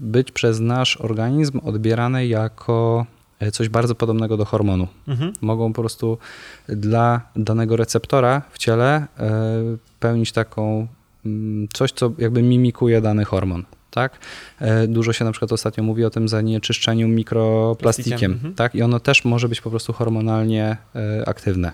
być 0.00 0.32
przez 0.32 0.60
nasz 0.60 0.96
organizm 0.96 1.60
odbierane 1.64 2.26
jako 2.26 3.06
e, 3.40 3.50
coś 3.50 3.68
bardzo 3.68 3.94
podobnego 3.94 4.36
do 4.36 4.44
hormonu. 4.44 4.88
Mhm. 5.08 5.32
Mogą 5.40 5.72
po 5.72 5.82
prostu 5.82 6.18
dla 6.68 7.20
danego 7.36 7.76
receptora 7.76 8.42
w 8.50 8.58
ciele 8.58 8.94
e, 8.94 9.06
pełnić 10.00 10.32
taką 10.32 10.86
coś, 11.72 11.92
co 11.92 12.12
jakby 12.18 12.42
mimikuje 12.42 13.00
dany 13.00 13.24
hormon. 13.24 13.64
Tak? 13.90 14.18
E, 14.60 14.86
dużo 14.86 15.12
się 15.12 15.24
na 15.24 15.32
przykład 15.32 15.52
ostatnio 15.52 15.84
mówi 15.84 16.04
o 16.04 16.10
tym 16.10 16.28
zanieczyszczeniu 16.28 17.08
mikroplastikiem, 17.08 18.32
mhm. 18.32 18.54
tak? 18.54 18.74
I 18.74 18.82
ono 18.82 19.00
też 19.00 19.24
może 19.24 19.48
być 19.48 19.60
po 19.60 19.70
prostu 19.70 19.92
hormonalnie 19.92 20.76
aktywne. 21.26 21.72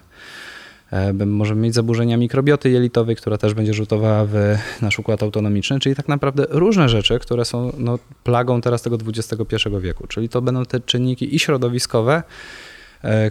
E, 0.92 1.12
możemy 1.12 1.60
mieć 1.60 1.74
zaburzenia 1.74 2.16
mikrobioty 2.16 2.70
jelitowej, 2.70 3.16
która 3.16 3.38
też 3.38 3.54
będzie 3.54 3.74
rzutowała 3.74 4.24
w 4.24 4.34
nasz 4.82 4.98
układ 4.98 5.22
autonomiczny, 5.22 5.80
czyli 5.80 5.94
tak 5.94 6.08
naprawdę 6.08 6.46
różne 6.50 6.88
rzeczy, 6.88 7.18
które 7.18 7.44
są 7.44 7.72
no, 7.78 7.98
plagą 8.24 8.60
teraz 8.60 8.82
tego 8.82 8.98
XXI 9.06 9.56
wieku. 9.80 10.06
Czyli 10.06 10.28
to 10.28 10.42
będą 10.42 10.64
te 10.64 10.80
czynniki 10.80 11.34
i 11.34 11.38
środowiskowe, 11.38 12.14
e, 12.14 12.22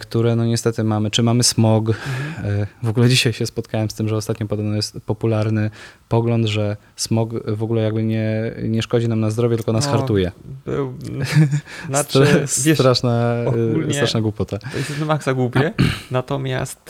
które 0.01 0.35
no 0.35 0.45
niestety 0.45 0.83
mamy, 0.83 1.11
czy 1.11 1.23
mamy 1.23 1.43
smog. 1.43 1.89
Mhm. 1.89 2.61
E, 2.61 2.67
w 2.83 2.89
ogóle 2.89 3.09
dzisiaj 3.09 3.33
się 3.33 3.45
spotkałem 3.45 3.89
z 3.89 3.93
tym, 3.93 4.09
że 4.09 4.15
ostatnio 4.15 4.47
podobno 4.47 4.75
jest 4.75 4.97
popularny 5.05 5.69
pogląd, 6.09 6.45
że 6.45 6.77
smog 6.95 7.29
w 7.47 7.63
ogóle 7.63 7.81
jakby 7.81 8.03
nie, 8.03 8.53
nie 8.63 8.81
szkodzi 8.81 9.07
nam 9.07 9.19
na 9.19 9.29
zdrowie, 9.29 9.55
tylko 9.55 9.73
nas 9.73 9.85
no, 9.85 9.91
hartuje. 9.91 10.31
Był, 10.65 10.93
znaczy, 11.89 12.45
wiesz, 12.65 12.77
straszna, 12.77 13.35
ogólnie, 13.45 13.93
straszna 13.93 14.21
głupota. 14.21 14.57
To 14.57 14.77
jest 14.77 14.99
na 14.99 15.05
maksa 15.05 15.33
głupie, 15.33 15.73
natomiast 16.11 16.89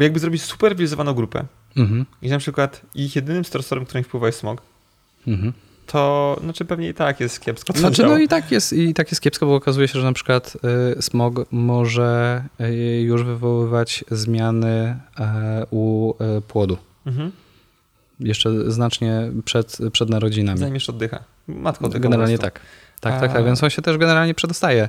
jakby 0.00 0.18
zrobić 0.18 0.42
superwizowaną 0.42 1.14
grupę 1.14 1.44
mhm. 1.76 2.06
i 2.22 2.28
na 2.28 2.38
przykład 2.38 2.80
ich 2.94 3.16
jedynym 3.16 3.44
stresorem, 3.44 3.86
który 3.86 4.02
wpływa 4.02 4.26
jest 4.26 4.38
smog, 4.38 4.62
mhm. 5.26 5.52
To 5.86 6.36
znaczy 6.42 6.64
pewnie 6.64 6.88
i 6.88 6.94
tak 6.94 7.20
jest 7.20 7.40
kiepsko. 7.40 7.72
Znaczy 7.72 8.02
no 8.02 8.18
i 8.18 8.28
tak 8.28 8.50
jest, 8.50 8.72
i 8.72 8.94
tak 8.94 9.10
jest 9.10 9.20
kiepsko, 9.20 9.46
bo 9.46 9.54
okazuje 9.54 9.88
się, 9.88 10.00
że 10.00 10.04
na 10.06 10.12
przykład 10.12 10.56
y, 10.98 11.02
smog 11.02 11.34
może 11.50 12.42
y, 12.60 13.00
już 13.00 13.24
wywoływać 13.24 14.04
zmiany 14.10 14.96
y, 15.18 15.22
u 15.70 16.14
płodu. 16.48 16.78
Mhm. 17.06 17.32
Jeszcze 18.20 18.70
znacznie 18.70 19.30
przed, 19.44 19.78
przed 19.92 20.08
narodzinami. 20.08 20.58
Zanim 20.58 20.74
jeszcze 20.74 20.92
oddycha. 20.92 21.24
Matko 21.46 21.86
oddycha. 21.86 22.02
Generalnie 22.02 22.38
tak. 22.38 22.60
Tak, 23.00 23.20
tak, 23.20 23.32
tak. 23.32 23.44
Więc 23.44 23.62
on 23.62 23.70
się 23.70 23.82
też 23.82 23.98
generalnie 23.98 24.34
przedostaje 24.34 24.88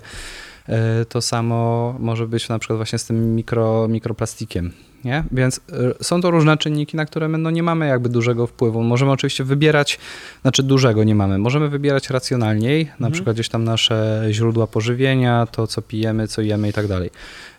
To 1.09 1.21
samo 1.21 1.95
może 1.99 2.27
być 2.27 2.49
na 2.49 2.59
przykład 2.59 2.77
właśnie 2.77 2.99
z 2.99 3.05
tym 3.05 3.35
mikro, 3.35 3.87
mikroplastikiem. 3.87 4.71
Nie? 5.03 5.23
Więc 5.31 5.57
y, 5.57 6.03
są 6.03 6.21
to 6.21 6.31
różne 6.31 6.57
czynniki, 6.57 6.97
na 6.97 7.05
które 7.05 7.27
my 7.27 7.37
no, 7.37 7.51
nie 7.51 7.63
mamy 7.63 7.87
jakby 7.87 8.09
dużego 8.09 8.47
wpływu. 8.47 8.83
Możemy 8.83 9.11
oczywiście 9.11 9.43
wybierać, 9.43 9.99
znaczy 10.41 10.63
dużego 10.63 11.03
nie 11.03 11.15
mamy. 11.15 11.37
Możemy 11.37 11.69
wybierać 11.69 12.09
racjonalniej, 12.09 12.85
na 12.85 12.91
mhm. 12.91 13.11
przykład 13.11 13.35
gdzieś 13.35 13.49
tam 13.49 13.63
nasze 13.63 14.27
źródła 14.31 14.67
pożywienia, 14.67 15.47
to 15.51 15.67
co 15.67 15.81
pijemy, 15.81 16.27
co 16.27 16.41
jemy 16.41 16.69
i 16.69 16.73
tak 16.73 16.87
dalej. 16.87 17.09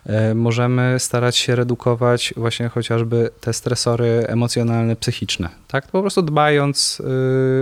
E, 0.05 0.35
możemy 0.35 0.95
starać 0.99 1.37
się 1.37 1.55
redukować 1.55 2.33
właśnie 2.37 2.69
chociażby 2.69 3.29
te 3.41 3.53
stresory 3.53 4.25
emocjonalne, 4.27 4.95
psychiczne. 4.95 5.49
Tak? 5.67 5.87
Po 5.87 6.01
prostu 6.01 6.21
dbając 6.21 7.01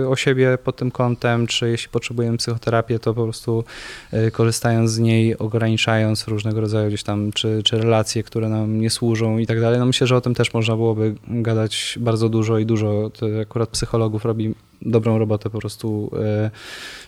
y, 0.02 0.08
o 0.08 0.16
siebie 0.16 0.58
pod 0.64 0.76
tym 0.76 0.90
kątem, 0.90 1.46
czy 1.46 1.70
jeśli 1.70 1.88
potrzebujemy 1.88 2.38
psychoterapię, 2.38 2.98
to 2.98 3.14
po 3.14 3.24
prostu 3.24 3.64
y, 4.12 4.30
korzystając 4.30 4.90
z 4.90 4.98
niej, 4.98 5.38
ograniczając 5.38 6.28
różnego 6.28 6.60
rodzaju 6.60 6.88
gdzieś 6.88 7.02
tam, 7.02 7.32
czy, 7.32 7.62
czy 7.64 7.78
relacje, 7.78 8.22
które 8.22 8.48
nam 8.48 8.80
nie 8.80 8.90
służą 8.90 9.38
i 9.38 9.46
tak 9.46 9.60
dalej. 9.60 9.78
No 9.78 9.86
myślę, 9.86 10.06
że 10.06 10.16
o 10.16 10.20
tym 10.20 10.34
też 10.34 10.54
można 10.54 10.76
byłoby 10.76 11.14
gadać 11.28 11.98
bardzo 12.00 12.28
dużo 12.28 12.58
i 12.58 12.66
dużo. 12.66 13.10
To 13.10 13.26
akurat 13.42 13.68
psychologów 13.68 14.24
robi 14.24 14.54
dobrą 14.82 15.18
robotę 15.18 15.50
po 15.50 15.58
prostu 15.58 16.10
y, 16.46 16.50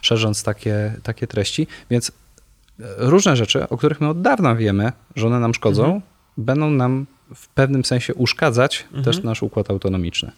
szerząc 0.03 0.43
takie, 0.43 0.95
takie 1.03 1.27
treści. 1.27 1.67
Więc 1.91 2.13
różne 2.97 3.37
rzeczy, 3.37 3.69
o 3.69 3.77
których 3.77 4.01
my 4.01 4.09
od 4.09 4.23
dawna 4.23 4.55
wiemy, 4.55 4.93
że 5.17 5.27
one 5.27 5.41
nam 5.41 5.55
szkodzą, 5.55 5.85
mhm. 5.85 6.03
będą 6.37 6.71
nam 6.71 7.07
w 7.35 7.49
pewnym 7.49 7.85
sensie 7.85 8.15
uszkadzać 8.15 8.85
mhm. 8.87 9.05
też 9.05 9.23
nasz 9.23 9.43
układ 9.43 9.71
autonomiczny. 9.71 10.33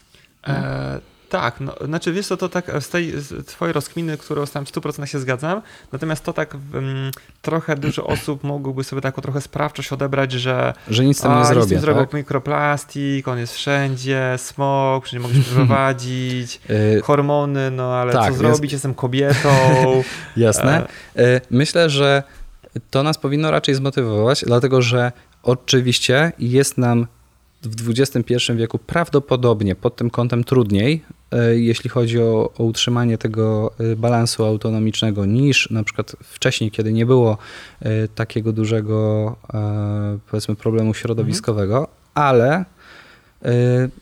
E, 0.46 1.00
tak, 1.32 1.60
no, 1.60 1.74
znaczy 1.84 2.12
wiesz 2.12 2.26
co, 2.26 2.36
to 2.36 2.48
tak 2.48 2.70
z 2.80 2.88
tej 2.88 3.20
z 3.20 3.46
twojej 3.46 3.72
rozkminy, 3.72 4.18
którą 4.18 4.46
tam 4.46 4.66
w 4.66 4.72
100% 4.72 5.04
się 5.04 5.18
zgadzam, 5.20 5.62
natomiast 5.92 6.24
to 6.24 6.32
tak 6.32 6.54
um, 6.54 7.10
trochę 7.42 7.76
dużo 7.76 8.06
osób 8.14 8.44
mogłoby 8.44 8.84
sobie 8.84 9.02
taką 9.02 9.22
trochę 9.22 9.40
sprawczość 9.40 9.92
odebrać, 9.92 10.32
że 10.32 10.74
że 10.88 11.04
nic 11.04 11.20
tam 11.20 11.38
nie 11.38 11.44
zrobię, 11.44 11.78
zrobią 11.78 12.00
tak? 12.00 12.12
mikroplastik, 12.12 13.28
on 13.28 13.38
jest 13.38 13.54
wszędzie, 13.54 14.34
smog, 14.36 15.12
nie 15.12 15.20
mogę 15.20 15.34
się 15.34 15.40
przeprowadzić, 15.50 16.60
y, 16.70 17.00
hormony, 17.04 17.70
no 17.70 17.94
ale 17.94 18.12
tak, 18.12 18.32
co 18.32 18.38
zrobić, 18.38 18.62
jest... 18.62 18.72
jestem 18.72 18.94
kobietą. 18.94 19.48
Jasne. 20.36 20.86
E. 21.16 21.36
Y, 21.36 21.40
myślę, 21.50 21.90
że 21.90 22.22
to 22.90 23.02
nas 23.02 23.18
powinno 23.18 23.50
raczej 23.50 23.74
zmotywować, 23.74 24.44
dlatego 24.46 24.82
że 24.82 25.12
oczywiście 25.42 26.32
jest 26.38 26.78
nam 26.78 27.06
w 27.62 27.90
XXI 27.90 28.34
wieku 28.56 28.78
prawdopodobnie 28.78 29.74
pod 29.74 29.96
tym 29.96 30.10
kątem 30.10 30.44
trudniej, 30.44 31.04
e, 31.30 31.58
jeśli 31.58 31.90
chodzi 31.90 32.20
o, 32.20 32.52
o, 32.58 32.64
utrzymanie 32.64 33.18
tego 33.18 33.72
e, 33.78 33.96
balansu 33.96 34.44
autonomicznego, 34.44 35.26
niż 35.26 35.70
na 35.70 35.84
przykład 35.84 36.16
wcześniej, 36.22 36.70
kiedy 36.70 36.92
nie 36.92 37.06
było 37.06 37.38
e, 37.80 38.08
takiego 38.08 38.52
dużego, 38.52 39.36
powiedzmy, 40.30 40.56
problemu 40.56 40.94
środowiskowego, 40.94 41.78
mhm. 41.78 41.96
ale 42.14 42.64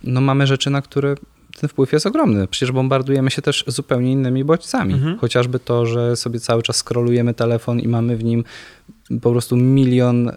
no, 0.05 0.21
mamy 0.21 0.47
rzeczy, 0.47 0.71
na 0.71 0.83
które 0.83 1.15
ten 1.61 1.69
wpływ 1.69 1.93
jest 1.93 2.07
ogromny. 2.07 2.47
Przecież 2.47 2.73
bombardujemy 2.73 3.31
się 3.31 3.43
też 3.43 3.65
zupełnie 3.67 4.13
innymi 4.13 4.45
bodźcami. 4.45 4.95
Mhm. 4.95 5.19
Chociażby 5.19 5.59
to, 5.59 5.87
że 5.87 6.17
sobie 6.17 6.41
cały 6.41 6.63
czas 6.63 6.77
skrolujemy 6.77 7.35
telefon 7.35 7.81
i 7.81 7.89
mamy 7.89 8.17
w 8.17 8.25
nim 8.25 8.45
po 9.23 9.31
prostu 9.31 9.57
milion 9.57 10.29
y, 10.29 10.35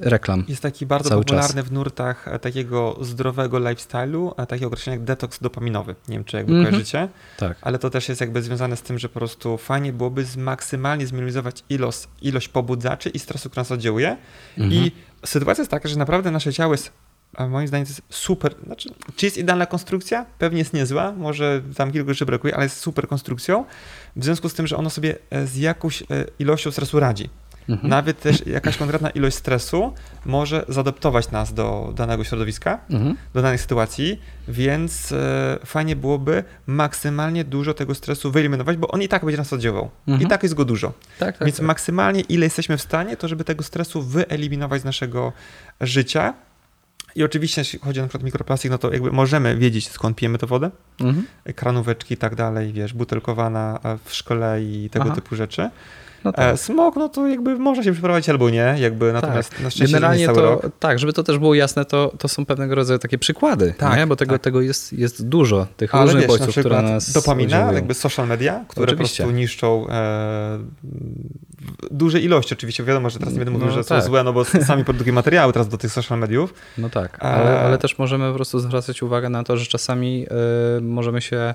reklam. 0.00 0.44
Jest 0.48 0.62
taki 0.62 0.86
bardzo 0.86 1.18
popularny 1.18 1.54
czas. 1.54 1.68
w 1.68 1.72
nurtach 1.72 2.28
e, 2.28 2.38
takiego 2.38 2.98
zdrowego 3.00 3.58
lifestyle'u, 3.58 4.32
a 4.36 4.46
takie 4.46 4.66
określenie 4.66 4.96
jak 4.96 5.06
detoks 5.06 5.38
dopaminowy. 5.40 5.94
Nie 6.08 6.14
wiem, 6.14 6.24
czy 6.24 6.36
jakby 6.36 6.52
mm 6.52 6.64
-hmm. 6.64 6.68
kojarzycie. 6.68 7.08
Tak. 7.36 7.58
Ale 7.60 7.78
to 7.78 7.90
też 7.90 8.08
jest 8.08 8.20
jakby 8.20 8.42
związane 8.42 8.76
z 8.76 8.82
tym, 8.82 8.98
że 8.98 9.08
po 9.08 9.18
prostu 9.18 9.58
fajnie 9.58 9.92
byłoby 9.92 10.24
maksymalnie 10.36 11.06
zminimalizować 11.06 11.64
ilość, 11.68 12.08
ilość 12.22 12.48
pobudzaczy 12.48 13.08
i 13.08 13.18
stresu, 13.18 13.50
który 13.50 13.60
nas 13.60 13.72
oddziałuje. 13.72 14.16
Mm 14.58 14.70
-hmm. 14.70 14.74
I 14.74 14.92
sytuacja 15.26 15.62
jest 15.62 15.70
taka, 15.70 15.88
że 15.88 15.96
naprawdę 15.96 16.30
nasze 16.30 16.52
ciało 16.52 16.74
jest 16.74 16.92
a 17.34 17.48
moim 17.48 17.68
zdaniem 17.68 17.86
to 17.86 17.90
jest 17.90 18.02
super. 18.10 18.54
Znaczy, 18.66 18.90
czy 19.16 19.26
jest 19.26 19.38
idealna 19.38 19.66
konstrukcja? 19.66 20.26
Pewnie 20.38 20.58
jest 20.58 20.72
niezła, 20.72 21.12
może 21.12 21.62
tam 21.76 21.92
kilku 21.92 22.10
rzeczy 22.10 22.26
brakuje, 22.26 22.54
ale 22.54 22.64
jest 22.64 22.76
super 22.76 23.08
konstrukcją. 23.08 23.64
W 24.16 24.24
związku 24.24 24.48
z 24.48 24.54
tym, 24.54 24.66
że 24.66 24.76
ono 24.76 24.90
sobie 24.90 25.16
e, 25.30 25.46
z 25.46 25.56
jakąś 25.56 26.02
e, 26.02 26.06
ilością 26.38 26.70
stresu 26.70 27.00
radzi. 27.00 27.30
Mhm. 27.68 27.90
Nawet 27.90 28.20
też 28.20 28.46
jakaś 28.46 28.76
konkretna 28.76 29.10
ilość 29.10 29.36
stresu 29.36 29.94
może 30.24 30.64
zaadoptować 30.68 31.30
nas 31.30 31.54
do 31.54 31.92
danego 31.96 32.24
środowiska, 32.24 32.80
mhm. 32.90 33.16
do 33.34 33.42
danej 33.42 33.58
sytuacji, 33.58 34.20
więc 34.48 35.12
e, 35.12 35.58
fajnie 35.64 35.96
byłoby 35.96 36.44
maksymalnie 36.66 37.44
dużo 37.44 37.74
tego 37.74 37.94
stresu 37.94 38.30
wyeliminować, 38.30 38.76
bo 38.76 38.88
on 38.88 39.02
i 39.02 39.08
tak 39.08 39.24
będzie 39.24 39.38
nas 39.38 39.52
oddziaływał. 39.52 39.90
Mhm. 40.08 40.26
I 40.26 40.30
tak 40.30 40.42
jest 40.42 40.54
go 40.54 40.64
dużo. 40.64 40.92
Tak, 41.18 41.38
tak, 41.38 41.46
więc 41.46 41.56
tak. 41.56 41.66
maksymalnie 41.66 42.20
ile 42.20 42.46
jesteśmy 42.46 42.76
w 42.76 42.82
stanie, 42.82 43.16
to 43.16 43.28
żeby 43.28 43.44
tego 43.44 43.64
stresu 43.64 44.02
wyeliminować 44.02 44.82
z 44.82 44.84
naszego 44.84 45.32
życia. 45.80 46.34
I 47.14 47.24
oczywiście, 47.24 47.60
jeśli 47.60 47.78
chodzi 47.78 48.00
na 48.00 48.06
przykład 48.06 48.22
o 48.22 48.24
mikroplastik, 48.24 48.70
no 48.70 48.78
to 48.78 48.92
jakby 48.92 49.12
możemy 49.12 49.56
wiedzieć, 49.56 49.88
skąd 49.88 50.16
pijemy 50.16 50.38
tę 50.38 50.46
wodę. 50.46 50.70
Mhm. 51.00 51.26
Kranóweczki 51.54 52.14
i 52.14 52.16
tak 52.16 52.34
dalej, 52.34 52.72
wiesz, 52.72 52.92
butelkowana 52.92 53.80
w 54.04 54.14
szkole 54.14 54.62
i 54.62 54.90
tego 54.90 55.04
Aha. 55.04 55.14
typu 55.14 55.36
rzeczy. 55.36 55.70
No 56.24 56.32
tak. 56.32 56.54
E, 56.54 56.56
smog, 56.56 56.96
no 56.96 57.08
to 57.08 57.28
jakby 57.28 57.58
można 57.58 57.82
się 57.82 57.92
przeprowadzić 57.92 58.28
albo 58.28 58.50
nie, 58.50 58.74
jakby 58.78 59.12
tak. 59.12 59.22
natomiast 59.22 59.60
na 59.60 59.70
szczęście 59.70 59.94
Generalnie 59.94 60.26
to, 60.26 60.40
rok. 60.40 60.66
tak, 60.80 60.98
żeby 60.98 61.12
to 61.12 61.22
też 61.22 61.38
było 61.38 61.54
jasne, 61.54 61.84
to, 61.84 62.12
to 62.18 62.28
są 62.28 62.46
pewnego 62.46 62.74
rodzaju 62.74 62.98
takie 62.98 63.18
przykłady, 63.18 63.74
tak, 63.78 63.98
nie? 63.98 64.06
bo 64.06 64.16
tego, 64.16 64.32
tak. 64.32 64.42
tego 64.42 64.60
jest, 64.60 64.92
jest 64.92 65.28
dużo, 65.28 65.66
tych 65.76 65.94
Ale 65.94 66.04
różnych 66.04 66.22
wiesz, 66.22 66.28
bodźców, 66.28 66.56
które 66.56 66.82
nas 66.82 67.12
Dopamina, 67.12 67.72
jakby 67.72 67.94
social 67.94 68.28
media, 68.28 68.64
które 68.68 68.86
Oczywiście. 68.86 69.22
po 69.22 69.26
prostu 69.26 69.38
niszczą 69.40 69.88
e, 69.88 70.58
duże 71.90 72.20
ilości 72.20 72.54
oczywiście. 72.54 72.84
Wiadomo, 72.84 73.10
że 73.10 73.18
teraz 73.18 73.34
nie 73.34 73.38
będę 73.38 73.52
mówił, 73.52 73.66
no, 73.66 73.72
że 73.72 73.84
tak. 73.84 74.02
są 74.02 74.08
złe, 74.08 74.24
no 74.24 74.32
bo 74.32 74.44
sami 74.44 74.84
produkujemy 74.84 75.14
materiały 75.14 75.52
teraz 75.52 75.68
do 75.68 75.78
tych 75.78 75.92
social 75.92 76.18
mediów. 76.18 76.54
No 76.78 76.90
tak, 76.90 77.24
ale, 77.24 77.60
ale 77.60 77.78
też 77.78 77.98
możemy 77.98 78.28
po 78.28 78.34
prostu 78.34 78.58
zwracać 78.58 79.02
uwagę 79.02 79.28
na 79.28 79.44
to, 79.44 79.56
że 79.56 79.66
czasami 79.66 80.26
y, 80.78 80.80
możemy 80.80 81.20
się 81.20 81.54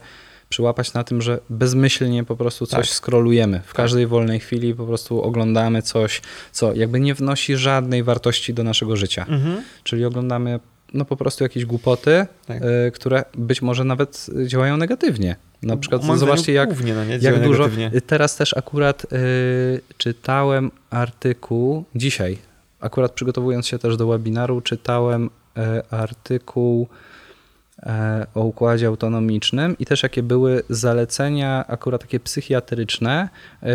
przyłapać 0.49 0.93
na 0.93 1.03
tym, 1.03 1.21
że 1.21 1.39
bezmyślnie 1.49 2.23
po 2.23 2.35
prostu 2.35 2.65
coś 2.65 2.87
tak. 2.89 2.95
skrolujemy. 2.95 3.59
W 3.59 3.67
tak. 3.67 3.75
każdej 3.75 4.07
wolnej 4.07 4.39
chwili 4.39 4.75
po 4.75 4.85
prostu 4.85 5.21
oglądamy 5.21 5.81
coś, 5.81 6.21
co 6.51 6.73
jakby 6.73 6.99
nie 6.99 7.13
wnosi 7.13 7.57
żadnej 7.57 8.03
wartości 8.03 8.53
do 8.53 8.63
naszego 8.63 8.95
życia. 8.95 9.25
Mhm. 9.29 9.61
Czyli 9.83 10.05
oglądamy 10.05 10.59
no 10.93 11.05
po 11.05 11.17
prostu 11.17 11.43
jakieś 11.43 11.65
głupoty, 11.65 12.25
tak. 12.45 12.61
y, 12.87 12.91
które 12.91 13.25
być 13.37 13.61
może 13.61 13.83
nawet 13.83 14.27
działają 14.45 14.77
negatywnie. 14.77 15.35
Na 15.61 15.77
przykład 15.77 16.03
Moim 16.03 16.19
zobaczcie, 16.19 16.53
jak, 16.53 16.69
głównie, 16.69 16.93
no 16.93 17.05
nie, 17.05 17.17
jak 17.21 17.43
dużo. 17.43 17.63
Negatywnie. 17.63 18.01
Teraz 18.01 18.35
też 18.35 18.57
akurat 18.57 19.05
y, 19.13 19.81
czytałem 19.97 20.71
artykuł 20.89 21.83
dzisiaj, 21.95 22.37
akurat 22.79 23.11
przygotowując 23.11 23.67
się 23.67 23.79
też 23.79 23.97
do 23.97 24.07
webinaru, 24.07 24.61
czytałem 24.61 25.25
y, 25.57 25.61
artykuł 25.89 26.87
o 28.35 28.43
układzie 28.43 28.87
autonomicznym 28.87 29.77
i 29.79 29.85
też 29.85 30.03
jakie 30.03 30.23
były 30.23 30.63
zalecenia 30.69 31.65
akurat 31.67 32.01
takie 32.01 32.19
psychiatryczne 32.19 33.29
e, 33.63 33.67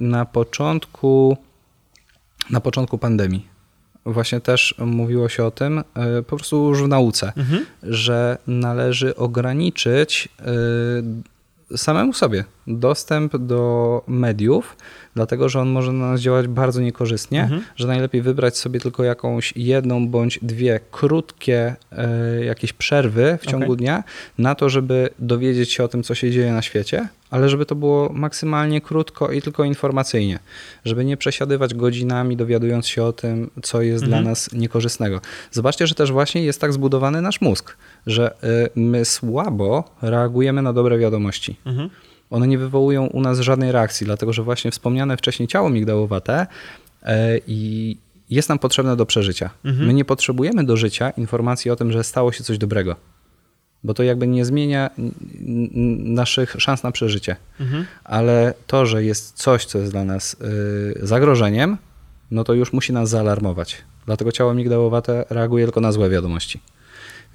na 0.00 0.24
początku, 0.24 1.36
na 2.50 2.60
początku 2.60 2.98
pandemii. 2.98 3.46
Właśnie 4.06 4.40
też 4.40 4.74
mówiło 4.78 5.28
się 5.28 5.44
o 5.44 5.50
tym, 5.50 5.78
e, 5.78 5.82
po 6.22 6.36
prostu 6.36 6.68
już 6.68 6.82
w 6.82 6.88
nauce, 6.88 7.32
mhm. 7.36 7.66
że 7.82 8.38
należy 8.46 9.16
ograniczyć 9.16 10.28
samemu 11.76 12.12
sobie 12.12 12.44
dostęp 12.66 13.36
do 13.36 14.02
mediów, 14.06 14.76
dlatego 15.14 15.48
że 15.48 15.60
on 15.60 15.68
może 15.68 15.92
na 15.92 16.10
nas 16.10 16.20
działać 16.20 16.48
bardzo 16.48 16.80
niekorzystnie, 16.80 17.42
mhm. 17.42 17.62
że 17.76 17.86
najlepiej 17.86 18.22
wybrać 18.22 18.56
sobie 18.56 18.80
tylko 18.80 19.04
jakąś 19.04 19.52
jedną 19.56 20.08
bądź 20.08 20.38
dwie 20.42 20.80
krótkie 20.90 21.76
e, 21.92 22.44
jakieś 22.44 22.72
przerwy 22.72 23.38
w 23.42 23.46
ciągu 23.46 23.72
okay. 23.72 23.76
dnia 23.76 24.04
na 24.38 24.54
to, 24.54 24.68
żeby 24.68 25.08
dowiedzieć 25.18 25.72
się 25.72 25.84
o 25.84 25.88
tym, 25.88 26.02
co 26.02 26.14
się 26.14 26.30
dzieje 26.30 26.52
na 26.52 26.62
świecie, 26.62 27.08
ale 27.30 27.48
żeby 27.48 27.66
to 27.66 27.74
było 27.74 28.10
maksymalnie 28.12 28.80
krótko 28.80 29.32
i 29.32 29.42
tylko 29.42 29.64
informacyjnie, 29.64 30.38
żeby 30.84 31.04
nie 31.04 31.16
przesiadywać 31.16 31.74
godzinami 31.74 32.36
dowiadując 32.36 32.88
się 32.88 33.04
o 33.04 33.12
tym, 33.12 33.50
co 33.62 33.82
jest 33.82 34.04
mhm. 34.04 34.22
dla 34.22 34.30
nas 34.30 34.52
niekorzystnego. 34.52 35.20
Zobaczcie, 35.50 35.86
że 35.86 35.94
też 35.94 36.12
właśnie 36.12 36.44
jest 36.44 36.60
tak 36.60 36.72
zbudowany 36.72 37.22
nasz 37.22 37.40
mózg, 37.40 37.76
że 38.06 38.34
y, 38.44 38.70
my 38.74 39.04
słabo 39.04 39.84
reagujemy 40.02 40.62
na 40.62 40.72
dobre 40.72 40.98
wiadomości. 40.98 41.56
Mhm 41.66 41.90
one 42.30 42.48
nie 42.48 42.58
wywołują 42.58 43.06
u 43.06 43.20
nas 43.20 43.40
żadnej 43.40 43.72
reakcji, 43.72 44.06
dlatego 44.06 44.32
że 44.32 44.42
właśnie 44.42 44.70
wspomniane 44.70 45.16
wcześniej 45.16 45.48
ciało 45.48 45.70
migdałowate 45.70 46.46
e, 47.02 47.38
i 47.46 47.96
jest 48.30 48.48
nam 48.48 48.58
potrzebne 48.58 48.96
do 48.96 49.06
przeżycia. 49.06 49.50
Mhm. 49.64 49.86
My 49.86 49.94
nie 49.94 50.04
potrzebujemy 50.04 50.64
do 50.64 50.76
życia 50.76 51.10
informacji 51.10 51.70
o 51.70 51.76
tym, 51.76 51.92
że 51.92 52.04
stało 52.04 52.32
się 52.32 52.44
coś 52.44 52.58
dobrego, 52.58 52.96
bo 53.84 53.94
to 53.94 54.02
jakby 54.02 54.26
nie 54.26 54.44
zmienia 54.44 54.90
naszych 55.98 56.56
szans 56.58 56.82
na 56.82 56.92
przeżycie. 56.92 57.36
Mhm. 57.60 57.86
Ale 58.04 58.54
to, 58.66 58.86
że 58.86 59.04
jest 59.04 59.36
coś, 59.36 59.64
co 59.64 59.78
jest 59.78 59.92
dla 59.92 60.04
nas 60.04 60.36
e, 61.02 61.06
zagrożeniem, 61.06 61.76
no 62.30 62.44
to 62.44 62.54
już 62.54 62.72
musi 62.72 62.92
nas 62.92 63.08
zaalarmować. 63.08 63.76
Dlatego 64.06 64.32
ciało 64.32 64.54
migdałowate 64.54 65.24
reaguje 65.30 65.64
tylko 65.64 65.80
na 65.80 65.92
złe 65.92 66.10
wiadomości. 66.10 66.60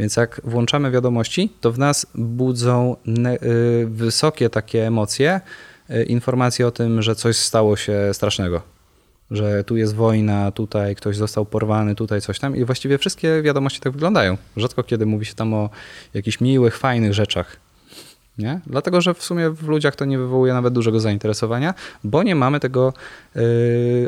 Więc 0.01 0.15
jak 0.15 0.41
włączamy 0.43 0.91
wiadomości, 0.91 1.49
to 1.61 1.71
w 1.71 1.79
nas 1.79 2.07
budzą 2.15 2.95
y, 3.07 3.87
wysokie 3.87 4.49
takie 4.49 4.87
emocje, 4.87 5.41
y, 5.89 6.03
informacje 6.03 6.67
o 6.67 6.71
tym, 6.71 7.01
że 7.01 7.15
coś 7.15 7.37
stało 7.37 7.75
się 7.75 8.09
strasznego. 8.13 8.61
że 9.31 9.63
tu 9.63 9.77
jest 9.77 9.95
wojna, 9.95 10.51
tutaj 10.51 10.95
ktoś 10.95 11.15
został 11.17 11.45
porwany, 11.45 11.95
tutaj 11.95 12.21
coś 12.21 12.39
tam 12.39 12.55
i 12.55 12.65
właściwie 12.65 12.97
wszystkie 12.97 13.41
wiadomości 13.41 13.79
tak 13.79 13.93
wyglądają. 13.93 14.37
Rzadko 14.57 14.83
kiedy 14.83 15.05
mówi 15.05 15.25
się 15.25 15.33
tam 15.33 15.53
o 15.53 15.69
jakichś 16.13 16.41
miłych, 16.41 16.77
fajnych 16.77 17.13
rzeczach. 17.13 17.57
Nie? 18.41 18.59
Dlatego, 18.67 19.01
że 19.01 19.13
w 19.13 19.23
sumie 19.23 19.49
w 19.49 19.67
ludziach 19.67 19.95
to 19.95 20.05
nie 20.05 20.17
wywołuje 20.17 20.53
nawet 20.53 20.73
dużego 20.73 20.99
zainteresowania, 20.99 21.73
bo 22.03 22.23
nie 22.23 22.35
mamy 22.35 22.59
tego 22.59 22.93
yy, 23.35 23.41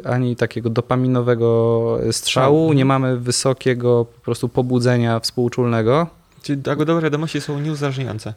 ani 0.05 0.35
takiego 0.35 0.69
dopaminowego 0.69 1.99
strzału, 2.11 2.73
nie 2.73 2.85
mamy 2.85 3.17
wysokiego 3.17 4.05
po 4.05 4.19
prostu 4.21 4.49
pobudzenia 4.49 5.19
współczulnego. 5.19 6.07
Czyli 6.41 6.61
dobre 6.61 7.01
wiadomości 7.01 7.41
są 7.41 7.59
nieuzależniające. 7.59 8.33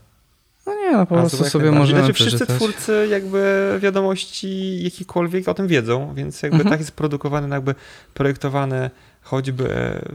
No 0.66 0.74
nie, 0.74 0.92
no 0.92 1.06
po 1.06 1.16
A, 1.16 1.20
prostu 1.20 1.44
sobie 1.44 1.70
możemy 1.72 2.00
Znaczy, 2.00 2.12
wszyscy 2.12 2.36
przeczytać. 2.36 2.56
twórcy 2.56 3.08
jakby 3.10 3.70
wiadomości 3.82 4.82
jakikolwiek 4.84 5.48
o 5.48 5.54
tym 5.54 5.66
wiedzą, 5.66 6.14
więc 6.14 6.42
jakby 6.42 6.56
Mhm. 6.56 6.70
tak 6.72 6.80
jest 6.80 6.92
produkowany, 6.92 7.48
jakby 7.54 7.74
projektowany 8.14 8.90
choćby 9.26 9.74
e, 9.74 10.08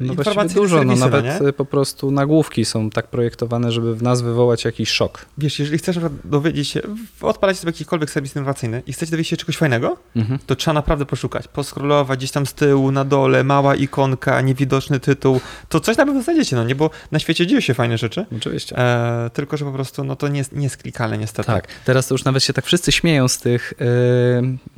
No 0.00 0.12
informacje 0.12 0.54
dużo, 0.60 0.76
no 0.76 0.82
serwisy, 0.96 1.00
nawet 1.00 1.42
nie? 1.46 1.52
po 1.52 1.64
prostu 1.64 2.10
nagłówki 2.10 2.64
są 2.64 2.90
tak 2.90 3.06
projektowane, 3.06 3.72
żeby 3.72 3.94
w 3.96 4.02
nas 4.02 4.22
wywołać 4.22 4.64
jakiś 4.64 4.90
szok. 4.90 5.26
Wiesz, 5.38 5.58
jeżeli 5.58 5.78
chcesz 5.78 5.98
dowiedzieć 6.24 6.68
się, 6.68 6.80
odpalacie 7.20 7.58
sobie 7.60 7.70
jakikolwiek 7.70 8.10
serwis 8.10 8.36
innowacyjny 8.36 8.82
i 8.86 8.92
chcecie 8.92 9.10
dowiedzieć 9.10 9.30
się 9.30 9.36
czegoś 9.36 9.56
fajnego, 9.56 9.96
Mhm. 10.16 10.38
to 10.46 10.56
trzeba 10.56 10.74
naprawdę 10.74 11.06
poszukać, 11.06 11.48
poskrolować 11.48 12.18
gdzieś 12.18 12.30
tam 12.30 12.46
z 12.46 12.54
tyłu, 12.54 12.90
na 12.90 13.04
dole, 13.04 13.44
mała 13.44 13.74
ikonka, 13.76 14.40
niewidoczny 14.40 15.00
tytuł, 15.00 15.40
to 15.68 15.80
coś 15.80 15.96
na 15.96 16.06
pewno 16.06 16.22
znajdziecie, 16.22 16.56
no 16.56 16.64
nie, 16.64 16.74
bo 16.74 16.90
na 17.12 17.18
świecie 17.18 17.46
dzieją 17.46 17.60
się 17.60 17.74
fajne 17.74 17.98
rzeczy, 17.98 18.26
Oczywiście. 18.36 18.78
e, 18.78 19.30
tylko 19.32 19.56
że 19.56 19.64
po 19.64 19.72
prostu 19.72 20.04
no 20.04 20.16
to 20.16 20.28
nie 20.28 20.38
jest, 20.38 20.52
nie 20.52 20.64
jest 20.64 20.76
klikalne 20.76 21.18
niestety. 21.18 21.46
Tak, 21.46 21.68
teraz 21.84 22.06
to 22.08 22.14
już 22.14 22.24
nawet 22.24 22.44
się 22.44 22.52
tak 22.52 22.64
wszyscy 22.64 22.92
śmieją 22.92 23.28
z 23.28 23.38
tych 23.38 23.72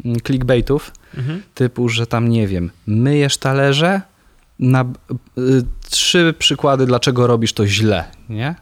yy, 0.05 0.21
clickbaitów, 0.27 0.91
Mhm. 1.19 1.43
typu, 1.55 1.89
że 1.89 2.07
tam 2.07 2.29
nie 2.29 2.47
wiem, 2.49 2.71
myjesz 2.87 3.37
talerze, 3.37 4.01
na 4.59 4.85
y, 5.39 5.63
trzy 5.91 6.35
przykłady, 6.39 6.87
dlaczego 6.87 7.27
robisz 7.27 7.53
to 7.53 7.67
źle, 7.67 8.05
nie? 8.29 8.55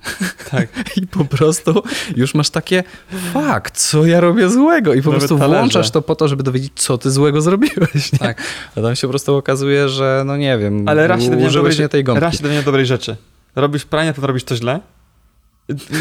Tak. 0.51 0.69
I 1.03 1.07
po 1.07 1.25
prostu 1.25 1.83
już 2.17 2.35
masz 2.35 2.51
takie, 2.51 2.85
fuck, 3.33 3.71
co 3.71 4.07
ja 4.07 4.21
robię 4.21 4.49
złego? 4.49 4.95
I 4.95 5.03
po 5.03 5.11
Nawet 5.11 5.21
prostu 5.21 5.39
talerze. 5.39 5.59
włączasz 5.59 5.91
to 5.91 6.03
po 6.03 6.15
to, 6.15 6.29
żeby 6.29 6.43
dowiedzieć, 6.43 6.73
co 6.75 6.99
ty 6.99 7.11
złego 7.11 7.41
zrobiłeś, 7.41 8.13
nie? 8.13 8.19
Tak. 8.19 8.43
A 8.77 8.81
tam 8.81 8.97
się 8.97 9.07
po 9.07 9.11
prostu 9.11 9.37
okazuje, 9.37 9.89
że 9.89 10.23
no 10.27 10.37
nie 10.37 10.59
wiem, 10.59 10.89
Ale 10.89 11.07
raz 11.07 11.23
się 11.23 11.31
użyłeś 11.31 11.55
dobrej, 11.55 11.79
nie 11.79 11.89
tej 11.89 12.05
gąbki. 12.05 12.25
raz 12.25 12.35
się 12.37 12.43
dowiedziałem 12.43 12.65
dobrej 12.65 12.87
rzeczy. 12.87 13.17
Robisz 13.57 13.85
pranie, 13.85 14.13
to 14.15 14.27
robisz 14.27 14.45
to 14.45 14.57
źle. 14.57 14.81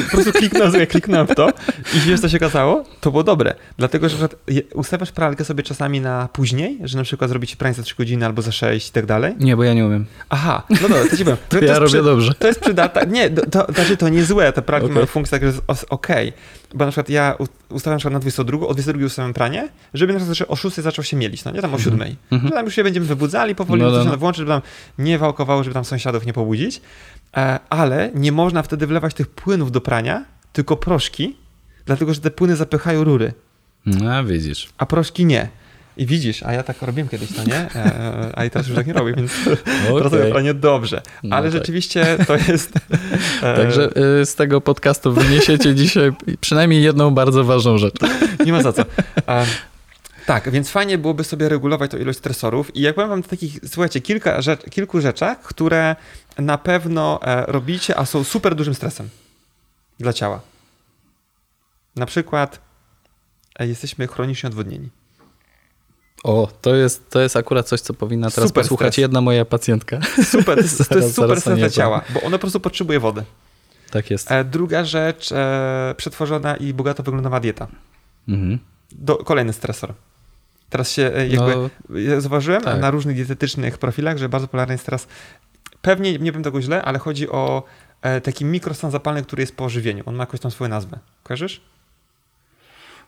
Po 0.05 0.11
prostu 0.11 0.31
kliknąłem, 0.31 0.71
sobie, 0.71 0.87
kliknąłem 0.87 1.27
w 1.27 1.35
to 1.35 1.49
i 1.95 1.99
wiesz, 1.99 2.19
co 2.19 2.29
się 2.29 2.37
okazało? 2.37 2.83
To 3.01 3.11
było 3.11 3.23
dobre. 3.23 3.55
Dlatego, 3.77 4.09
że 4.09 4.29
ustawiasz 4.73 5.11
pralkę 5.11 5.45
sobie 5.45 5.63
czasami 5.63 6.01
na 6.01 6.29
później, 6.33 6.79
że 6.83 6.97
na 6.97 7.03
przykład 7.03 7.29
zrobić 7.29 7.55
pranie 7.55 7.73
za 7.73 7.83
3 7.83 7.95
godziny 7.95 8.25
albo 8.25 8.41
za 8.41 8.51
6 8.51 8.89
i 8.89 8.91
tak 8.91 9.05
dalej. 9.05 9.33
Nie, 9.39 9.57
bo 9.57 9.63
ja 9.63 9.73
nie 9.73 9.85
umiem. 9.85 10.05
Aha, 10.29 10.63
no 10.69 10.77
dobra, 10.81 10.97
to 11.09 11.17
ci 11.17 11.23
powiem. 11.23 11.37
To, 11.49 11.59
To 11.59 11.65
ja 11.65 11.79
robię 11.79 11.87
przy- 11.87 12.03
dobrze. 12.03 12.33
To 12.33 12.47
jest 12.47 12.59
przydatne. 12.59 13.05
Nie, 13.11 13.29
to, 13.29 13.45
to, 13.65 13.73
znaczy 13.73 13.97
to 13.97 14.09
nie 14.09 14.23
złe, 14.25 14.53
te 14.53 14.61
pralki 14.61 14.85
Okej. 14.85 14.95
mają 14.95 15.05
funkcję 15.05 15.39
taką, 15.39 15.51
że 15.51 15.59
jest 15.69 15.85
okej. 15.89 16.33
Bo 16.73 16.85
na 16.85 16.91
przykład 16.91 17.09
ja 17.09 17.35
ustawiam 17.69 17.95
na 17.95 17.97
przykład 17.99 18.13
na 18.13 18.19
22, 18.19 18.67
o 18.67 18.73
22 18.73 19.05
ustawiam 19.05 19.33
pranie, 19.33 19.69
żeby 19.93 20.13
na 20.13 20.19
przykład 20.19 20.51
o 20.51 20.55
6 20.55 20.75
zaczął 20.75 21.03
się 21.03 21.17
mielić, 21.17 21.45
no 21.45 21.51
nie 21.51 21.61
tam 21.61 21.73
o 21.73 21.79
7. 21.79 22.15
Mhm. 22.31 22.49
Że 22.49 22.55
tam 22.55 22.65
już 22.65 22.75
się 22.75 22.83
będziemy 22.83 23.05
wybudzali, 23.05 23.55
powoli 23.55 23.81
No, 23.81 23.91
no, 23.91 24.03
no, 24.03 24.17
włączyć, 24.17 24.37
żeby 24.37 24.51
tam 24.51 24.61
nie 24.97 25.17
wałkowało, 25.17 25.63
żeby 25.63 25.73
tam 25.73 25.85
sąsiadów 25.85 26.25
nie 26.25 26.33
pobudzić. 26.33 26.81
E, 27.37 27.59
ale 27.69 28.11
nie 28.15 28.31
można 28.31 28.63
wtedy 28.63 28.87
wlewać 28.87 29.13
tych 29.13 29.27
płynów 29.27 29.71
do 29.71 29.81
prania, 29.81 30.25
tylko 30.53 30.77
proszki, 30.77 31.35
dlatego 31.85 32.13
że 32.13 32.21
te 32.21 32.31
płyny 32.31 32.55
zapychają 32.55 33.03
rury, 33.03 33.33
No, 33.85 34.23
widzisz. 34.25 34.69
a 34.77 34.85
proszki 34.85 35.25
nie. 35.25 35.49
I 35.97 36.05
widzisz, 36.05 36.43
a 36.43 36.53
ja 36.53 36.63
tak 36.63 36.81
robiłem 36.81 37.09
kiedyś, 37.09 37.29
no 37.37 37.43
nie? 37.43 37.55
E, 37.75 38.31
a 38.35 38.45
i 38.45 38.49
teraz 38.49 38.67
już 38.67 38.75
tak 38.75 38.87
nie 38.87 38.93
robię, 38.93 39.13
więc 39.13 39.31
teraz 39.45 39.89
robię 40.03 40.17
Okej. 40.17 40.31
pranie 40.31 40.53
dobrze. 40.53 41.01
No 41.23 41.35
Ale 41.35 41.49
tak. 41.51 41.59
rzeczywiście 41.59 42.17
to 42.27 42.35
jest... 42.35 42.71
e, 43.43 43.55
Także 43.55 43.89
z 44.25 44.35
tego 44.35 44.61
podcastu 44.61 45.13
wyniesiecie 45.13 45.75
dzisiaj 45.75 46.11
przynajmniej 46.41 46.83
jedną 46.83 47.11
bardzo 47.13 47.43
ważną 47.43 47.77
rzecz. 47.77 47.93
Nie 48.45 48.51
ma 48.51 48.61
za 48.61 48.73
co. 48.73 48.83
Tak, 50.25 50.49
więc 50.51 50.69
fajnie 50.69 50.97
byłoby 50.97 51.23
sobie 51.23 51.49
regulować 51.49 51.91
tą 51.91 51.97
ilość 51.97 52.19
stresorów 52.19 52.75
i 52.75 52.81
jak 52.81 52.95
powiem 52.95 53.09
wam 53.09 53.23
takich, 53.23 53.59
słuchajcie, 53.67 54.01
kilka 54.01 54.41
rzecz, 54.41 54.61
kilku 54.69 55.01
rzeczach, 55.01 55.39
które 55.41 55.95
na 56.37 56.57
pewno 56.57 57.19
e, 57.23 57.45
robicie, 57.45 57.97
a 57.97 58.05
są 58.05 58.23
super 58.23 58.55
dużym 58.55 58.75
stresem 58.75 59.09
dla 59.99 60.13
ciała. 60.13 60.41
Na 61.95 62.05
przykład 62.05 62.59
e, 63.59 63.67
jesteśmy 63.67 64.07
chronicznie 64.07 64.47
odwodnieni. 64.47 64.89
O, 66.23 66.47
to 66.61 66.75
jest, 66.75 67.09
to 67.09 67.19
jest 67.21 67.35
akurat 67.37 67.67
coś, 67.67 67.81
co 67.81 67.93
powinna 67.93 68.31
teraz 68.31 68.49
Super 68.49 68.63
posłuchać 68.63 68.93
stres. 68.93 69.01
jedna 69.01 69.21
moja 69.21 69.45
pacjentka. 69.45 69.99
Super, 70.31 70.55
to 70.57 70.61
jest, 70.63 70.89
to 70.89 70.97
jest 70.97 71.15
super 71.15 71.41
stres 71.41 71.59
dla 71.59 71.69
ciała, 71.69 72.01
bo 72.13 72.21
ono 72.21 72.37
po 72.37 72.41
prostu 72.41 72.59
potrzebuje 72.59 72.99
wody. 72.99 73.23
Tak 73.91 74.11
jest. 74.11 74.31
E, 74.31 74.43
druga 74.43 74.85
rzecz, 74.85 75.29
przetworzona 75.97 76.55
i 76.55 76.73
bogato 76.73 77.03
wyglądowa 77.03 77.39
dieta. 77.39 77.67
Mhm. 78.27 78.59
Do, 78.91 79.15
kolejny 79.17 79.53
stresor. 79.53 79.93
Teraz 80.69 80.91
się 80.91 81.01
jakby 81.29 81.55
No, 81.89 81.97
Ja 81.99 82.21
zauważyłem 82.21 82.61
Tak. 82.61 82.81
na 82.81 82.91
różnych 82.91 83.15
dietetycznych 83.15 83.77
profilach, 83.77 84.17
że 84.17 84.29
bardzo 84.29 84.47
popularny 84.47 84.73
jest 84.73 84.85
teraz, 84.85 85.07
pewnie 85.81 86.17
nie 86.17 86.31
wiem 86.31 86.43
tego 86.43 86.61
źle, 86.61 86.81
ale 86.81 86.99
chodzi 86.99 87.29
o 87.29 87.63
e, 88.01 88.21
taki 88.21 88.45
mikrostan 88.45 88.91
zapalny, 88.91 89.23
który 89.23 89.41
jest 89.43 89.55
po 89.55 89.69
żywieniu. 89.69 90.03
On 90.05 90.15
ma 90.15 90.21
jakąś 90.23 90.39
tam 90.39 90.51
swoją 90.51 90.69
nazwę. 90.69 90.99
Kojarzysz? 91.23 91.61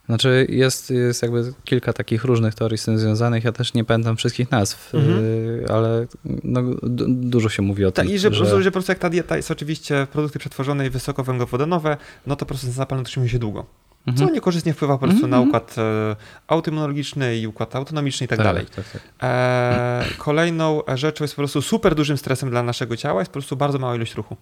znaczy 0.06 0.48
jest, 0.50 0.90
jest 0.90 1.22
jakby 1.22 1.54
kilka 1.64 1.94
takich 1.94 2.24
różnych 2.24 2.56
teorii 2.56 2.78
z 2.78 2.86
tym 2.86 3.00
związanych. 3.00 3.44
Ja 3.44 3.52
też 3.52 3.74
nie 3.74 3.84
pamiętam 3.86 4.18
wszystkich 4.18 4.52
nazw, 4.52 4.96
Mhm. 4.96 5.20
y, 5.24 5.66
ale 5.70 6.08
no, 6.44 6.62
dużo 7.08 7.50
się 7.50 7.62
mówi 7.62 7.86
o 7.86 7.92
Tak, 7.92 8.06
tym. 8.06 8.16
i 8.16 8.20
że, 8.20 8.34
że... 8.34 8.64
że 8.64 8.72
po 8.72 8.74
prostu 8.74 8.92
jak 8.92 9.00
ta 9.00 9.10
dieta 9.10 9.38
jest 9.38 9.52
oczywiście 9.52 10.08
produkty 10.12 10.40
przetworzone 10.40 10.88
i 10.88 10.90
wysokowęglowodanowe, 10.90 11.98
no 12.28 12.36
to 12.36 12.40
po 12.40 12.46
prostu 12.46 12.72
zapalny 12.72 13.02
utrzymuje 13.02 13.30
się 13.30 13.40
długo. 13.40 13.66
Co 14.06 14.12
Mhm. 14.12 14.34
niekorzystnie 14.34 14.74
wpływa 14.74 14.98
po 14.98 15.08
prostu 15.08 15.28
na 15.28 15.38
Mhm. 15.38 15.48
układ 15.48 15.76
e, 15.78 16.16
autoimmunologiczny 16.48 17.38
i 17.38 17.48
układ 17.48 17.76
autonomiczny 17.76 18.26
i 18.26 18.28
tak, 18.28 18.40
dalej. 18.40 18.66
Tak, 18.66 18.86
tak. 18.90 19.02
E, 19.24 20.06
kolejną 20.18 20.82
rzeczą 20.96 21.24
jest 21.24 21.34
po 21.36 21.40
prostu 21.40 21.62
super 21.62 21.96
dużym 21.96 22.18
stresem 22.18 22.50
dla 22.50 22.64
naszego 22.64 22.98
ciała, 22.98 23.22
jest 23.22 23.32
po 23.32 23.34
prostu 23.34 23.56
bardzo 23.56 23.80
mała 23.80 23.96
ilość 23.96 24.16
ruchu. 24.16 24.38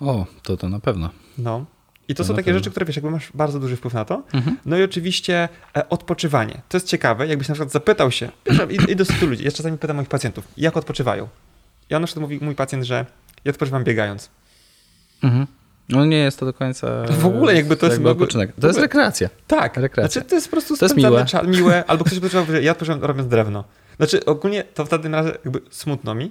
O, 0.00 0.26
to 0.42 0.56
to 0.56 0.68
na 0.68 0.80
pewno. 0.80 1.10
No. 1.38 1.64
I 2.08 2.14
to, 2.14 2.22
To 2.22 2.28
są 2.28 2.34
takie 2.34 2.44
pewno. 2.44 2.58
rzeczy, 2.58 2.70
które 2.70 2.86
wiesz, 2.86 2.96
jakby 2.96 3.10
masz 3.10 3.30
bardzo 3.34 3.60
duży 3.60 3.76
wpływ 3.76 3.94
na 3.94 4.04
to. 4.04 4.22
Mhm. 4.32 4.56
No 4.66 4.78
i 4.78 4.82
oczywiście 4.82 5.48
e, 5.76 5.88
odpoczywanie. 5.88 6.60
To 6.68 6.76
jest 6.76 6.86
ciekawe, 6.88 7.26
jakbyś 7.26 7.48
na 7.48 7.54
przykład 7.54 7.72
zapytał 7.72 8.10
się, 8.10 8.28
wiesz, 8.46 8.58
i, 8.88 8.90
i 8.92 8.96
do 8.96 9.04
ludzi, 9.26 9.44
ja 9.44 9.50
czasami 9.50 9.78
pytam 9.78 9.96
moich 9.96 10.08
pacjentów, 10.08 10.48
jak 10.56 10.76
odpoczywają. 10.76 11.28
I 11.90 11.94
on 11.94 12.00
na 12.02 12.06
przykład 12.06 12.22
mówi, 12.22 12.38
mój 12.42 12.54
pacjent, 12.54 12.84
że 12.84 13.06
ja 13.44 13.50
odpoczywam 13.50 13.84
biegając. 13.84 14.30
Mhm. 15.22 15.46
No 15.88 16.04
nie 16.04 16.16
jest 16.16 16.38
to 16.38 16.46
do 16.46 16.52
końca. 16.52 17.02
W 17.10 17.26
ogóle 17.26 17.54
jakby 17.54 17.76
to 17.76 17.86
jest- 17.86 17.96
jakby 17.96 18.10
odpoczynek. 18.10 18.52
To 18.60 18.66
jest 18.66 18.78
rekreacja. 18.78 19.28
Tak, 19.46 19.76
Rekreacja. 19.76 20.12
znaczy 20.20 20.28
to 20.28 20.34
jest 20.34 20.46
po 20.46 20.50
prostu 20.50 20.76
To 20.76 20.84
jest 20.84 20.96
miłe. 20.96 21.24
czas, 21.24 21.46
miłe, 21.46 21.84
albo 21.88 22.04
ktoś 22.04 22.18
odpoczywał, 22.18 22.46
że 22.46 22.62
ja 22.62 22.72
odpoczywam 22.72 23.02
robiąc 23.04 23.28
drewno. 23.28 23.64
Znaczy 23.96 24.24
ogólnie 24.24 24.64
to 24.64 24.84
w 24.84 24.88
takim 24.88 25.14
razie 25.14 25.28
jakby 25.44 25.60
smutno 25.70 26.14
mi, 26.14 26.30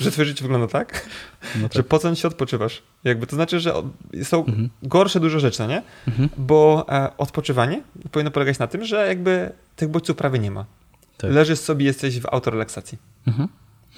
że 0.00 0.10
twoje 0.10 0.26
życie 0.26 0.42
wygląda 0.42 0.66
tak, 0.66 1.08
No 1.56 1.62
że 1.62 1.68
tak. 1.82 1.86
po 1.86 1.98
co 1.98 2.14
się 2.14 2.28
odpoczywasz. 2.28 2.82
Jakby 3.04 3.26
to 3.26 3.36
znaczy, 3.36 3.60
że 3.60 3.74
są 4.22 4.38
Mhm. 4.44 4.68
gorsze 4.82 5.20
dużo 5.20 5.40
rzeczy, 5.40 5.66
nie? 5.66 5.82
Mhm. 6.08 6.28
Bo 6.36 6.86
e, 6.88 7.16
odpoczywanie 7.16 7.82
powinno 8.12 8.30
polegać 8.30 8.58
na 8.58 8.66
tym, 8.66 8.84
że 8.84 9.08
jakby 9.08 9.52
tych 9.76 9.88
bodźców 9.88 10.16
prawie 10.16 10.38
nie 10.38 10.50
ma. 10.50 10.64
Tak. 11.18 11.30
Leżysz 11.30 11.58
sobie, 11.58 11.84
jesteś 11.86 12.20
w 12.20 12.26
autorelaksacji. 12.26 12.98
Mhm. 13.26 13.48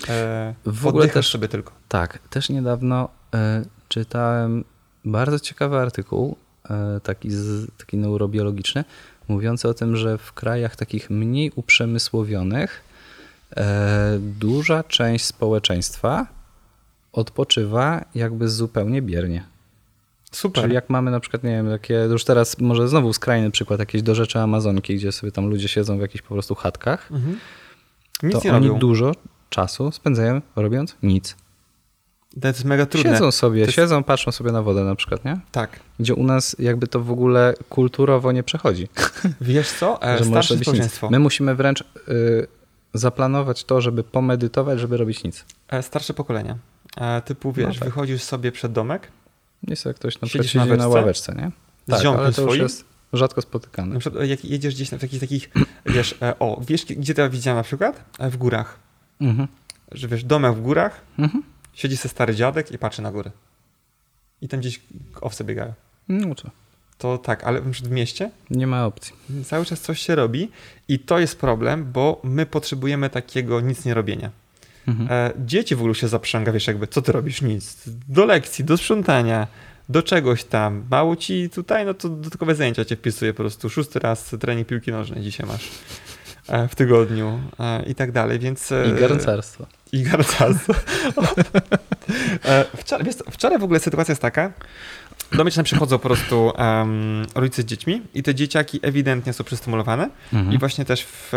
E, 0.09 0.55
W 0.67 0.87
ogóle 0.87 1.09
też- 1.09 1.29
sobie 1.29 1.49
tylko. 1.49 1.73
Tak, 1.89 2.19
też 2.19 2.49
niedawno 2.49 3.09
e, 3.35 3.63
czytałem 3.89 4.65
bardzo 5.05 5.41
ciekawy 5.41 5.77
artykuł, 5.77 6.37
e, 6.71 7.01
taki, 7.03 7.31
z, 7.31 7.71
taki 7.79 7.97
neurobiologiczny, 7.97 8.85
mówiący 9.29 9.69
o 9.69 9.75
tym, 9.75 9.97
że 9.97 10.19
w 10.19 10.33
krajach 10.33 10.77
takich 10.77 11.11
mniej 11.11 11.53
uprzemysłowionych 11.57 12.83
e, 13.57 14.19
duża 14.21 14.83
część 14.85 15.25
społeczeństwa 15.25 16.27
odpoczywa 17.13 18.05
jakby 18.15 18.49
zupełnie 18.49 19.03
biernie. 19.03 19.45
Super. 20.33 20.63
Czyli 20.63 20.75
jak 20.75 20.91
mamy 20.91 21.11
na 21.11 21.21
przykład, 21.21 21.45
nie 21.45 21.51
wiem, 21.51 21.71
takie, 21.71 21.95
już 21.95 22.25
teraz 22.25 22.59
może 22.59 22.89
znowu 22.89 23.13
skrajny 23.13 23.51
przykład, 23.51 23.81
jakieś 23.81 24.03
do 24.03 24.15
rzeczy 24.15 24.39
Amazonki, 24.39 24.97
gdzie 24.97 25.13
sobie 25.13 25.33
tam 25.33 25.47
ludzie 25.47 25.69
siedzą 25.69 25.99
w 25.99 26.01
jakichś 26.01 26.23
po 26.23 26.35
prostu 26.35 26.55
chatkach, 26.55 27.11
Mhm. 27.11 27.39
To 28.33 28.39
oni 28.39 28.69
robią. 28.69 28.79
dużo 28.79 29.13
czasu 29.51 29.93
spędzają 29.93 30.41
robiąc 30.57 30.97
nic. 31.03 31.37
To 32.41 32.49
jest 32.49 32.65
mega 32.65 32.87
trudne. 32.87 33.13
Siedzą 33.13 33.31
sobie, 33.33 33.61
jest- 33.61 33.73
siedzą, 33.73 34.05
patrzą 34.05 34.33
sobie 34.33 34.53
na 34.53 34.63
wodę 34.63 34.85
na 34.85 34.95
przykład, 34.95 35.25
nie? 35.25 35.41
Tak. 35.53 35.81
Gdzie 36.01 36.15
u 36.15 36.25
nas 36.25 36.57
jakby 36.59 36.87
to 36.87 37.01
w 37.01 37.11
ogóle 37.11 37.55
kulturowo 37.69 38.33
nie 38.33 38.43
przechodzi. 38.43 38.89
Wiesz 39.41 39.73
co? 39.73 40.03
E, 40.03 40.19
że 40.19 40.25
starsze 40.25 40.59
społeczeństwo. 40.59 41.11
My 41.11 41.19
musimy 41.19 41.55
wręcz 41.55 41.81
y, 41.81 42.47
zaplanować 42.95 43.65
to, 43.65 43.81
żeby 43.81 44.05
pomedytować, 44.05 44.81
żeby 44.81 44.97
robić 44.97 45.25
nic. 45.25 45.45
E, 45.69 45.83
starsze 45.83 46.15
pokolenia. 46.15 46.57
E, 46.97 47.23
typu, 47.23 47.53
wiesz, 47.53 47.67
No 47.67 47.75
tak. 47.75 47.85
wychodzisz 47.85 48.23
sobie 48.23 48.53
przed 48.53 48.73
domek 48.73 49.09
Nie 49.63 49.73
jest 49.73 49.85
jak 49.85 49.97
ktoś 49.97 50.21
na 50.21 50.29
przykład 50.29 50.55
na 50.55 50.65
siedzi 50.65 50.79
na 50.79 50.89
ławeczce? 50.89 51.35
nie? 51.35 51.51
z 51.97 52.03
Tak, 52.03 52.07
ale 52.19 52.33
to 52.33 52.43
już 52.43 52.57
jest... 52.57 52.85
Rzadko 53.13 53.43
spotykane. 53.43 53.95
Na 53.95 54.01
przykład 54.01 54.25
jak 54.29 54.45
jedziesz 54.45 54.75
gdzieś 54.75 54.91
na 54.91 54.99
takich 54.99 55.21
takich, 55.21 55.51
wiesz, 55.87 56.15
e, 56.23 56.39
o, 56.39 56.61
wiesz 56.67 56.85
gdzie 56.85 57.15
to 57.15 57.31
widziałem 57.31 57.57
na 57.57 57.63
przykład? 57.63 58.05
E, 58.19 58.31
W 58.31 58.37
górach. 58.37 58.79
Mhm. 59.21 59.49
Że 59.93 60.09
wiesz, 60.09 60.25
domek 60.25 60.55
w 60.55 60.63
górach, 60.63 61.01
Mhm. 61.19 61.43
Siedzi 61.81 61.97
se 61.97 62.09
stary 62.09 62.35
dziadek 62.35 62.73
i 62.73 62.79
patrzy 62.79 63.03
na 63.03 63.13
górę. 63.13 63.31
I 64.43 64.49
tam 64.49 64.61
gdzieś 64.61 64.81
owce 65.21 65.45
biegają. 65.45 65.73
No 66.09 66.35
to 66.35 66.51
To 66.99 67.19
tak, 67.19 67.45
ale 67.45 67.61
w 67.61 67.91
mieście 67.91 68.31
nie 68.51 68.67
ma 68.67 68.87
opcji. 68.87 69.13
cały 69.45 69.65
czas 69.65 69.81
coś 69.81 70.01
się 70.01 70.15
robi 70.15 70.51
i 70.89 70.99
to 70.99 71.19
jest 71.19 71.39
problem, 71.41 71.93
bo 71.93 72.21
my 72.25 72.47
potrzebujemy 72.47 73.11
takiego 73.11 73.61
nic 73.61 73.85
nie 73.85 73.95
robienia. 73.95 74.31
Mhm. 74.89 75.09
E, 75.13 75.33
dzieci 75.47 75.77
w 75.77 75.79
ogóle 75.79 75.95
się 75.95 76.09
zaprzęga, 76.09 76.53
wiesz, 76.53 76.67
jakby, 76.67 76.87
co 76.87 77.03
ty 77.03 77.13
robisz? 77.13 77.43
Nic. 77.43 77.83
Do 78.09 78.25
lekcji, 78.25 78.65
do 78.65 78.77
sprzątania, 78.77 79.47
do 79.89 80.03
czegoś 80.03 80.45
tam. 80.45 80.85
Mało 80.91 81.17
ci 81.17 81.51
tutaj, 81.51 81.87
no 81.87 81.95
to 81.95 82.09
dodatkowe 82.09 82.55
zajęcia 82.55 82.85
cię 82.85 82.97
wpisuje 82.97 83.33
po 83.33 83.37
prostu. 83.43 83.71
Szósty 83.71 83.99
raz 83.99 84.35
trening 84.41 84.69
piłki 84.69 84.91
nożnej 84.91 85.23
dzisiaj 85.23 85.47
masz 85.47 85.69
w 86.69 86.75
tygodniu 86.75 87.41
e, 87.61 87.83
i 87.83 87.95
tak 87.95 88.13
dalej, 88.13 88.39
więc... 88.39 88.73
e, 88.73 88.89
I 88.89 89.01
garncarstwo. 89.01 89.67
I 89.93 90.03
garncarstwo. 90.03 90.75
E, 92.45 92.65
wczoraj, 92.77 93.07
wiesz, 93.07 93.15
wczoraj 93.31 93.59
w 93.59 93.65
ogóle 93.65 93.81
sytuacja 93.81 94.13
jest 94.13 94.23
taka, 94.23 94.53
do 95.33 95.45
mnie 95.45 95.51
czasem 95.51 95.65
przychodzą 95.65 95.99
po 95.99 96.09
prostu 96.09 96.53
em, 96.57 97.27
rodzice 97.35 97.63
z 97.63 97.65
dziećmi 97.65 98.03
i 98.15 98.23
te 98.23 98.35
dzieciaki 98.35 98.81
ewidentnie 98.83 99.33
są 99.33 99.45
przystymulowane 99.45 100.11
Mhm. 100.33 100.53
i 100.53 100.59
właśnie 100.59 100.85
też 100.85 101.05
w, 101.05 101.29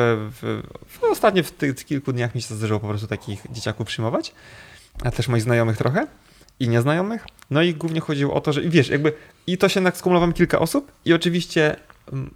w, 0.42 0.62
w 0.88 1.04
ostatnio 1.04 1.44
w 1.44 1.52
tych 1.52 1.76
kilku 1.76 2.14
dniach 2.14 2.36
mi 2.36 2.42
się 2.42 2.56
zdarzyło 2.56 2.80
po 2.80 2.88
prostu 2.88 3.08
takich 3.08 3.44
dzieciaków 3.52 3.88
przyjmować, 3.88 4.34
a 5.04 5.12
też 5.12 5.28
moich 5.28 5.44
znajomych 5.44 5.78
trochę 5.78 6.08
i 6.60 6.70
nieznajomych. 6.70 7.26
No 7.52 7.62
i 7.62 7.74
głównie 7.74 8.00
chodziło 8.00 8.34
o 8.34 8.42
to, 8.42 8.54
że 8.54 8.62
wiesz, 8.62 8.90
jakby 8.90 9.14
i 9.48 9.58
to 9.58 9.70
się 9.70 9.84
tak 9.84 9.98
skumulowało 9.98 10.32
kilka 10.32 10.60
osób 10.60 10.92
i 11.06 11.14
oczywiście 11.14 11.76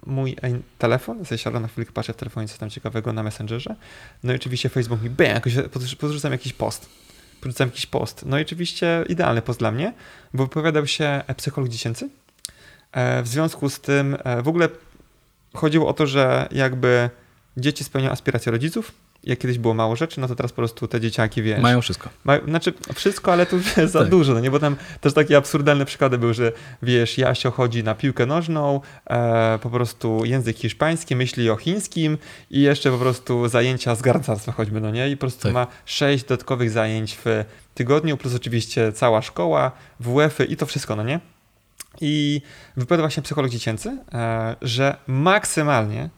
mój 0.06 0.30
e, 0.42 0.58
telefon, 0.78 1.24
sobie 1.24 1.38
siadam 1.38 1.62
na 1.62 1.68
chwilkę, 1.68 1.92
patrzę 1.92 2.12
w 2.12 2.16
telefonie, 2.16 2.48
co 2.48 2.58
tam 2.58 2.70
ciekawego 2.70 3.12
na 3.12 3.22
Messengerze, 3.22 3.76
no 4.22 4.32
i 4.32 4.36
oczywiście 4.36 4.68
Facebook 4.68 5.02
mi, 5.02 5.10
bang, 5.10 5.28
jakoś 5.34 5.54
podrzuc- 5.54 5.96
podrzucam 5.96 6.32
jakiś 6.32 6.52
post. 6.52 6.88
Podrzucam 7.40 7.68
jakiś 7.68 7.86
post. 7.86 8.24
No 8.26 8.38
i 8.38 8.42
oczywiście 8.42 9.04
idealny 9.08 9.42
post 9.42 9.58
dla 9.58 9.70
mnie, 9.72 9.92
bo 10.34 10.44
wypowiadał 10.44 10.86
się 10.86 11.04
e, 11.26 11.34
psycholog 11.34 11.70
dziecięcy. 11.70 12.08
E, 12.92 13.22
W 13.22 13.28
związku 13.28 13.68
z 13.70 13.80
tym 13.80 14.16
w 14.42 14.48
ogóle 14.48 14.68
chodziło 15.54 15.88
o 15.88 15.92
to, 15.92 16.06
że 16.06 16.48
jakby 16.50 17.10
dzieci 17.56 17.84
spełniają 17.84 18.12
aspiracje 18.12 18.52
rodziców. 18.52 18.92
Jak 19.28 19.38
kiedyś 19.38 19.58
było 19.58 19.74
mało 19.74 19.96
rzeczy, 19.96 20.20
no 20.20 20.28
to 20.28 20.34
teraz 20.34 20.52
po 20.52 20.56
prostu 20.56 20.88
te 20.88 21.00
dzieciaki, 21.00 21.42
wiesz, 21.42 21.60
Mają 21.62 21.80
wszystko. 21.80 22.08
ma, 22.24 22.38
znaczy 22.48 22.72
wszystko, 22.94 23.32
ale 23.32 23.46
tu 23.46 23.58
wiesz, 23.58 23.90
za 23.90 23.98
Tak. 24.02 24.08
dużo, 24.08 24.34
no 24.34 24.40
nie? 24.40 24.50
Bo 24.50 24.58
tam 24.58 24.76
też 25.00 25.12
takie 25.14 25.36
absurdalne 25.36 25.84
przykłady 25.84 26.18
były, 26.18 26.34
że 26.34 26.52
wiesz, 26.82 27.18
Jasio 27.18 27.50
chodzi 27.50 27.84
na 27.84 27.94
piłkę 27.94 28.26
nożną, 28.26 28.80
e, 29.10 29.58
po 29.62 29.70
prostu 29.70 30.24
język 30.24 30.56
hiszpański, 30.56 31.16
myśli 31.16 31.50
o 31.50 31.56
chińskim 31.56 32.18
i 32.50 32.60
jeszcze 32.60 32.90
po 32.90 32.98
prostu 32.98 33.48
zajęcia 33.48 33.94
z 33.94 34.02
garncarstwa 34.02 34.52
choćby, 34.52 34.80
no 34.80 34.90
nie? 34.90 35.10
I 35.10 35.16
po 35.16 35.20
prostu 35.20 35.42
Tak. 35.42 35.52
ma 35.52 35.66
sześć 35.86 36.24
dodatkowych 36.24 36.70
zajęć 36.70 37.18
w 37.24 37.44
tygodniu, 37.74 38.16
plus 38.16 38.34
oczywiście 38.34 38.92
cała 38.92 39.22
szkoła, 39.22 39.72
WF-y 40.00 40.44
i 40.44 40.56
to 40.56 40.66
wszystko, 40.66 40.96
no 40.96 41.02
nie? 41.02 41.20
I 42.00 42.42
wypowiada 42.76 43.02
właśnie 43.02 43.22
psycholog 43.22 43.50
dziecięcy, 43.50 43.98
e, 44.12 44.56
że 44.62 44.96
maksymalnie 45.06 46.10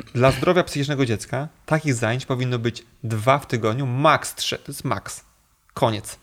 dla 0.14 0.30
zdrowia 0.30 0.64
psychicznego 0.64 1.06
dziecka 1.06 1.48
takich 1.66 1.94
zajęć 1.94 2.26
powinno 2.26 2.58
być 2.58 2.84
dwa 3.04 3.38
w 3.38 3.46
tygodniu, 3.46 3.86
maks 3.86 4.34
trzy. 4.34 4.58
To 4.58 4.72
jest 4.72 4.84
maks. 4.84 5.24
Koniec. 5.74 6.18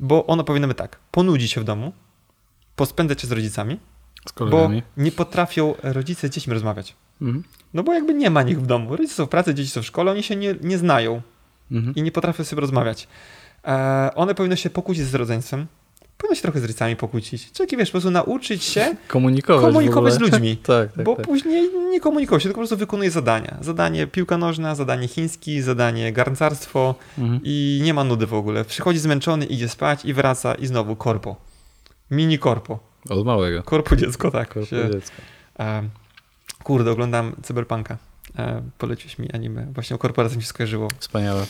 Bo 0.00 0.26
ono 0.26 0.44
powinno 0.44 0.68
być 0.68 0.78
tak, 0.78 0.98
ponudzić 1.10 1.52
się 1.52 1.60
w 1.60 1.64
domu, 1.64 1.92
pospędzać 2.76 3.20
się 3.20 3.26
z 3.26 3.32
rodzicami, 3.32 3.80
Z 4.28 4.50
bo 4.50 4.70
nie 4.96 5.12
potrafią 5.12 5.74
rodzice 5.82 6.28
z 6.28 6.30
dziećmi 6.30 6.54
rozmawiać. 6.54 6.96
Mhm. 7.22 7.44
No 7.74 7.82
bo 7.82 7.92
jakby 7.94 8.14
nie 8.14 8.30
ma 8.30 8.42
nich 8.42 8.60
w 8.60 8.66
domu. 8.66 8.96
Rodzice 8.96 9.14
są 9.14 9.26
w 9.26 9.28
pracy, 9.28 9.54
dzieci 9.54 9.70
są 9.70 9.82
w 9.82 9.86
szkole, 9.86 10.12
oni 10.12 10.22
się 10.22 10.36
nie, 10.36 10.54
nie 10.62 10.78
znają 10.78 11.22
Mhm. 11.70 11.94
i 11.94 12.02
nie 12.02 12.12
potrafią 12.12 12.44
sobie 12.44 12.60
rozmawiać. 12.60 13.08
E, 13.64 14.10
one 14.14 14.34
powinny 14.34 14.56
się 14.56 14.70
pokłócić 14.70 15.04
z 15.04 15.14
rodzeństwem, 15.14 15.66
powinno 16.18 16.34
się 16.34 16.42
trochę 16.42 16.58
z 16.60 16.62
rodzicami 16.62 16.96
pokłócić. 16.96 17.52
Czyli 17.52 17.76
wiesz, 17.76 17.88
po 17.88 17.92
prostu 17.92 18.10
nauczyć 18.10 18.64
się 18.64 18.96
Komunikować, 19.08 19.64
komunikować 19.64 20.12
z 20.14 20.18
ludźmi. 20.18 20.56
tak, 20.66 20.92
tak, 20.92 21.04
bo 21.04 21.16
tak. 21.16 21.26
później 21.26 21.70
nie 21.90 22.00
komunikował 22.00 22.40
się, 22.40 22.44
tylko 22.44 22.56
po 22.56 22.60
prostu 22.60 22.76
wykonuje 22.76 23.10
zadania. 23.10 23.56
Zadanie 23.60 24.06
piłka 24.06 24.38
nożna, 24.38 24.74
zadanie 24.74 25.08
chiński, 25.08 25.62
zadanie 25.62 26.12
garncarstwo 26.12 26.94
Mhm. 27.18 27.40
i 27.44 27.80
nie 27.84 27.94
ma 27.94 28.04
nudy 28.04 28.26
w 28.26 28.34
ogóle. 28.34 28.64
Przychodzi 28.64 28.98
zmęczony, 28.98 29.46
idzie 29.46 29.68
spać 29.68 30.04
i 30.04 30.14
wraca 30.14 30.54
i 30.54 30.66
znowu 30.66 30.96
korpo. 30.96 31.36
Mini 32.10 32.38
korpo. 32.38 32.78
Od 33.10 33.26
małego. 33.26 33.62
Korpo 33.62 33.96
dziecko, 33.96 34.30
tak. 34.30 34.48
Korpo 34.48 34.66
Się, 34.68 34.90
dziecko. 34.92 35.16
e, 35.58 35.82
kurde, 36.62 36.90
oglądam 36.90 37.32
Cyberpunka. 37.42 37.96
E, 38.38 38.62
poleciłeś 38.78 39.18
mi 39.18 39.32
anime. 39.32 39.66
Właśnie 39.74 39.96
o 39.96 39.98
korporacji 39.98 40.36
mi 40.38 40.42
się 40.42 40.48
skojarzyło. 40.48 40.88
Wspaniałe. 40.98 41.46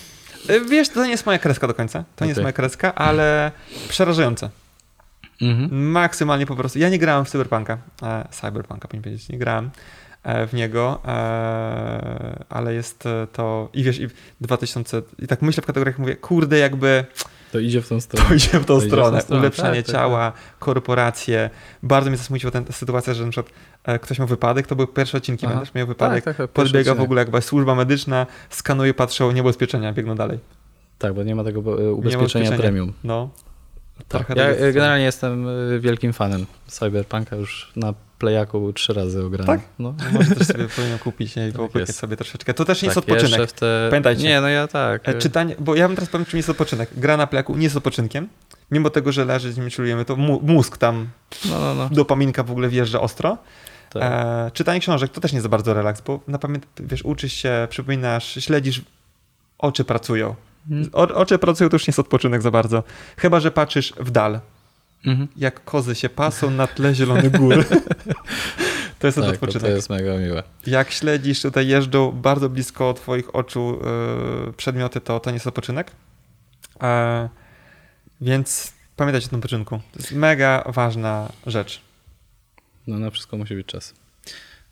E, 0.48 0.60
wiesz, 0.60 0.88
to 0.88 1.04
nie 1.04 1.10
jest 1.10 1.26
moja 1.26 1.38
kreska 1.38 1.66
do 1.66 1.74
końca. 1.74 2.04
To 2.16 2.24
nie 2.24 2.28
jest 2.28 2.40
moja 2.40 2.52
kreska, 2.52 2.94
ale 2.94 3.52
przerażające. 3.88 4.50
Mhm. 5.42 5.90
Maksymalnie 5.90 6.46
po 6.46 6.56
prostu. 6.56 6.78
Ja 6.78 6.88
nie 6.88 6.98
grałem 6.98 7.24
w 7.24 7.30
Cyberpunka, 7.30 7.78
e, 8.02 8.28
Cyberpunka 8.30 8.88
powinien 8.88 9.02
powiedzieć, 9.02 9.28
nie 9.28 9.38
grałem 9.38 9.70
e, 10.22 10.46
w 10.46 10.54
niego, 10.54 11.00
e, 11.04 12.44
ale 12.48 12.74
jest 12.74 13.04
to 13.32 13.68
i 13.72 13.84
wiesz, 13.84 14.00
i 14.00 14.08
2000, 14.40 15.02
i 15.18 15.26
tak 15.26 15.42
myślę 15.42 15.62
w 15.62 15.66
kategoriach, 15.66 15.98
mówię, 15.98 16.16
kurde, 16.16 16.58
jakby 16.58 17.04
To 17.52 17.58
idzie 17.58 17.82
w 17.82 17.88
tą 17.88 18.00
stronę. 18.00 18.28
to 18.28 18.34
idzie 18.34 18.48
w 18.48 18.52
tą 18.52 18.58
idzie 18.58 18.64
w 18.64 18.66
tą 18.66 18.80
stronę, 18.80 19.20
stronę, 19.20 19.40
ulepszanie 19.40 19.82
tak, 19.82 19.86
tak, 19.86 19.94
ciała, 19.94 20.32
korporacje. 20.58 21.50
Bardzo 21.82 22.10
mnie 22.10 22.16
zasmuciła 22.16 22.50
ta 22.50 22.72
sytuacja, 22.72 23.14
że 23.14 23.24
na 23.24 23.30
przykład 23.30 23.54
e, 23.84 23.98
ktoś 23.98 24.18
miał 24.18 24.28
wypadek, 24.28 24.66
to 24.66 24.76
były 24.76 24.88
pierwsze 24.88 25.18
odcinki, 25.18 25.46
Aha. 25.46 25.62
miał 25.74 25.86
wypadek, 25.86 26.24
Tak, 26.24 26.36
tak, 26.36 26.46
tak, 26.46 26.54
podbiega 26.54 26.94
w 26.94 27.00
ogóle 27.00 27.20
jakby 27.20 27.42
służba 27.42 27.74
medyczna, 27.74 28.26
skanuje, 28.50 28.94
patrzą, 28.94 29.32
niebezpieczenia, 29.32 29.92
biegną 29.92 30.14
dalej. 30.14 30.38
Tak, 30.98 31.14
bo 31.14 31.22
nie 31.22 31.34
ma 31.34 31.44
tego 31.44 31.60
e, 31.60 31.62
ubezpieczenia 31.62 32.18
ubezpieczenia. 32.18 32.58
premium. 32.58 32.92
No. 33.04 33.30
Tak. 34.08 34.36
Ja 34.36 34.48
jest. 34.48 34.74
generalnie 34.74 35.04
jestem 35.04 35.46
e, 35.48 35.80
wielkim 35.80 36.12
fanem 36.12 36.46
Cyberpunka, 36.66 37.36
już 37.36 37.72
na 37.76 37.94
Playaku 38.18 38.72
trzy 38.72 38.92
razy 38.92 39.24
ograłem. 39.24 39.46
Tak? 39.46 39.60
No. 39.78 39.94
Może 40.12 40.34
też 40.34 40.46
sobie 40.46 40.68
powinien 40.76 40.98
kupić 40.98 41.36
nie? 41.36 41.48
i 41.48 41.52
Tak 41.52 41.74
jest. 41.74 41.98
sobie 41.98 42.16
troszeczkę. 42.16 42.54
To 42.54 42.64
też 42.64 42.82
nie 42.82 42.86
jest 42.86 42.94
Tak, 42.94 43.04
odpoczynek. 43.04 43.40
jeszcze 43.40 43.56
W 43.56 43.60
te... 43.60 43.86
Pamiętajcie. 43.90 44.22
Nie, 44.22 44.40
no 44.40 44.48
ja 44.48 44.66
tak. 44.68 45.08
E, 45.08 45.12
e, 45.12 45.18
Czytanie, 45.18 45.56
bo 45.58 45.74
ja 45.74 45.86
bym 45.88 45.96
teraz 45.96 46.10
powiem, 46.10 46.24
czym 46.26 46.36
jest 46.36 46.50
odpoczynek. 46.50 46.90
Gra 46.96 47.16
na 47.16 47.26
pleku 47.26 47.56
nie 47.56 47.64
jest 47.64 47.76
odpoczynkiem. 47.76 48.28
Mimo 48.70 48.90
tego, 48.90 49.12
że 49.12 49.24
leży, 49.24 49.52
z 49.52 49.58
nim 49.58 49.70
czujemy, 49.70 50.04
to 50.04 50.16
mózg 50.42 50.76
tam, 50.76 51.08
No, 51.50 51.60
no, 51.60 51.74
no. 51.74 51.88
dopaminka 51.92 52.42
w 52.42 52.50
ogóle 52.50 52.68
wjeżdża 52.68 53.00
ostro. 53.00 53.38
Tak. 53.90 54.02
E, 54.02 54.50
czytanie 54.54 54.80
książek 54.80 55.12
to 55.12 55.20
też 55.20 55.32
nie 55.32 55.36
jest 55.36 55.42
za 55.42 55.48
bardzo 55.48 55.74
relaks, 55.74 56.00
bo 56.00 56.20
na 56.28 56.38
pamięć, 56.38 56.64
wiesz, 56.80 57.02
uczysz 57.04 57.32
się, 57.32 57.66
przypominasz, 57.70 58.44
śledzisz, 58.44 58.82
oczy 59.58 59.84
pracują. 59.84 60.34
Mhm. 60.70 60.90
O, 60.92 61.14
oczy 61.14 61.38
pracują 61.38 61.70
to 61.70 61.74
już 61.76 61.82
nie 61.86 61.90
jest 61.90 61.98
odpoczynek 61.98 62.42
za 62.42 62.50
bardzo. 62.50 62.82
Chyba, 63.16 63.40
że 63.40 63.50
patrzysz 63.50 63.92
w 64.00 64.10
dal, 64.10 64.40
Mhm. 65.06 65.28
jak 65.36 65.64
kozy 65.64 65.94
się 65.94 66.08
pasą 66.08 66.50
na 66.50 66.66
tle 66.66 66.94
zielonych 66.94 67.30
gór. 67.38 67.64
to 68.98 69.06
jest 69.06 69.18
Tak, 69.18 69.28
odpoczynek. 69.34 69.62
to 69.62 69.68
jest 69.68 69.90
mega 69.90 70.16
miłe. 70.18 70.42
Jak 70.66 70.90
śledzisz, 70.90 71.42
tutaj 71.42 71.66
jeżdżą 71.68 72.12
bardzo 72.12 72.48
blisko 72.48 72.94
twoich 72.94 73.34
oczu 73.36 73.80
e, 74.48 74.52
przedmioty, 74.52 75.00
to 75.00 75.20
to 75.20 75.30
nie 75.30 75.34
jest 75.34 75.46
odpoczynek. 75.46 75.90
E, 76.82 77.28
więc 78.20 78.72
pamiętajcie 78.96 79.26
o 79.26 79.30
tym 79.30 79.38
odpoczynku. 79.38 79.80
To 79.92 79.98
jest 79.98 80.12
mega 80.12 80.64
ważna 80.66 81.28
rzecz. 81.46 81.80
No 82.86 82.98
na 82.98 83.10
wszystko 83.10 83.36
musi 83.36 83.54
być 83.54 83.66
czas. 83.66 83.94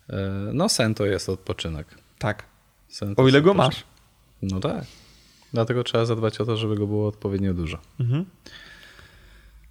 E, 0.09 0.15
No 0.53 0.69
sen 0.69 0.95
to 0.95 1.05
jest 1.05 1.29
odpoczynek. 1.29 1.87
Tak. 2.19 2.43
Sen 2.89 3.13
O 3.17 3.27
ile 3.27 3.41
go 3.41 3.53
masz. 3.53 3.83
No 4.41 4.59
tak. 4.59 4.83
Dlatego 5.53 5.83
trzeba 5.83 6.05
zadbać 6.05 6.41
o 6.41 6.45
to, 6.45 6.57
żeby 6.57 6.75
go 6.75 6.87
było 6.87 7.07
odpowiednio 7.07 7.53
dużo. 7.53 7.77
Mhm. 7.99 8.25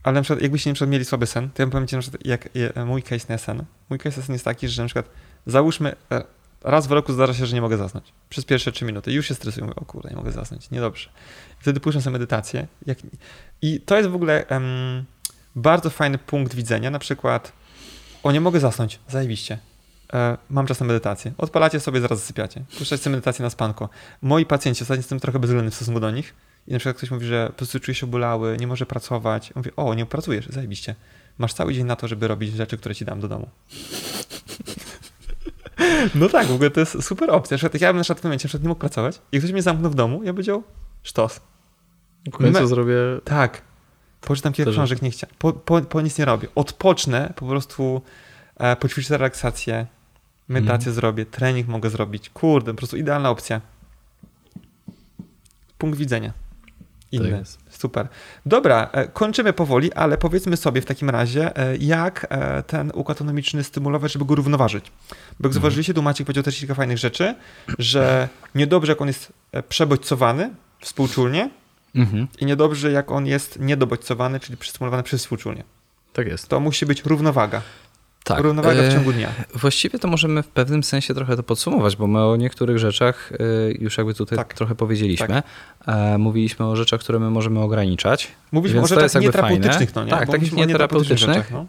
Ale 0.02 0.14
na 0.14 0.22
przykład, 0.22 0.42
jakbyście 0.42 0.70
na 0.70 0.74
przykład 0.74 0.90
mieli 0.90 1.04
słaby 1.04 1.26
sen, 1.26 1.50
to 1.50 1.62
ja 1.62 1.66
bym 1.66 1.70
powiem 1.70 1.86
ci 1.86 1.96
na 1.96 2.02
przykład, 2.02 2.26
jak 2.26 2.48
mój 2.86 3.02
case 3.02 3.26
na 3.28 3.38
sen. 3.38 3.64
Mój 3.90 3.98
case 3.98 4.20
na 4.20 4.26
sen 4.26 4.32
jest 4.32 4.44
taki, 4.44 4.68
że 4.68 4.82
na 4.82 4.86
przykład 4.86 5.10
załóżmy, 5.46 5.96
e, 6.12 6.24
raz 6.62 6.86
w 6.86 6.92
roku 6.92 7.12
zdarza 7.12 7.34
się, 7.34 7.46
że 7.46 7.54
nie 7.54 7.60
mogę 7.60 7.76
zasnąć. 7.76 8.12
Przez 8.28 8.44
pierwsze 8.44 8.72
trzy 8.72 8.84
minuty. 8.84 9.12
Już 9.12 9.28
się 9.28 9.34
stresuję, 9.34 9.66
mówię, 9.66 9.76
o 9.76 9.84
kurde, 9.84 10.10
nie 10.10 10.16
mogę 10.16 10.32
zasnąć, 10.32 10.70
niedobrze. 10.70 11.10
Wtedy 11.58 11.80
puszczam 11.80 12.02
sobie 12.02 12.12
medytację. 12.12 12.66
Jak... 12.86 12.98
I 13.62 13.80
to 13.80 13.96
jest 13.96 14.08
w 14.08 14.14
ogóle 14.14 14.46
em, 14.48 15.04
bardzo 15.56 15.90
fajny 15.90 16.18
punkt 16.18 16.54
widzenia, 16.54 16.90
na 16.90 16.98
przykład, 16.98 17.52
o 18.22 18.32
nie 18.32 18.40
mogę 18.40 18.60
zasnąć, 18.60 18.98
zajebiście. 19.08 19.58
E, 20.12 20.36
mam 20.50 20.66
czas 20.66 20.80
na 20.80 20.86
medytację. 20.86 21.32
Odpalacie 21.38 21.80
sobie, 21.80 22.00
zaraz 22.00 22.18
zasypiacie. 22.18 22.64
Puszczacie 22.78 23.02
sobie 23.02 23.10
medytację 23.16 23.42
na 23.42 23.50
spanko. 23.50 23.88
Moi 24.22 24.46
pacjenci, 24.46 24.82
ostatnio 24.82 24.98
jestem 24.98 25.20
trochę 25.20 25.38
bezwzględny 25.38 25.70
w 25.70 25.74
stosunku 25.74 26.00
do 26.00 26.10
nich, 26.10 26.34
i 26.66 26.72
na 26.72 26.78
przykład 26.78 26.96
ktoś 26.96 27.10
mówi, 27.10 27.26
że 27.26 27.46
po 27.46 27.52
prostu 27.52 27.80
czuje 27.80 27.94
się 27.94 28.06
obolały, 28.06 28.56
nie 28.60 28.66
może 28.66 28.86
pracować. 28.86 29.52
Mówię, 29.54 29.70
o, 29.76 29.94
nie 29.94 30.06
pracujesz, 30.06 30.46
zajebiście. 30.46 30.94
Masz 31.38 31.54
cały 31.54 31.74
dzień 31.74 31.86
na 31.86 31.96
to, 31.96 32.08
żeby 32.08 32.28
robić 32.28 32.54
rzeczy, 32.54 32.78
które 32.78 32.94
ci 32.94 33.04
dam 33.04 33.20
do 33.20 33.28
domu. 33.28 33.48
No 36.14 36.28
tak, 36.28 36.46
w 36.46 36.54
ogóle 36.54 36.70
to 36.70 36.80
jest 36.80 37.02
super 37.02 37.30
opcja. 37.30 37.54
Na 37.54 37.58
przykład, 37.58 37.80
ja 37.80 37.88
bym 37.88 37.96
na 37.96 38.02
przykład 38.02 38.20
w 38.20 38.24
momencie 38.24 38.44
na 38.44 38.48
przykład 38.48 38.62
nie 38.62 38.68
mógł 38.68 38.80
pracować 38.80 39.20
i 39.32 39.38
ktoś 39.38 39.52
mnie 39.52 39.62
zamknął 39.62 39.90
w 39.90 39.94
domu, 39.94 40.18
ja 40.18 40.24
bym 40.24 40.34
powiedział, 40.34 40.62
sztos. 41.02 41.40
W 42.26 42.30
końcu 42.30 42.60
Me- 42.60 42.66
zrobię... 42.66 42.94
Tak. 43.24 43.62
Poczytam 44.20 44.52
kilka 44.52 44.70
książek, 44.70 45.02
nie 45.02 45.10
chciałem. 45.10 45.36
Po, 45.38 45.52
po, 45.52 45.80
po 45.80 46.00
nic 46.00 46.18
nie 46.18 46.24
robię. 46.24 46.48
Odpocznę 46.54 47.32
po 47.36 47.46
prostu 47.46 48.02
e, 48.56 48.76
poćwiczyć 48.76 49.10
relaksację, 49.10 49.86
medytację 50.48 50.88
Mhm. 50.88 50.94
zrobię, 50.94 51.26
trening 51.26 51.68
mogę 51.68 51.90
zrobić. 51.90 52.30
Kurde, 52.30 52.72
po 52.72 52.78
prostu 52.78 52.96
idealna 52.96 53.30
opcja. 53.30 53.60
Punkt 55.78 55.98
widzenia. 55.98 56.32
Inny. 57.12 57.30
Tak 57.30 57.38
jest. 57.38 57.58
Super. 57.70 58.08
Dobra, 58.46 58.88
e, 58.92 59.08
kończymy 59.08 59.52
powoli, 59.52 59.92
ale 59.92 60.18
powiedzmy 60.18 60.56
sobie 60.56 60.80
w 60.80 60.84
takim 60.84 61.10
razie, 61.10 61.56
e, 61.56 61.76
jak 61.76 62.26
e, 62.30 62.62
ten 62.62 62.90
układ 62.94 63.20
autonomiczny 63.20 63.64
stymulować, 63.64 64.12
żeby 64.12 64.24
go 64.24 64.34
równoważyć. 64.34 64.92
Bo 65.40 65.48
jak 65.48 65.52
zauważyliście, 65.52 65.94
tu 65.94 66.02
Maciek 66.02 66.26
powiedział 66.26 66.44
też 66.44 66.58
kilka 66.58 66.74
fajnych 66.74 66.98
rzeczy, 66.98 67.34
że 67.78 68.28
niedobrze 68.54 68.92
jak 68.92 69.00
on 69.00 69.08
jest 69.08 69.32
przebodźcowany 69.68 70.50
współczulnie 70.80 71.50
Mhm. 71.94 72.26
i 72.40 72.46
niedobrze 72.46 72.92
jak 72.92 73.10
on 73.10 73.26
jest 73.26 73.60
niedobodźcowany, 73.60 74.40
czyli 74.40 74.56
przystymulowany 74.56 75.02
przez 75.02 75.20
współczulnie. 75.20 75.64
Tak 76.12 76.26
jest. 76.26 76.48
To 76.48 76.60
musi 76.60 76.86
być 76.86 77.04
równowaga. 77.04 77.62
Tak. 78.26 78.40
Równowaga 78.40 78.82
w 78.82 78.84
e, 78.84 78.92
ciągu 78.92 79.12
dnia. 79.12 79.28
Właściwie 79.54 79.98
to 79.98 80.08
możemy 80.08 80.42
w 80.42 80.48
pewnym 80.48 80.82
sensie 80.84 81.14
trochę 81.14 81.36
to 81.36 81.42
podsumować, 81.42 81.96
bo 81.96 82.06
my 82.06 82.24
o 82.24 82.36
niektórych 82.36 82.78
rzeczach 82.78 83.32
y, 83.32 83.78
już 83.80 83.98
jakby 83.98 84.14
tutaj 84.14 84.38
Tak. 84.38 84.54
trochę 84.54 84.74
powiedzieliśmy. 84.74 85.42
E, 85.86 86.18
Mówiliśmy 86.18 86.66
o 86.66 86.76
rzeczach, 86.76 87.00
które 87.00 87.18
my 87.18 87.30
możemy 87.30 87.60
ograniczać. 87.60 88.28
Mówiliśmy 88.52 88.82
o 88.82 88.88
to 88.88 89.00
rzeczach 89.00 89.22
nieterapeutycznych, 89.22 89.90
fajne. 89.90 89.92
no 89.94 90.04
nie? 90.04 90.10
Tak, 90.10 90.26
Bo 90.26 90.32
takich 90.32 90.52
nieterapeutycznych, 90.52 91.18
rzeczach, 91.18 91.50
no. 91.50 91.66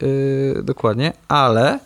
dokładnie, 0.63 1.13
ale 1.27 1.79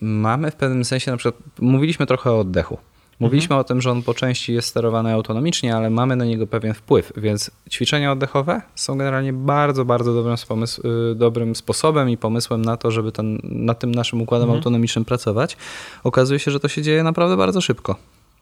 mamy 0.00 0.50
w 0.50 0.54
pewnym 0.54 0.84
sensie 0.84 1.10
na 1.10 1.16
przykład, 1.16 1.42
mówiliśmy 1.60 2.06
trochę 2.06 2.30
o 2.30 2.40
oddechu. 2.40 2.78
Mówiliśmy 3.20 3.54
Mhm. 3.54 3.60
o 3.60 3.64
tym, 3.64 3.80
że 3.80 3.90
on 3.90 4.02
po 4.02 4.14
części 4.14 4.54
jest 4.54 4.68
sterowany 4.68 5.12
autonomicznie, 5.12 5.76
ale 5.76 5.90
mamy 5.90 6.16
na 6.16 6.24
niego 6.24 6.46
pewien 6.46 6.74
wpływ, 6.74 7.12
więc 7.16 7.50
ćwiczenia 7.70 8.12
oddechowe 8.12 8.62
są 8.74 8.98
generalnie 8.98 9.32
bardzo, 9.32 9.84
bardzo 9.84 10.14
dobrym, 10.14 10.36
pomysł, 10.48 10.82
y, 11.12 11.14
dobrym 11.14 11.54
sposobem 11.56 12.10
i 12.10 12.16
pomysłem 12.16 12.62
na 12.64 12.76
to, 12.76 12.90
żeby 12.90 13.12
ten, 13.12 13.38
nad 13.44 13.78
tym 13.78 13.94
naszym 13.94 14.22
układem 14.22 14.44
Mhm. 14.44 14.58
autonomicznym 14.58 15.04
pracować. 15.04 15.56
Okazuje 16.04 16.38
się, 16.38 16.50
że 16.50 16.60
to 16.60 16.68
się 16.68 16.82
dzieje 16.82 17.02
naprawdę 17.02 17.36
bardzo 17.36 17.60
szybko. 17.60 17.96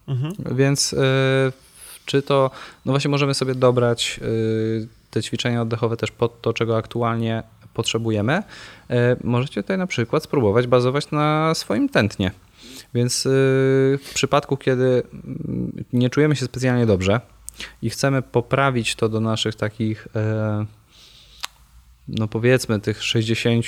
Mhm. 0.09 0.33
Więc 0.57 0.93
y, 0.93 0.97
czy 2.07 2.22
to, 2.22 2.51
no 2.87 2.93
właśnie 2.93 3.11
możemy 3.11 3.35
sobie 3.35 3.55
dobrać 3.55 4.20
y, 4.22 4.89
te 5.11 5.22
ćwiczenia 5.22 5.62
oddechowe 5.62 5.97
też 5.97 6.11
pod 6.11 6.41
to, 6.41 6.53
czego 6.53 6.77
aktualnie 6.77 7.43
potrzebujemy. 7.74 8.43
Y, 8.91 8.95
możecie 9.24 9.62
tutaj 9.62 9.79
na 9.79 9.87
przykład 9.87 10.22
spróbować 10.22 10.66
bazować 10.66 11.11
na 11.11 11.55
swoim 11.55 11.89
tętnie. 11.89 12.31
Więc 12.95 13.26
y, 13.26 13.28
w 14.03 14.11
przypadku, 14.14 14.57
kiedy 14.57 15.03
mm, 15.12 15.84
nie 15.93 16.11
czujemy 16.11 16.37
się 16.37 16.45
specjalnie 16.45 16.87
dobrze 16.87 17.20
i 17.82 17.91
chcemy 17.91 18.22
poprawić 18.22 18.95
to 18.95 19.09
do 19.09 19.20
naszych 19.20 19.55
takich, 19.55 20.09
e, 20.16 20.66
no 22.09 22.28
powiedzmy, 22.28 22.80
tych 22.80 23.03
60 23.03 23.66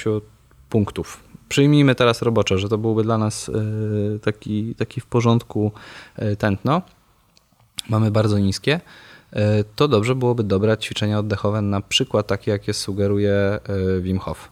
punktów. 0.70 1.24
Przyjmijmy 1.48 1.94
teraz 1.94 2.22
roboczo, 2.22 2.58
że 2.58 2.68
to 2.68 2.78
byłby 2.78 3.02
dla 3.02 3.18
nas 3.18 3.48
e, 3.48 4.18
taki, 4.18 4.74
taki 4.74 5.00
w 5.00 5.06
porządku 5.06 5.72
e, 6.16 6.36
tętno. 6.36 6.82
Mamy 7.88 8.10
bardzo 8.10 8.38
niskie. 8.38 8.80
To 9.76 9.88
dobrze 9.88 10.14
byłoby 10.14 10.44
dobrać 10.44 10.84
ćwiczenia 10.84 11.18
oddechowe, 11.18 11.62
na 11.62 11.80
przykład 11.80 12.26
takie, 12.26 12.50
jakie 12.50 12.74
sugeruje 12.74 13.58
Wim 14.00 14.18
Hof. 14.18 14.48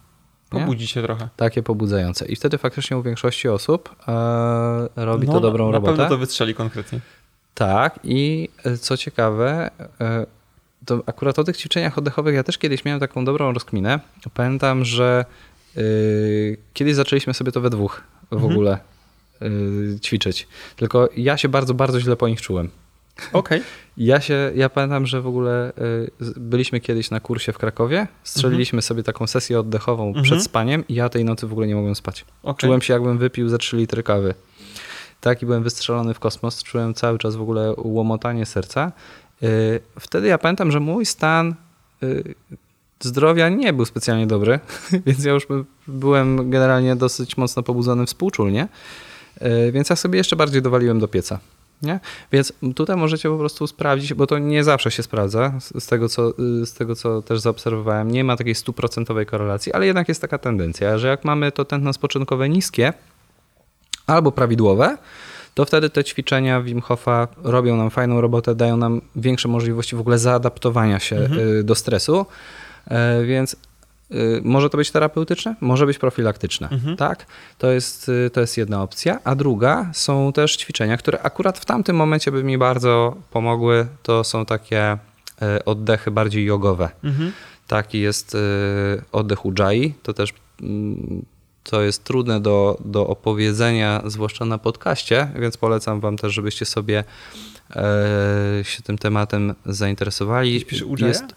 Pobudzi 0.49 0.87
się 0.87 1.01
trochę. 1.03 1.29
Takie 1.37 1.63
pobudzające. 1.63 2.25
I 2.25 2.35
wtedy 2.35 2.57
faktycznie 2.57 2.97
u 2.97 3.01
większości 3.03 3.49
osób 3.49 3.95
e, 4.07 4.89
robi 4.95 5.27
No, 5.27 5.33
to 5.33 5.39
dobrą 5.39 5.65
na 5.65 5.71
robotę. 5.71 5.91
pewno 5.93 6.09
to 6.09 6.17
wystrzeli 6.17 6.55
konkretnie. 6.55 6.99
Tak, 7.53 7.99
i 8.03 8.49
e, 8.63 8.77
co 8.77 8.97
ciekawe, 8.97 9.69
e, 10.01 10.25
to 10.85 11.03
akurat 11.05 11.39
o 11.39 11.43
tych 11.43 11.57
ćwiczeniach 11.57 11.97
oddechowych 11.97 12.35
ja 12.35 12.43
też 12.43 12.57
kiedyś 12.57 12.85
miałem 12.85 12.99
taką 12.99 13.25
dobrą 13.25 13.53
rozkminę. 13.53 13.99
Pamiętam, 14.33 14.85
że 14.85 15.25
y, 15.77 16.57
kiedyś 16.73 16.95
zaczęliśmy 16.95 17.33
sobie 17.33 17.51
to 17.51 17.61
we 17.61 17.69
dwóch 17.69 18.03
w 18.29 18.33
Mhm. 18.33 18.51
ogóle 18.51 18.77
y, 19.41 19.99
ćwiczyć. 19.99 20.47
Tylko 20.75 21.09
ja 21.17 21.37
się 21.37 21.49
bardzo, 21.49 21.73
bardzo 21.73 21.99
źle 21.99 22.15
po 22.15 22.27
nich 22.27 22.41
czułem. 22.41 22.69
Okej. 23.33 23.61
Ja 23.97 24.21
się, 24.21 24.51
ja 24.55 24.69
pamiętam, 24.69 25.05
że 25.05 25.21
w 25.21 25.27
ogóle 25.27 25.71
y, 26.21 26.39
byliśmy 26.39 26.79
kiedyś 26.79 27.11
na 27.11 27.19
kursie 27.19 27.53
w 27.53 27.57
Krakowie, 27.57 28.07
strzeliliśmy 28.23 28.81
sobie 28.81 29.03
taką 29.03 29.27
sesję 29.27 29.59
oddechową 29.59 30.07
Mhm. 30.07 30.23
przed 30.23 30.43
spaniem 30.43 30.83
i 30.87 30.93
ja 30.93 31.09
tej 31.09 31.25
nocy 31.25 31.47
w 31.47 31.51
ogóle 31.51 31.67
nie 31.67 31.75
mogłem 31.75 31.95
spać. 31.95 32.25
okej. 32.43 32.67
Czułem 32.67 32.81
się 32.81 32.93
jakbym 32.93 33.17
wypił 33.17 33.49
ze 33.49 33.57
3 33.57 33.77
litry 33.77 34.03
kawy. 34.03 34.33
Tak 35.21 35.41
i 35.41 35.45
byłem 35.45 35.63
wystrzelony 35.63 36.13
w 36.13 36.19
kosmos, 36.19 36.63
czułem 36.63 36.93
cały 36.93 37.17
czas 37.17 37.35
w 37.35 37.41
ogóle 37.41 37.73
łomotanie 37.77 38.45
serca. 38.45 38.91
Yy, 39.41 39.49
Wtedy 39.99 40.27
ja 40.27 40.37
pamiętam, 40.37 40.71
że 40.71 40.79
mój 40.79 41.05
stan 41.05 41.55
yy, 42.01 42.23
zdrowia 43.01 43.49
nie 43.49 43.73
był 43.73 43.85
specjalnie 43.85 44.27
dobry, 44.27 44.59
więc 45.05 45.25
ja 45.25 45.31
już 45.33 45.45
by- 45.47 45.63
byłem 45.87 46.49
generalnie 46.49 46.95
dosyć 46.95 47.37
mocno 47.37 47.63
pobudzony 47.63 48.05
współczulnie, 48.05 48.67
więc 49.71 49.89
ja 49.89 49.95
sobie 49.95 50.17
jeszcze 50.17 50.35
bardziej 50.35 50.61
dowaliłem 50.61 50.99
do 50.99 51.07
pieca. 51.07 51.39
Nie? 51.81 51.99
Więc 52.31 52.53
tutaj 52.75 52.97
możecie 52.97 53.29
po 53.29 53.37
prostu 53.37 53.67
sprawdzić, 53.67 54.13
bo 54.13 54.27
to 54.27 54.37
nie 54.37 54.63
zawsze 54.63 54.91
się 54.91 55.03
sprawdza, 55.03 55.53
z, 55.79 55.87
tego, 55.87 56.09
co, 56.09 56.33
y, 56.61 56.65
z 56.65 56.73
tego 56.73 56.95
co 56.95 57.21
też 57.21 57.39
zaobserwowałem. 57.39 58.11
Nie 58.11 58.23
ma 58.23 58.37
takiej 58.37 58.55
stuprocentowej 58.55 59.25
korelacji, 59.25 59.73
ale 59.73 59.85
jednak 59.85 60.07
jest 60.07 60.21
taka 60.21 60.37
tendencja, 60.37 60.97
że 60.97 61.07
jak 61.07 61.25
mamy 61.25 61.51
to 61.51 61.65
tętno 61.65 61.93
spoczynkowe 61.93 62.49
niskie 62.49 62.93
albo 64.07 64.31
prawidłowe, 64.31 64.97
to 65.53 65.65
wtedy 65.65 65.89
te 65.89 66.03
ćwiczenia 66.03 66.61
Wim 66.61 66.81
Hofa 66.81 67.27
robią 67.43 67.77
nam 67.77 67.89
fajną 67.89 68.21
robotę, 68.21 68.55
dają 68.55 68.77
nam 68.77 69.01
większe 69.15 69.47
możliwości 69.47 69.95
w 69.95 69.99
ogóle 69.99 70.19
zaadaptowania 70.19 70.99
się 70.99 71.15
y, 71.59 71.63
do 71.63 71.75
stresu, 71.75 72.25
E, 72.87 73.23
więc 73.25 73.55
może 74.43 74.69
to 74.69 74.77
być 74.77 74.91
terapeutyczne, 74.91 75.55
może 75.61 75.85
być 75.85 75.97
profilaktyczne, 75.97 76.69
Mhm. 76.69 76.97
tak? 76.97 77.25
To 77.57 77.71
jest, 77.71 78.09
y, 78.09 78.29
to 78.33 78.41
jest 78.41 78.57
jedna 78.57 78.83
opcja, 78.83 79.19
a 79.23 79.35
druga 79.35 79.91
są 79.93 80.33
też 80.33 80.57
ćwiczenia, 80.57 80.97
które 80.97 81.21
akurat 81.21 81.59
w 81.59 81.65
tamtym 81.65 81.95
momencie 81.95 82.31
by 82.31 82.43
mi 82.43 82.57
bardzo 82.57 83.15
pomogły, 83.31 83.87
to 84.03 84.23
są 84.23 84.45
takie 84.45 84.93
y, 84.93 85.65
oddechy 85.65 86.11
bardziej 86.11 86.45
jogowe. 86.45 86.89
Mhm. 87.03 87.31
Taki 87.67 87.99
jest 87.99 88.35
y, 88.35 88.37
oddech 89.11 89.45
Ujjayi. 89.45 89.93
To 90.03 90.13
też 90.13 90.33
mm, 90.61 91.25
to 91.63 91.81
jest 91.81 92.03
trudne 92.03 92.41
do, 92.41 92.77
do 92.85 93.07
opowiedzenia, 93.07 94.01
zwłaszcza 94.05 94.45
na 94.45 94.57
podcaście, 94.57 95.31
więc 95.39 95.57
polecam 95.57 95.99
wam 95.99 96.17
też, 96.17 96.33
żebyście 96.33 96.65
sobie 96.65 97.03
e, 97.75 97.83
się 98.63 98.83
tym 98.83 98.97
tematem 98.97 99.55
zainteresowali. 99.65 100.53
Jest, 101.07 101.31
y, 101.31 101.35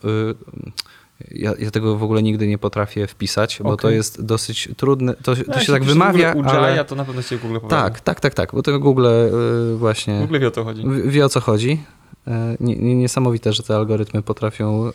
ja, 1.31 1.53
ja 1.59 1.71
tego 1.71 1.97
w 1.97 2.03
ogóle 2.03 2.23
nigdy 2.23 2.47
nie 2.47 2.59
potrafię 2.59 3.07
wpisać, 3.07 3.59
bo 3.63 3.69
to 3.77 3.89
Okej. 3.89 3.97
jest 3.97 4.25
dosyć 4.25 4.69
trudne. 4.77 5.15
To, 5.15 5.37
to 5.37 5.43
No, 5.49 5.61
się 5.61 5.73
tak 5.73 5.85
wymawia, 5.85 6.35
ale... 6.47 6.85
to 6.85 6.95
na 6.95 7.05
pewno 7.05 7.23
się 7.23 7.39
Google 7.39 7.55
powie. 7.57 7.71
Tak, 7.71 8.01
tak, 8.01 8.21
tak, 8.21 8.35
tak, 8.35 8.51
bo 8.53 8.63
to 8.63 8.79
Google 8.79 9.07
y, 9.07 9.77
właśnie... 9.77 10.21
W 10.21 10.25
ogóle 10.25 10.41
wie 10.41 10.49
o 10.49 10.51
co 10.51 10.65
chodzi. 10.65 10.85
Wie 11.05 11.25
o 11.25 11.29
co 11.29 11.41
chodzi. 11.41 11.81
E, 12.27 12.57
nie- 12.61 12.77
nie- 12.77 12.95
Niesamowite, 12.95 13.53
że 13.53 13.63
te 13.63 13.77
algorytmy 13.77 14.23
potrafią 14.23 14.87
e, 14.87 14.93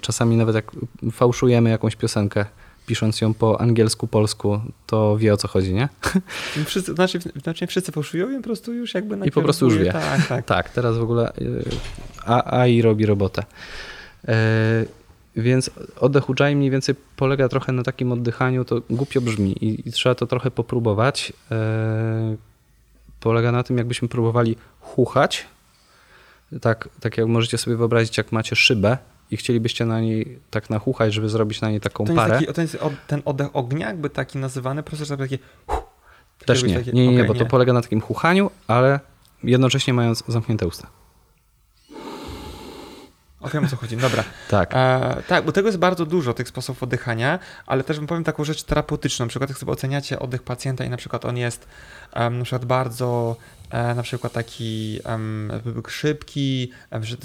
czasami 0.00 0.36
nawet 0.36 0.54
jak 0.54 0.70
fałszujemy 1.12 1.70
jakąś 1.70 1.96
piosenkę, 1.96 2.44
pisząc 2.86 3.20
ją 3.20 3.34
po 3.34 3.60
angielsku, 3.60 4.06
polsku, 4.06 4.60
to 4.86 5.16
wie 5.18 5.32
o 5.32 5.36
co 5.36 5.48
chodzi, 5.48 5.74
nie? 5.74 5.88
Wszyscy, 6.64 6.94
znaczy, 6.94 7.18
znaczy 7.42 7.66
wszyscy 7.66 7.92
fałszują 7.92 8.30
i 8.30 8.36
po 8.36 8.42
prostu 8.42 8.72
już 8.72 8.94
jakby 8.94 9.26
I 9.26 9.30
po 9.30 9.42
prostu 9.42 9.64
już 9.64 9.78
wie. 9.78 9.92
Tak, 9.92 10.26
tak. 10.28 10.44
Tak, 10.52 10.70
teraz 10.70 10.98
w 10.98 11.02
ogóle 11.02 11.28
e, 11.28 11.34
A- 12.26 12.58
AI 12.60 12.82
robi 12.82 13.06
robotę. 13.06 13.42
Więc 15.36 15.70
oddech 16.00 16.28
Ujjayi 16.30 16.56
mniej 16.56 16.70
więcej 16.70 16.94
polega 17.16 17.48
trochę 17.48 17.72
na 17.72 17.82
takim 17.82 18.12
oddychaniu, 18.12 18.64
to 18.64 18.82
głupio 18.90 19.20
brzmi 19.20 19.52
i, 19.64 19.88
i 19.88 19.92
trzeba 19.92 20.14
to 20.14 20.26
trochę 20.26 20.50
popróbować. 20.50 21.32
E, 21.50 22.36
Polega 23.20 23.52
na 23.52 23.62
tym, 23.62 23.78
jakbyśmy 23.78 24.08
próbowali 24.08 24.56
chuchać, 24.80 25.46
tak, 26.60 26.88
tak 27.00 27.16
jak 27.18 27.26
możecie 27.26 27.58
sobie 27.58 27.76
wyobrazić, 27.76 28.18
jak 28.18 28.32
macie 28.32 28.56
szybę 28.56 28.98
i 29.30 29.36
chcielibyście 29.36 29.86
na 29.86 30.00
niej 30.00 30.38
tak 30.50 30.70
nachuchać, 30.70 31.14
żeby 31.14 31.28
zrobić 31.28 31.60
na 31.60 31.70
niej 31.70 31.80
taką 31.80 32.04
To, 32.04 32.14
parę. 32.14 32.34
taki, 32.40 32.52
to 32.52 32.60
jest 32.60 32.78
ten 33.06 33.22
oddech 33.24 33.48
ognia, 33.52 33.88
jakby 33.88 34.10
taki 34.10 34.38
nazywany, 34.38 34.82
po 34.82 34.88
prostu 34.88 35.04
żeby 35.06 35.24
takie... 35.28 35.38
Też 36.46 36.62
jakby 36.62 36.68
nie, 36.72 36.78
takie- 36.78 36.92
nie, 36.92 37.06
nie, 37.08 37.14
okej, 37.22 37.28
bo 37.28 37.34
to 37.34 37.46
polega 37.46 37.72
na 37.72 37.82
takim 37.82 38.00
chuchaniu, 38.00 38.50
ale 38.66 39.00
jednocześnie 39.44 39.94
mając 39.94 40.24
zamknięte 40.28 40.66
usta. 40.66 40.86
O, 43.42 43.48
wiem 43.48 43.64
o 43.64 43.68
co 43.68 43.76
chodzi, 43.76 43.96
dobra. 43.96 44.24
Tak. 44.48 44.74
E, 44.74 45.22
tak, 45.28 45.44
bo 45.44 45.52
tego 45.52 45.68
jest 45.68 45.78
bardzo 45.78 46.06
dużo, 46.06 46.34
tych 46.34 46.48
sposobów 46.48 46.82
oddychania, 46.82 47.38
ale 47.66 47.84
też 47.84 47.96
wam 47.96 48.06
powiem 48.06 48.24
taką 48.24 48.44
rzecz 48.44 48.62
terapeutyczną. 48.62 49.26
Na 49.26 49.28
przykład 49.28 49.50
jak 49.50 49.58
sobie 49.58 49.72
oceniacie 49.72 50.18
oddech 50.18 50.42
pacjenta 50.42 50.84
i 50.84 50.90
na 50.90 50.96
przykład 50.96 51.24
on 51.24 51.36
jest 51.36 51.66
em, 52.12 52.38
na 52.38 52.44
przykład 52.44 52.64
bardzo 52.64 53.36
na 53.72 54.02
przykład 54.02 54.32
taki 54.32 54.98
szybki, 55.88 56.70
em, 56.90 57.04
że 57.04 57.16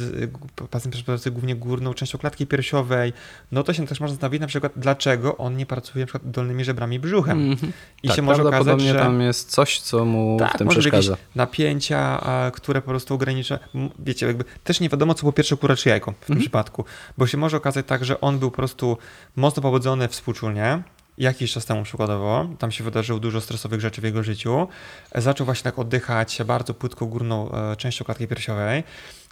y, 0.62 0.68
pacjent 0.70 0.95
głównie 1.30 1.56
górną 1.56 1.93
częścią 1.93 2.18
klatki 2.18 2.48
piersiowej, 2.48 3.14
no 3.52 3.64
to 3.64 3.74
się 3.74 3.88
też 3.88 4.00
można 4.00 4.14
zastanowić 4.14 4.41
na 4.41 4.48
przykład 4.48 4.72
dlaczego 4.76 5.38
on 5.38 5.58
nie 5.58 5.66
pracuje 5.66 6.04
na 6.04 6.08
przykład 6.08 6.32
dolnymi 6.32 6.64
żebrami 6.64 6.95
i 6.95 7.00
brzuchem. 7.00 7.52
Mhm. 7.52 7.72
I 8.04 8.08
tak, 8.08 8.16
się 8.16 8.22
może 8.22 8.43
okazać, 8.43 8.82
że... 8.82 8.95
tam 8.95 9.22
jest 9.22 9.52
coś, 9.52 9.80
co 9.80 10.06
mu 10.06 10.38
Tak, 10.39 10.54
w 10.54 10.58
tym 10.58 10.68
może 10.68 10.80
przeszkadza. 10.80 11.12
jakieś 11.12 11.26
napięcia, 11.36 12.00
a, 12.22 12.52
które 12.52 12.82
po 12.82 12.88
prostu 12.89 13.14
ogranicza. 13.14 13.60
Wiecie, 14.00 14.26
jakby 14.28 14.43
też 14.64 14.80
nie 14.80 14.89
wiadomo, 14.89 15.14
co 15.14 15.20
było 15.22 15.34
pierwsze 15.34 15.58
kura 15.58 15.76
czy 15.76 15.89
jajko 15.89 16.12
w 16.12 16.16
tym 16.26 16.34
Mhm. 16.34 16.39
przypadku, 16.41 16.86
bo 17.18 17.28
się 17.28 17.38
może 17.38 17.58
okazać 17.58 17.86
tak, 17.86 18.06
że 18.06 18.22
on 18.22 18.39
był 18.39 18.52
po 18.52 18.58
prostu 18.58 18.98
mocno 19.36 19.62
pobudzony 19.62 20.08
współczulnie 20.08 20.84
jakiś 21.18 21.51
czas 21.53 21.65
temu 21.65 21.84
przykładowo, 21.84 22.49
tam 22.59 22.72
się 22.72 22.84
wydarzyło 22.84 23.20
dużo 23.20 23.41
stresowych 23.41 23.82
rzeczy 23.82 24.01
w 24.01 24.03
jego 24.03 24.24
życiu, 24.24 24.68
e, 25.11 25.22
zaczął 25.22 25.45
właśnie 25.45 25.63
tak 25.63 25.80
oddychać 25.80 26.39
bardzo 26.45 26.74
płytko 26.74 27.05
górną 27.05 27.51
e, 27.51 27.76
częścią 27.76 28.05
klatki 28.05 28.28
piersiowej, 28.28 28.84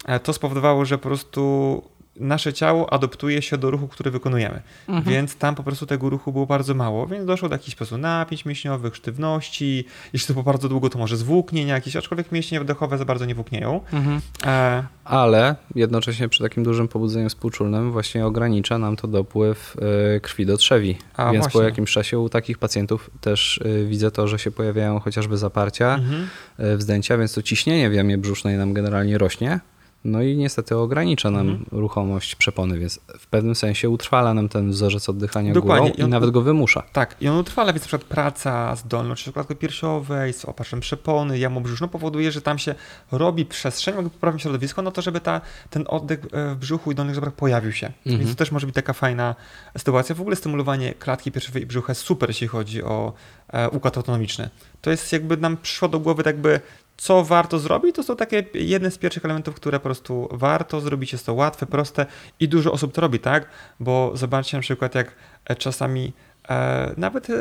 e, 0.06 0.20
to 0.20 0.34
spowodowało, 0.34 0.86
że 0.86 0.98
po 0.98 1.04
prostu 1.04 1.84
nasze 2.16 2.54
ciało 2.54 2.94
adoptuje 2.94 3.42
się 3.42 3.58
do 3.58 3.72
ruchu, 3.72 3.88
który 3.88 4.12
wykonujemy. 4.12 4.62
Mhm. 4.88 5.16
Więc 5.16 5.36
tam 5.36 5.56
po 5.56 5.64
prostu 5.64 5.86
tego 5.86 6.10
ruchu 6.10 6.32
było 6.32 6.46
bardzo 6.46 6.74
mało, 6.74 7.08
więc 7.08 7.26
doszło 7.26 7.50
do 7.50 7.56
jakichś 7.56 7.76
po 7.76 7.78
prostu 7.78 7.98
napięć 7.98 8.46
mięśniowych, 8.46 8.96
sztywności. 8.96 9.86
Jeśli 10.14 10.28
to 10.28 10.34
było 10.34 10.44
bardzo 10.44 10.70
długo, 10.70 10.90
to 10.90 11.00
może 11.00 11.18
zwłóknienia 11.18 11.74
jakieś, 11.74 11.96
aczkolwiek 11.96 12.32
mięśnie 12.32 12.60
wdechowe 12.60 12.98
za 12.98 13.06
bardzo 13.06 13.26
nie 13.26 13.36
włóknieją. 13.36 13.82
Mhm. 13.94 14.22
E... 14.46 14.84
Ale 15.04 15.56
jednocześnie 15.76 16.30
przy 16.30 16.44
takim 16.44 16.64
dużym 16.64 16.88
pobudzeniu 16.88 17.30
współczulnym 17.30 17.92
właśnie 17.92 18.26
ogranicza 18.26 18.78
nam 18.78 18.96
to 18.96 19.08
dopływ 19.08 19.78
e, 20.16 20.20
krwi 20.20 20.46
do 20.46 20.58
trzewi. 20.58 20.98
A, 21.16 21.32
więc 21.32 21.44
właśnie. 21.44 21.60
po 21.60 21.64
jakimś 21.64 21.92
czasie 21.92 22.20
u 22.20 22.30
takich 22.30 22.58
pacjentów 22.58 23.10
też 23.22 23.62
e, 23.66 23.86
widzę 23.86 24.12
to, 24.12 24.28
że 24.28 24.40
się 24.40 24.52
pojawiają 24.52 25.00
chociażby 25.00 25.38
zaparcia, 25.38 25.96
mhm. 25.96 26.28
E, 26.58 26.78
wzdęcia, 26.78 27.18
więc 27.18 27.34
to 27.34 27.42
ciśnienie 27.42 27.90
w 27.90 27.94
jamie 27.94 28.18
brzusznej 28.18 28.58
nam 28.58 28.74
generalnie 28.74 29.18
rośnie 29.18 29.60
no 30.06 30.22
i 30.22 30.38
niestety 30.38 30.78
ogranicza 30.78 31.32
nam 31.32 31.50
mhm. 31.50 31.66
ruchomość 31.72 32.36
przepony, 32.36 32.80
więc 32.80 33.00
w 33.20 33.28
pewnym 33.28 33.56
sensie 33.56 33.90
utrwala 33.90 34.34
nam 34.34 34.50
ten 34.50 34.70
wzorzec 34.70 35.10
oddychania 35.10 35.54
Dokładnie. 35.54 35.90
górą 35.90 36.00
i, 36.00 36.02
on, 36.02 36.08
i 36.08 36.12
nawet 36.12 36.30
go 36.30 36.42
wymusza. 36.42 36.84
Tak, 36.94 37.16
i 37.22 37.28
on 37.28 37.38
utrwala, 37.38 37.74
więc 37.74 37.84
na 37.84 37.88
przykład 37.88 38.04
praca 38.04 38.76
z 38.76 38.88
dolną 38.88 39.16
czy 39.16 39.34
klatką 39.34 39.56
piersiowej, 39.56 40.34
z 40.34 40.46
opatrzem 40.46 40.80
przepony, 40.80 41.40
jamą 41.40 41.64
brzuszną 41.64 41.88
powoduje, 41.88 42.32
że 42.32 42.42
tam 42.42 42.60
się 42.60 42.76
robi 43.12 43.46
przestrzeń, 43.46 43.96
jakby 43.96 44.10
poprawne 44.10 44.40
środowisko, 44.40 44.82
no 44.82 44.92
to 44.92 45.02
żeby 45.02 45.20
ta, 45.20 45.42
ten 45.70 45.86
oddech 45.88 46.20
e, 46.32 46.56
w 46.56 46.58
brzuchu 46.58 46.92
i 46.92 46.96
dolnych 46.96 47.16
żebrach 47.16 47.34
pojawił 47.34 47.72
się. 47.72 47.88
Mhm. 47.88 48.18
Więc 48.18 48.30
to 48.30 48.36
też 48.36 48.52
może 48.52 48.66
być 48.66 48.76
taka 48.76 48.94
fajna 48.94 49.36
sytuacja. 49.78 50.16
W 50.16 50.22
ogóle 50.22 50.36
stymulowanie 50.36 50.94
klatki 50.94 51.32
piersiowej 51.32 51.64
i 51.64 51.66
brzucha 51.66 51.92
jest 51.92 52.02
super, 52.02 52.30
jeśli 52.30 52.48
chodzi 52.48 52.84
o 52.84 53.14
e, 53.48 53.70
układ 53.70 53.98
autonomiczny. 53.98 54.50
To 54.82 54.92
jest 54.92 55.14
jakby 55.14 55.38
nam 55.38 55.58
przyszło 55.58 55.88
do 55.88 56.00
głowy 56.00 56.24
tak 56.24 56.36
jakby 56.36 56.62
co 56.98 57.24
warto 57.24 57.60
zrobić, 57.60 57.96
to 57.96 58.04
są 58.04 58.16
takie 58.16 58.44
jedne 58.54 58.92
z 58.92 58.98
pierwszych 58.98 59.26
elementów, 59.26 59.56
które 59.56 59.80
po 59.80 59.84
prostu 59.84 60.30
warto 60.32 60.82
zrobić. 60.82 61.12
Jest 61.12 61.26
to 61.26 61.34
łatwe, 61.34 61.66
proste 61.66 62.06
i 62.40 62.48
dużo 62.48 62.72
osób 62.72 62.94
to 62.94 63.02
robi, 63.02 63.20
tak? 63.20 63.50
Bo 63.80 64.12
zobaczcie 64.14 64.58
na 64.58 64.62
przykład, 64.62 64.96
jak 64.96 65.16
e, 65.46 65.56
czasami 65.56 66.14
e, 66.50 66.94
nawet 66.98 67.30
e, 67.30 67.34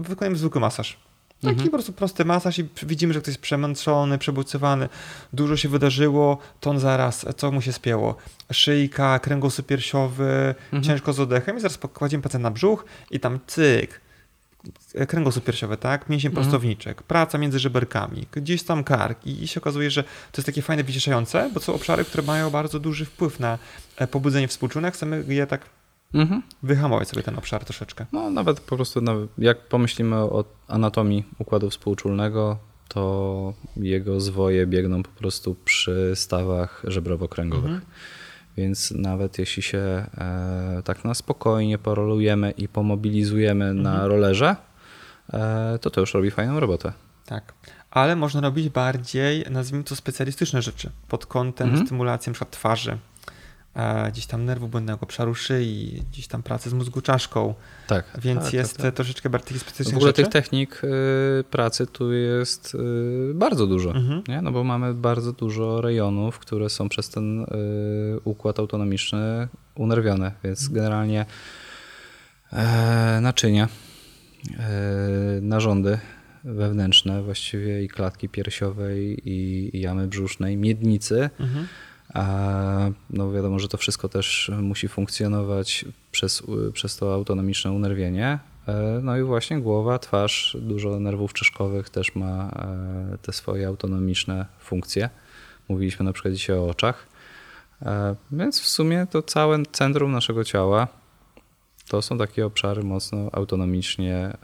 wykonujemy 0.00 0.36
zwykły 0.36 0.60
masaż. 0.60 0.98
Taki 1.40 1.52
mhm. 1.52 1.70
po 1.70 1.76
prostu 1.76 1.92
prosty 1.92 2.24
masaż 2.24 2.58
i 2.58 2.68
widzimy, 2.82 3.14
że 3.14 3.20
ktoś 3.20 3.28
jest 3.28 3.40
przemęczony, 3.40 4.18
przebodźcowany, 4.18 4.88
dużo 5.32 5.56
się 5.56 5.68
wydarzyło, 5.68 6.38
to 6.60 6.70
on 6.70 6.78
zaraz, 6.78 7.26
co 7.36 7.52
mu 7.52 7.62
się 7.62 7.72
spięło? 7.72 8.16
Szyjka, 8.52 9.18
kręgosłup 9.18 9.66
piersiowy, 9.66 10.54
mhm. 10.64 10.82
ciężko 10.82 11.12
z 11.12 11.20
oddechem 11.20 11.56
i 11.56 11.60
zaraz 11.60 11.78
kładziemy 11.78 12.22
pacjenta 12.22 12.48
na 12.48 12.50
brzuch 12.50 12.84
i 13.10 13.20
tam 13.20 13.38
cyk, 13.46 14.00
kręgosłup 15.08 15.44
piersiowy, 15.44 15.76
tak? 15.76 16.08
Mięsień 16.08 16.28
mhm. 16.28 16.44
prostowniczek, 16.44 17.02
praca 17.02 17.38
między 17.38 17.58
żeberkami, 17.58 18.26
gdzieś 18.32 18.62
tam 18.62 18.84
kark 18.84 19.26
i 19.26 19.48
się 19.48 19.60
okazuje, 19.60 19.90
że 19.90 20.02
to 20.02 20.38
jest 20.38 20.46
takie 20.46 20.62
fajne, 20.62 20.84
wyciszające, 20.84 21.50
bo 21.54 21.60
są 21.60 21.74
obszary, 21.74 22.04
które 22.04 22.22
mają 22.22 22.50
bardzo 22.50 22.80
duży 22.80 23.04
wpływ 23.04 23.40
na 23.40 23.58
e, 23.96 24.06
pobudzenie 24.06 24.48
współczulne, 24.48 24.90
chcemy 24.90 25.24
je 25.28 25.46
tak 25.46 25.70
mhm. 26.14 26.42
wyhamować 26.62 27.08
sobie 27.08 27.22
ten 27.22 27.38
obszar 27.38 27.64
troszeczkę. 27.64 28.06
No 28.12 28.30
nawet 28.30 28.60
po 28.60 28.76
prostu, 28.76 29.00
jak 29.38 29.60
pomyślimy 29.60 30.16
o 30.16 30.44
anatomii 30.68 31.24
układu 31.38 31.70
współczulnego, 31.70 32.58
to 32.88 33.54
jego 33.76 34.20
zwoje 34.20 34.66
biegną 34.66 35.02
po 35.02 35.10
prostu 35.10 35.56
przy 35.64 36.12
stawach 36.14 36.82
żebrowo-kręgowych. 36.84 37.72
Mhm. 37.72 37.80
Więc 38.56 38.90
nawet 38.90 39.38
jeśli 39.38 39.62
się 39.62 39.78
e, 39.78 40.82
tak 40.84 41.04
na 41.04 41.14
spokojnie 41.14 41.78
porolujemy 41.78 42.50
i 42.50 42.68
pomobilizujemy 42.68 43.64
mhm. 43.64 43.82
na 43.82 44.06
rolerze, 44.06 44.56
e, 45.32 45.78
to 45.80 45.90
to 45.90 46.00
już 46.00 46.14
robi 46.14 46.30
fajną 46.30 46.60
robotę. 46.60 46.92
Tak. 47.26 47.54
Ale 47.90 48.16
można 48.16 48.40
robić 48.40 48.68
bardziej, 48.68 49.44
nazwijmy 49.50 49.84
to 49.84 49.96
specjalistyczne 49.96 50.62
rzeczy 50.62 50.90
pod 51.08 51.26
kątem 51.26 51.68
mhm. 51.68 51.86
stymulacji 51.86 52.30
np. 52.30 52.46
twarzy, 52.50 52.98
gdzieś 54.08 54.26
tam 54.26 54.44
nerwu 54.44 54.68
błędnego, 54.68 55.00
obszaru 55.00 55.34
szyi, 55.34 56.02
gdzieś 56.10 56.26
tam 56.26 56.42
pracy 56.42 56.70
z 56.70 56.72
mózgu 56.72 57.00
czaszką. 57.00 57.54
Tak. 57.86 58.04
Więc 58.22 58.44
tak, 58.44 58.52
jest 58.52 58.76
tak, 58.76 58.86
tak. 58.86 58.94
troszeczkę 58.94 59.30
bardziej 59.30 59.58
specjalistycznych 59.58 59.94
W 59.94 59.96
ogóle 59.96 60.08
rzeczy. 60.08 60.22
tych 60.22 60.32
technik 60.32 60.82
y, 60.84 61.44
pracy 61.50 61.86
tu 61.86 62.12
jest 62.12 62.74
y, 62.74 63.34
bardzo 63.34 63.66
dużo, 63.66 63.90
mhm. 63.90 64.22
nie? 64.28 64.42
no 64.42 64.52
bo 64.52 64.64
mamy 64.64 64.94
bardzo 64.94 65.32
dużo 65.32 65.80
rejonów, 65.80 66.38
które 66.38 66.70
są 66.70 66.88
przez 66.88 67.08
ten 67.08 67.42
y, 67.42 67.46
układ 68.24 68.58
autonomiczny 68.58 69.48
unerwione, 69.74 70.32
więc 70.44 70.60
mhm. 70.60 70.74
generalnie 70.74 71.26
e, 72.52 73.18
naczynia, 73.22 73.68
e, 74.58 75.40
narządy 75.40 75.98
wewnętrzne 76.44 77.22
właściwie 77.22 77.84
i 77.84 77.88
klatki 77.88 78.28
piersiowej 78.28 79.28
i, 79.30 79.70
i 79.76 79.80
jamy 79.80 80.08
brzusznej, 80.08 80.56
miednicy, 80.56 81.30
mhm 81.40 81.66
a 82.16 82.90
no 83.10 83.32
wiadomo, 83.32 83.58
że 83.58 83.68
to 83.68 83.76
wszystko 83.76 84.08
też 84.08 84.50
musi 84.62 84.88
funkcjonować 84.88 85.84
przez, 86.10 86.42
przez 86.72 86.96
to 86.96 87.14
autonomiczne 87.14 87.72
unerwienie. 87.72 88.38
E, 88.68 89.00
no 89.02 89.16
i 89.16 89.22
właśnie 89.22 89.60
głowa, 89.60 89.98
twarz, 89.98 90.56
dużo 90.60 91.00
nerwów 91.00 91.32
czaszkowych 91.32 91.90
też 91.90 92.14
ma 92.14 92.50
e, 93.14 93.18
te 93.22 93.32
swoje 93.32 93.68
autonomiczne 93.68 94.46
funkcje. 94.58 95.10
Mówiliśmy 95.68 96.04
na 96.04 96.12
przykład 96.12 96.34
dzisiaj 96.34 96.56
o 96.56 96.68
oczach. 96.68 97.06
E, 97.82 98.16
więc 98.32 98.60
w 98.60 98.68
sumie 98.68 99.06
to 99.10 99.22
całe 99.22 99.62
centrum 99.72 100.12
naszego 100.12 100.44
ciała 100.44 100.88
to 101.88 102.02
są 102.02 102.18
takie 102.18 102.46
obszary 102.46 102.82
mocno 102.82 103.28
autonomicznie 103.32 104.36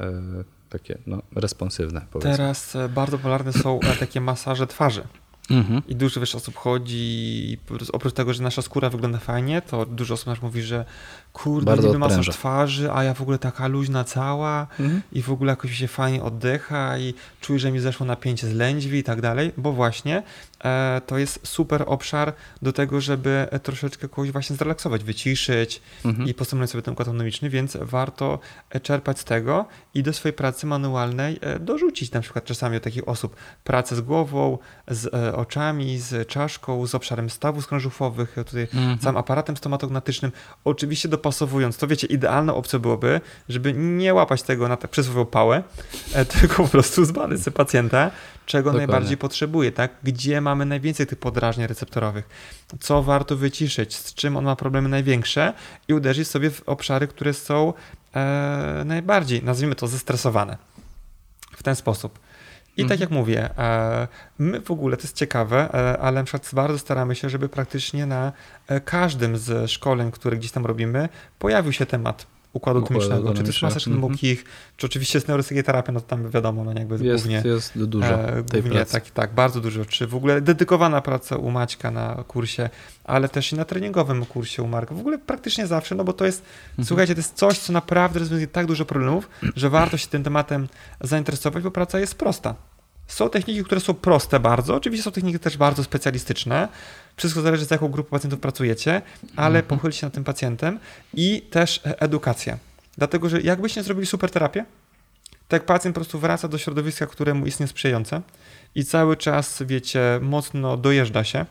takie 0.69 0.99
no, 1.07 1.23
responsywne. 1.37 2.07
Powiedzmy. 2.11 2.37
Teraz 2.37 2.77
bardzo 2.95 3.17
popularne 3.17 3.53
są 3.53 3.81
takie 4.01 4.21
masaże 4.21 4.67
twarzy. 4.67 5.03
Mhm. 5.51 5.83
I 5.89 5.97
dużo 5.97 6.21
wiesz, 6.21 6.35
osób 6.35 6.57
chodzi 6.57 7.59
oprócz 7.93 8.13
tego, 8.13 8.35
że 8.35 8.43
nasza 8.43 8.63
skóra 8.63 8.91
wygląda 8.91 9.19
fajnie, 9.19 9.63
to 9.63 9.87
dużo 9.87 10.15
osób 10.15 10.27
nas 10.27 10.43
mówi, 10.43 10.63
że 10.63 10.85
kurde, 11.33 11.67
Bardzo 11.67 11.87
niby 11.87 11.99
masaż 11.99 12.29
twarzy, 12.29 12.93
a 12.93 13.05
ja 13.05 13.15
w 13.15 13.23
ogóle 13.23 13.39
taka 13.39 13.67
luźna 13.67 14.05
cała 14.05 14.67
mhm. 14.81 15.03
i 15.13 15.23
w 15.23 15.31
ogóle 15.31 15.53
jakoś 15.53 15.73
się 15.73 15.89
fajnie 15.89 16.23
oddycha 16.23 16.99
i 16.99 17.15
czuję, 17.41 17.59
że 17.59 17.73
mi 17.73 17.81
zeszło 17.81 18.07
napięcie 18.07 18.47
z 18.47 18.55
lędźwi 18.55 18.99
i 18.99 19.03
tak 19.03 19.21
dalej, 19.21 19.53
bo 19.57 19.73
właśnie 19.73 20.23
e, 20.65 21.01
to 21.07 21.19
jest 21.19 21.41
super 21.43 21.85
obszar 21.87 22.33
do 22.63 22.73
tego, 22.73 23.01
żeby 23.01 23.47
troszeczkę 23.63 24.09
kogoś 24.09 24.31
właśnie 24.31 24.57
zrelaksować, 24.57 25.05
wyciszyć 25.05 25.83
mhm. 26.05 26.29
i 26.29 26.35
postawić 26.35 26.71
sobie 26.71 26.83
ten 26.83 26.93
układ 26.93 27.09
autonomiczny, 27.09 27.51
więc 27.51 27.77
warto 27.81 28.39
e, 28.71 28.81
czerpać 28.81 29.19
z 29.19 29.25
tego 29.25 29.67
i 29.95 30.03
do 30.03 30.13
swojej 30.13 30.33
pracy 30.33 30.67
manualnej 30.67 31.39
e, 31.41 31.59
dorzucić 31.59 32.13
na 32.13 32.21
przykład 32.21 32.45
czasami 32.45 32.77
od 32.77 32.83
takich 32.83 33.09
osób 33.09 33.37
pracę 33.65 33.97
z 33.97 34.01
głową, 34.01 34.59
z 34.89 35.15
e, 35.15 35.37
oczami, 35.37 35.99
z 35.99 36.29
czaszką, 36.29 36.87
z 36.87 36.95
obszarem 36.95 37.31
stawów 37.31 37.65
skrążufowych, 37.65 38.35
tutaj 38.35 38.63
mhm. 38.63 38.99
całym 38.99 39.17
aparatem 39.17 39.57
stomatognatycznym. 39.57 40.33
Oczywiście 40.65 41.09
dopasowując 41.23 41.77
to, 41.77 41.87
wiecie, 41.87 42.07
idealną 42.07 42.55
opcją 42.55 42.79
byłoby, 42.79 43.21
żeby 43.49 43.73
nie 43.73 44.15
łapać 44.15 44.43
tego 44.43 44.69
na 44.69 44.77
tak 44.77 44.91
przysłowiową 44.91 45.27
pałę, 45.27 45.63
e, 46.15 46.25
tylko 46.41 46.63
po 46.63 46.69
prostu 46.69 47.05
zbadać 47.05 47.41
sobie 47.41 47.57
pacjenta, 47.57 48.11
czego 48.47 48.71
Dokładnie. 48.71 48.87
najbardziej 48.87 49.17
potrzebuje, 49.17 49.73
tak? 49.73 49.91
Gdzie 50.03 50.41
mamy 50.41 50.67
najwięcej 50.67 51.07
tych 51.07 51.19
podrażnień 51.19 51.67
receptorowych, 51.67 52.29
co 52.81 53.03
warto 53.03 53.37
wyciszyć, 53.37 53.97
z 53.97 54.15
czym 54.15 54.37
on 54.37 54.45
ma 54.45 54.57
problemy 54.57 54.89
największe 54.89 55.53
i 55.89 55.95
uderzyć 55.95 56.29
sobie 56.29 56.51
w 56.51 56.63
obszary, 56.67 57.09
które 57.09 57.35
są 57.35 57.73
e, 58.15 58.83
najbardziej, 58.85 59.43
nazwijmy 59.45 59.75
to, 59.75 59.87
zestresowane. 59.87 60.57
W 61.57 61.63
ten 61.63 61.77
sposób. 61.77 62.19
I 62.77 62.83
tak 62.83 62.91
mhm. 62.93 63.01
jak 63.01 63.11
mówię, 63.11 63.51
e, 63.59 64.09
my 64.39 64.61
w 64.61 64.71
ogóle, 64.71 64.97
to 64.97 65.03
jest 65.03 65.17
ciekawe, 65.17 65.75
e, 65.75 65.99
ale 65.99 66.21
na 66.21 66.25
przykład 66.25 66.51
bardzo 66.55 66.79
staramy 66.79 67.15
się, 67.15 67.31
żeby 67.31 67.49
praktycznie 67.49 68.07
na 68.07 68.33
e, 68.67 68.81
każdym 68.81 69.37
z 69.37 69.71
szkoleń, 69.71 70.11
które 70.11 70.37
gdzieś 70.37 70.53
tam 70.53 70.67
robimy, 70.67 71.09
pojawił 71.39 71.73
się 71.73 71.87
temat 71.87 72.27
układu 72.53 72.79
autonomicznego, 72.79 73.35
czy 73.35 73.43
jest 73.43 73.63
masaż 73.63 73.87
mm 73.87 74.01
-hmm. 74.01 74.37
czy 74.77 74.87
oczywiście 74.87 75.19
jest 75.19 75.29
neurosygiaterapia, 75.29 75.93
no 75.93 76.01
to 76.01 76.07
tam 76.07 76.31
wiadomo, 76.31 76.65
no 76.65 76.73
jakby 76.73 77.05
jest, 77.05 77.25
głównie, 77.25 77.43
jest 77.45 77.79
dużo 77.79 78.07
e, 78.07 78.43
tej 78.43 78.63
głównie, 78.63 78.85
tak, 78.85 79.11
tak, 79.11 79.35
bardzo 79.35 79.61
dużo, 79.61 79.85
czy 79.85 80.07
w 80.07 80.15
ogóle 80.15 80.41
dedykowana 80.41 81.01
praca 81.01 81.37
u 81.37 81.51
Maćka 81.51 81.91
na 81.91 82.25
kursie, 82.29 82.71
ale 83.05 83.29
też 83.29 83.53
i 83.53 83.57
na 83.57 83.65
treningowym 83.65 84.27
kursie 84.27 84.63
u 84.63 84.67
Marka, 84.67 84.95
w 84.95 85.01
ogóle 85.01 85.19
praktycznie 85.19 85.67
zawsze, 85.67 85.95
no 85.95 86.05
bo 86.05 86.13
to 86.13 86.27
jest, 86.27 86.43
mm 86.43 86.85
-hmm. 86.85 86.89
słuchajcie, 86.89 87.15
to 87.15 87.19
jest 87.19 87.35
coś, 87.35 87.59
co 87.59 87.73
naprawdę 87.73 88.19
rozwiązuje 88.19 88.47
tak 88.47 88.67
dużo 88.67 88.85
problemów, 88.85 89.29
że 89.57 89.71
warto 89.71 89.97
się 89.97 90.07
tym 90.09 90.23
tematem 90.23 90.69
zainteresować, 91.01 91.63
bo 91.63 91.71
praca 91.71 92.01
jest 92.01 92.15
prosta. 92.15 92.55
Są 93.07 93.31
techniki, 93.31 93.65
które 93.65 93.81
są 93.81 93.95
proste 93.95 94.41
bardzo, 94.41 94.75
oczywiście 94.75 95.05
są 95.05 95.13
techniki 95.13 95.39
też 95.39 95.57
bardzo 95.57 95.85
specjalistyczne. 95.85 96.69
Wszystko 97.17 97.41
zależy 97.41 97.65
z 97.65 97.71
jaką 97.71 97.89
grupą 97.89 98.11
pacjentów 98.11 98.41
pracujecie, 98.41 99.03
ale 99.37 99.59
mhm. 99.59 99.65
pochylcie 99.65 99.99
się 99.99 100.07
nad 100.07 100.15
tym 100.15 100.25
pacjentem 100.25 100.79
i 101.15 101.43
też 101.51 101.81
edukacja. 101.85 102.59
Dlatego, 102.99 103.29
że 103.29 103.41
jakbyście 103.41 103.83
zrobili 103.83 104.07
super 104.07 104.31
terapię, 104.31 104.65
tak 105.49 105.67
pacjent 105.67 105.95
po 105.95 106.01
prostu 106.01 106.19
wraca 106.19 106.49
do 106.49 106.59
środowiska, 106.59 107.07
któremu 107.07 107.47
jest 107.47 107.61
niesprzyjające 107.61 108.23
i 108.75 108.85
cały 108.85 109.17
czas, 109.17 109.63
wiecie, 109.67 110.01
mocno 110.23 110.77
dojeżdża 110.77 111.25
się, 111.25 111.47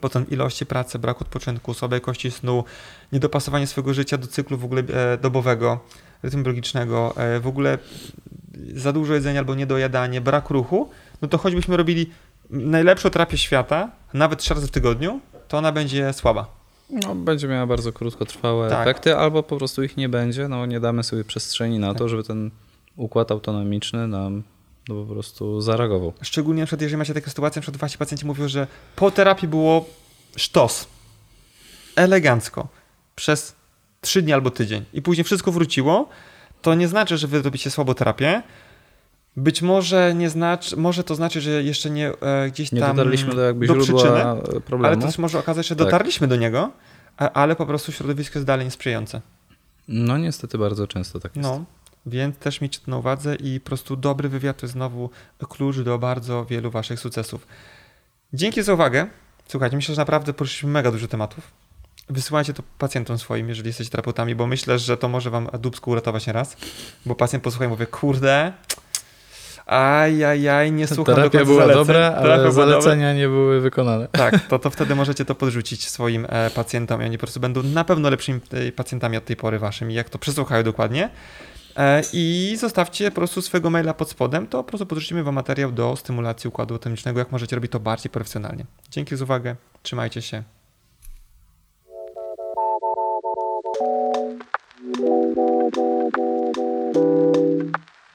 potem 0.00 0.30
ilości 0.30 0.66
pracy, 0.66 0.98
brak 0.98 1.22
odpoczynku, 1.22 1.74
słabej 1.74 1.96
jakości 1.96 2.30
snu, 2.30 2.64
niedopasowanie 3.12 3.66
swojego 3.66 3.94
życia 3.94 4.18
do 4.18 4.26
cyklu 4.26 4.58
w 4.58 4.64
ogóle 4.64 4.82
e, 4.82 5.18
dobowego, 5.18 5.80
rytmu 6.22 6.42
biologicznego, 6.42 7.14
e, 7.16 7.40
w 7.40 7.46
ogóle 7.46 7.78
za 8.74 8.92
dużo 8.92 9.14
jedzenia 9.14 9.40
albo 9.40 9.54
niedojadanie, 9.54 10.20
brak 10.20 10.50
ruchu, 10.50 10.90
no 11.22 11.28
to 11.28 11.38
choćbyśmy 11.38 11.76
robili 11.76 12.10
najlepszą 12.54 13.10
terapię 13.10 13.38
świata, 13.38 13.90
nawet 14.14 14.38
trzy 14.38 14.54
razy 14.54 14.66
w 14.66 14.70
tygodniu, 14.70 15.20
to 15.48 15.58
ona 15.58 15.72
będzie 15.72 16.12
słaba. 16.12 16.46
No, 16.90 17.14
będzie 17.14 17.48
miała 17.48 17.66
bardzo 17.66 17.92
krótkotrwałe 17.92 18.70
Tak. 18.70 18.80
efekty, 18.80 19.16
albo 19.16 19.42
po 19.42 19.56
prostu 19.56 19.82
ich 19.82 19.96
nie 19.96 20.08
będzie. 20.08 20.48
No, 20.48 20.66
nie 20.66 20.80
damy 20.80 21.02
sobie 21.02 21.24
przestrzeni 21.24 21.78
na 21.78 21.94
to, 21.94 22.08
żeby 22.08 22.22
ten 22.22 22.50
układ 22.96 23.30
autonomiczny 23.30 24.08
nam 24.08 24.42
no, 24.88 24.94
po 25.04 25.12
prostu 25.14 25.60
zareagował. 25.60 26.12
Szczególnie 26.22 26.60
na 26.62 26.66
przykład, 26.66 26.82
jeżeli 26.82 26.98
macie 26.98 27.14
takie 27.14 27.28
sytuacje, 27.30 27.60
na 27.60 27.62
przykład 27.62 27.80
wasi 27.80 27.98
pacjenci 27.98 28.26
mówią, 28.26 28.48
że 28.48 28.66
po 28.96 29.10
terapii 29.10 29.48
było 29.48 29.84
sztos. 30.36 30.86
Elegancko. 31.96 32.68
Przez 33.16 33.54
trzy 34.00 34.22
dni 34.22 34.32
albo 34.32 34.50
tydzień. 34.50 34.84
I 34.92 35.02
później 35.02 35.24
wszystko 35.24 35.52
wróciło. 35.52 36.08
To 36.62 36.74
nie 36.74 36.88
znaczy, 36.88 37.18
że 37.18 37.26
wy 37.26 37.42
robicie 37.42 37.70
słabo 37.70 37.94
terapię. 37.94 38.42
Być 39.36 39.62
może 39.62 40.14
nie 40.14 40.30
znaczy, 40.30 40.76
może 40.76 41.04
to 41.04 41.14
znaczy, 41.14 41.40
że 41.40 41.50
jeszcze 41.62 41.90
nie 41.90 42.08
e, 42.20 42.50
gdzieś 42.50 42.72
Nie 42.72 42.80
tam 42.80 42.96
dotarliśmy 42.96 43.34
do 43.34 43.40
jakby 43.40 43.66
do 43.66 43.74
przyczyny, 43.74 44.20
problemu. 44.64 44.86
ale 44.86 44.96
to 44.96 45.06
też 45.06 45.18
może 45.18 45.38
okazać 45.38 45.66
się, 45.66 45.68
że 45.68 45.76
Tak. 45.76 45.86
dotarliśmy 45.86 46.28
do 46.28 46.36
niego, 46.36 46.70
a- 47.16 47.30
ale 47.32 47.56
po 47.56 47.66
prostu 47.66 47.92
środowisko 47.92 48.38
jest 48.38 48.46
dalej 48.46 48.64
niesprzyjające. 48.64 49.20
No 49.88 50.18
niestety 50.18 50.58
bardzo 50.58 50.86
często 50.86 51.20
tak 51.20 51.36
jest. 51.36 51.48
No, 51.48 51.64
więc 52.06 52.36
też 52.36 52.60
miejcie 52.60 52.78
to 52.84 52.90
na 52.90 52.96
uwadze 52.98 53.34
i 53.34 53.60
po 53.60 53.66
prostu 53.66 53.96
dobry 53.96 54.28
wywiad 54.28 54.56
to 54.56 54.66
jest 54.66 54.72
znowu 54.72 55.10
klucz 55.48 55.76
do 55.78 55.98
bardzo 55.98 56.44
wielu 56.44 56.70
waszych 56.70 57.00
sukcesów. 57.00 57.46
Dzięki 58.32 58.62
za 58.62 58.74
uwagę. 58.74 59.06
Słuchajcie, 59.48 59.76
myślę, 59.76 59.94
że 59.94 60.00
naprawdę 60.00 60.32
poruszyliśmy 60.32 60.70
mega 60.70 60.90
dużo 60.90 61.08
tematów. 61.08 61.50
Wysyłajcie 62.10 62.54
to 62.54 62.62
pacjentom 62.78 63.18
swoim, 63.18 63.48
jeżeli 63.48 63.66
jesteście 63.68 63.90
terapeutami, 63.90 64.34
bo 64.34 64.46
myślę, 64.46 64.78
że 64.78 64.96
to 64.96 65.08
może 65.08 65.30
wam 65.30 65.48
dubsko 65.60 65.90
uratować 65.90 66.26
nieraz. 66.26 66.56
Bo 67.06 67.14
pacjent 67.14 67.44
posłucha 67.44 67.64
i 67.64 67.68
mówi, 67.68 67.86
kurde, 67.86 68.52
ajajaj, 69.66 70.72
nie 70.72 70.86
słucham 70.86 71.14
Terapia 71.14 71.44
była 71.44 71.58
zaleceń. 71.60 71.78
dobra, 71.78 72.10
Terapia 72.10 72.20
ale 72.20 72.36
była 72.36 72.48
dobra. 72.66 72.80
zalecenia 72.80 73.14
nie 73.14 73.28
były 73.28 73.60
wykonane. 73.60 74.08
Tak, 74.12 74.40
to, 74.48 74.58
to 74.58 74.70
wtedy 74.70 74.94
możecie 74.94 75.24
to 75.24 75.34
podrzucić 75.34 75.88
swoim 75.88 76.26
e, 76.28 76.50
pacjentom 76.50 77.02
i 77.02 77.04
oni 77.04 77.18
po 77.18 77.20
prostu 77.20 77.40
będą 77.40 77.62
na 77.62 77.84
pewno 77.84 78.10
lepszymi 78.10 78.40
e, 78.52 78.72
pacjentami 78.72 79.16
od 79.16 79.24
tej 79.24 79.36
pory 79.36 79.58
waszymi, 79.58 79.94
jak 79.94 80.10
to 80.10 80.18
przesłuchają 80.18 80.62
dokładnie. 80.62 81.10
E, 81.76 82.02
I 82.12 82.56
zostawcie 82.60 83.10
po 83.10 83.14
prostu 83.14 83.42
swojego 83.42 83.70
maila 83.70 83.94
pod 83.94 84.10
spodem, 84.10 84.46
to 84.46 84.58
po 84.58 84.68
prostu 84.68 84.86
podrzucimy 84.86 85.22
wam 85.22 85.34
materiał 85.34 85.72
do 85.72 85.96
stymulacji 85.96 86.48
układu 86.48 86.74
autonomicznego, 86.74 87.18
jak 87.18 87.32
możecie 87.32 87.56
robić 87.56 87.72
to 87.72 87.80
bardziej 87.80 88.10
profesjonalnie. 88.10 88.64
Dzięki 88.90 89.16
za 89.16 89.24
uwagę, 89.24 89.56
trzymajcie 89.82 90.22
się. 90.22 90.42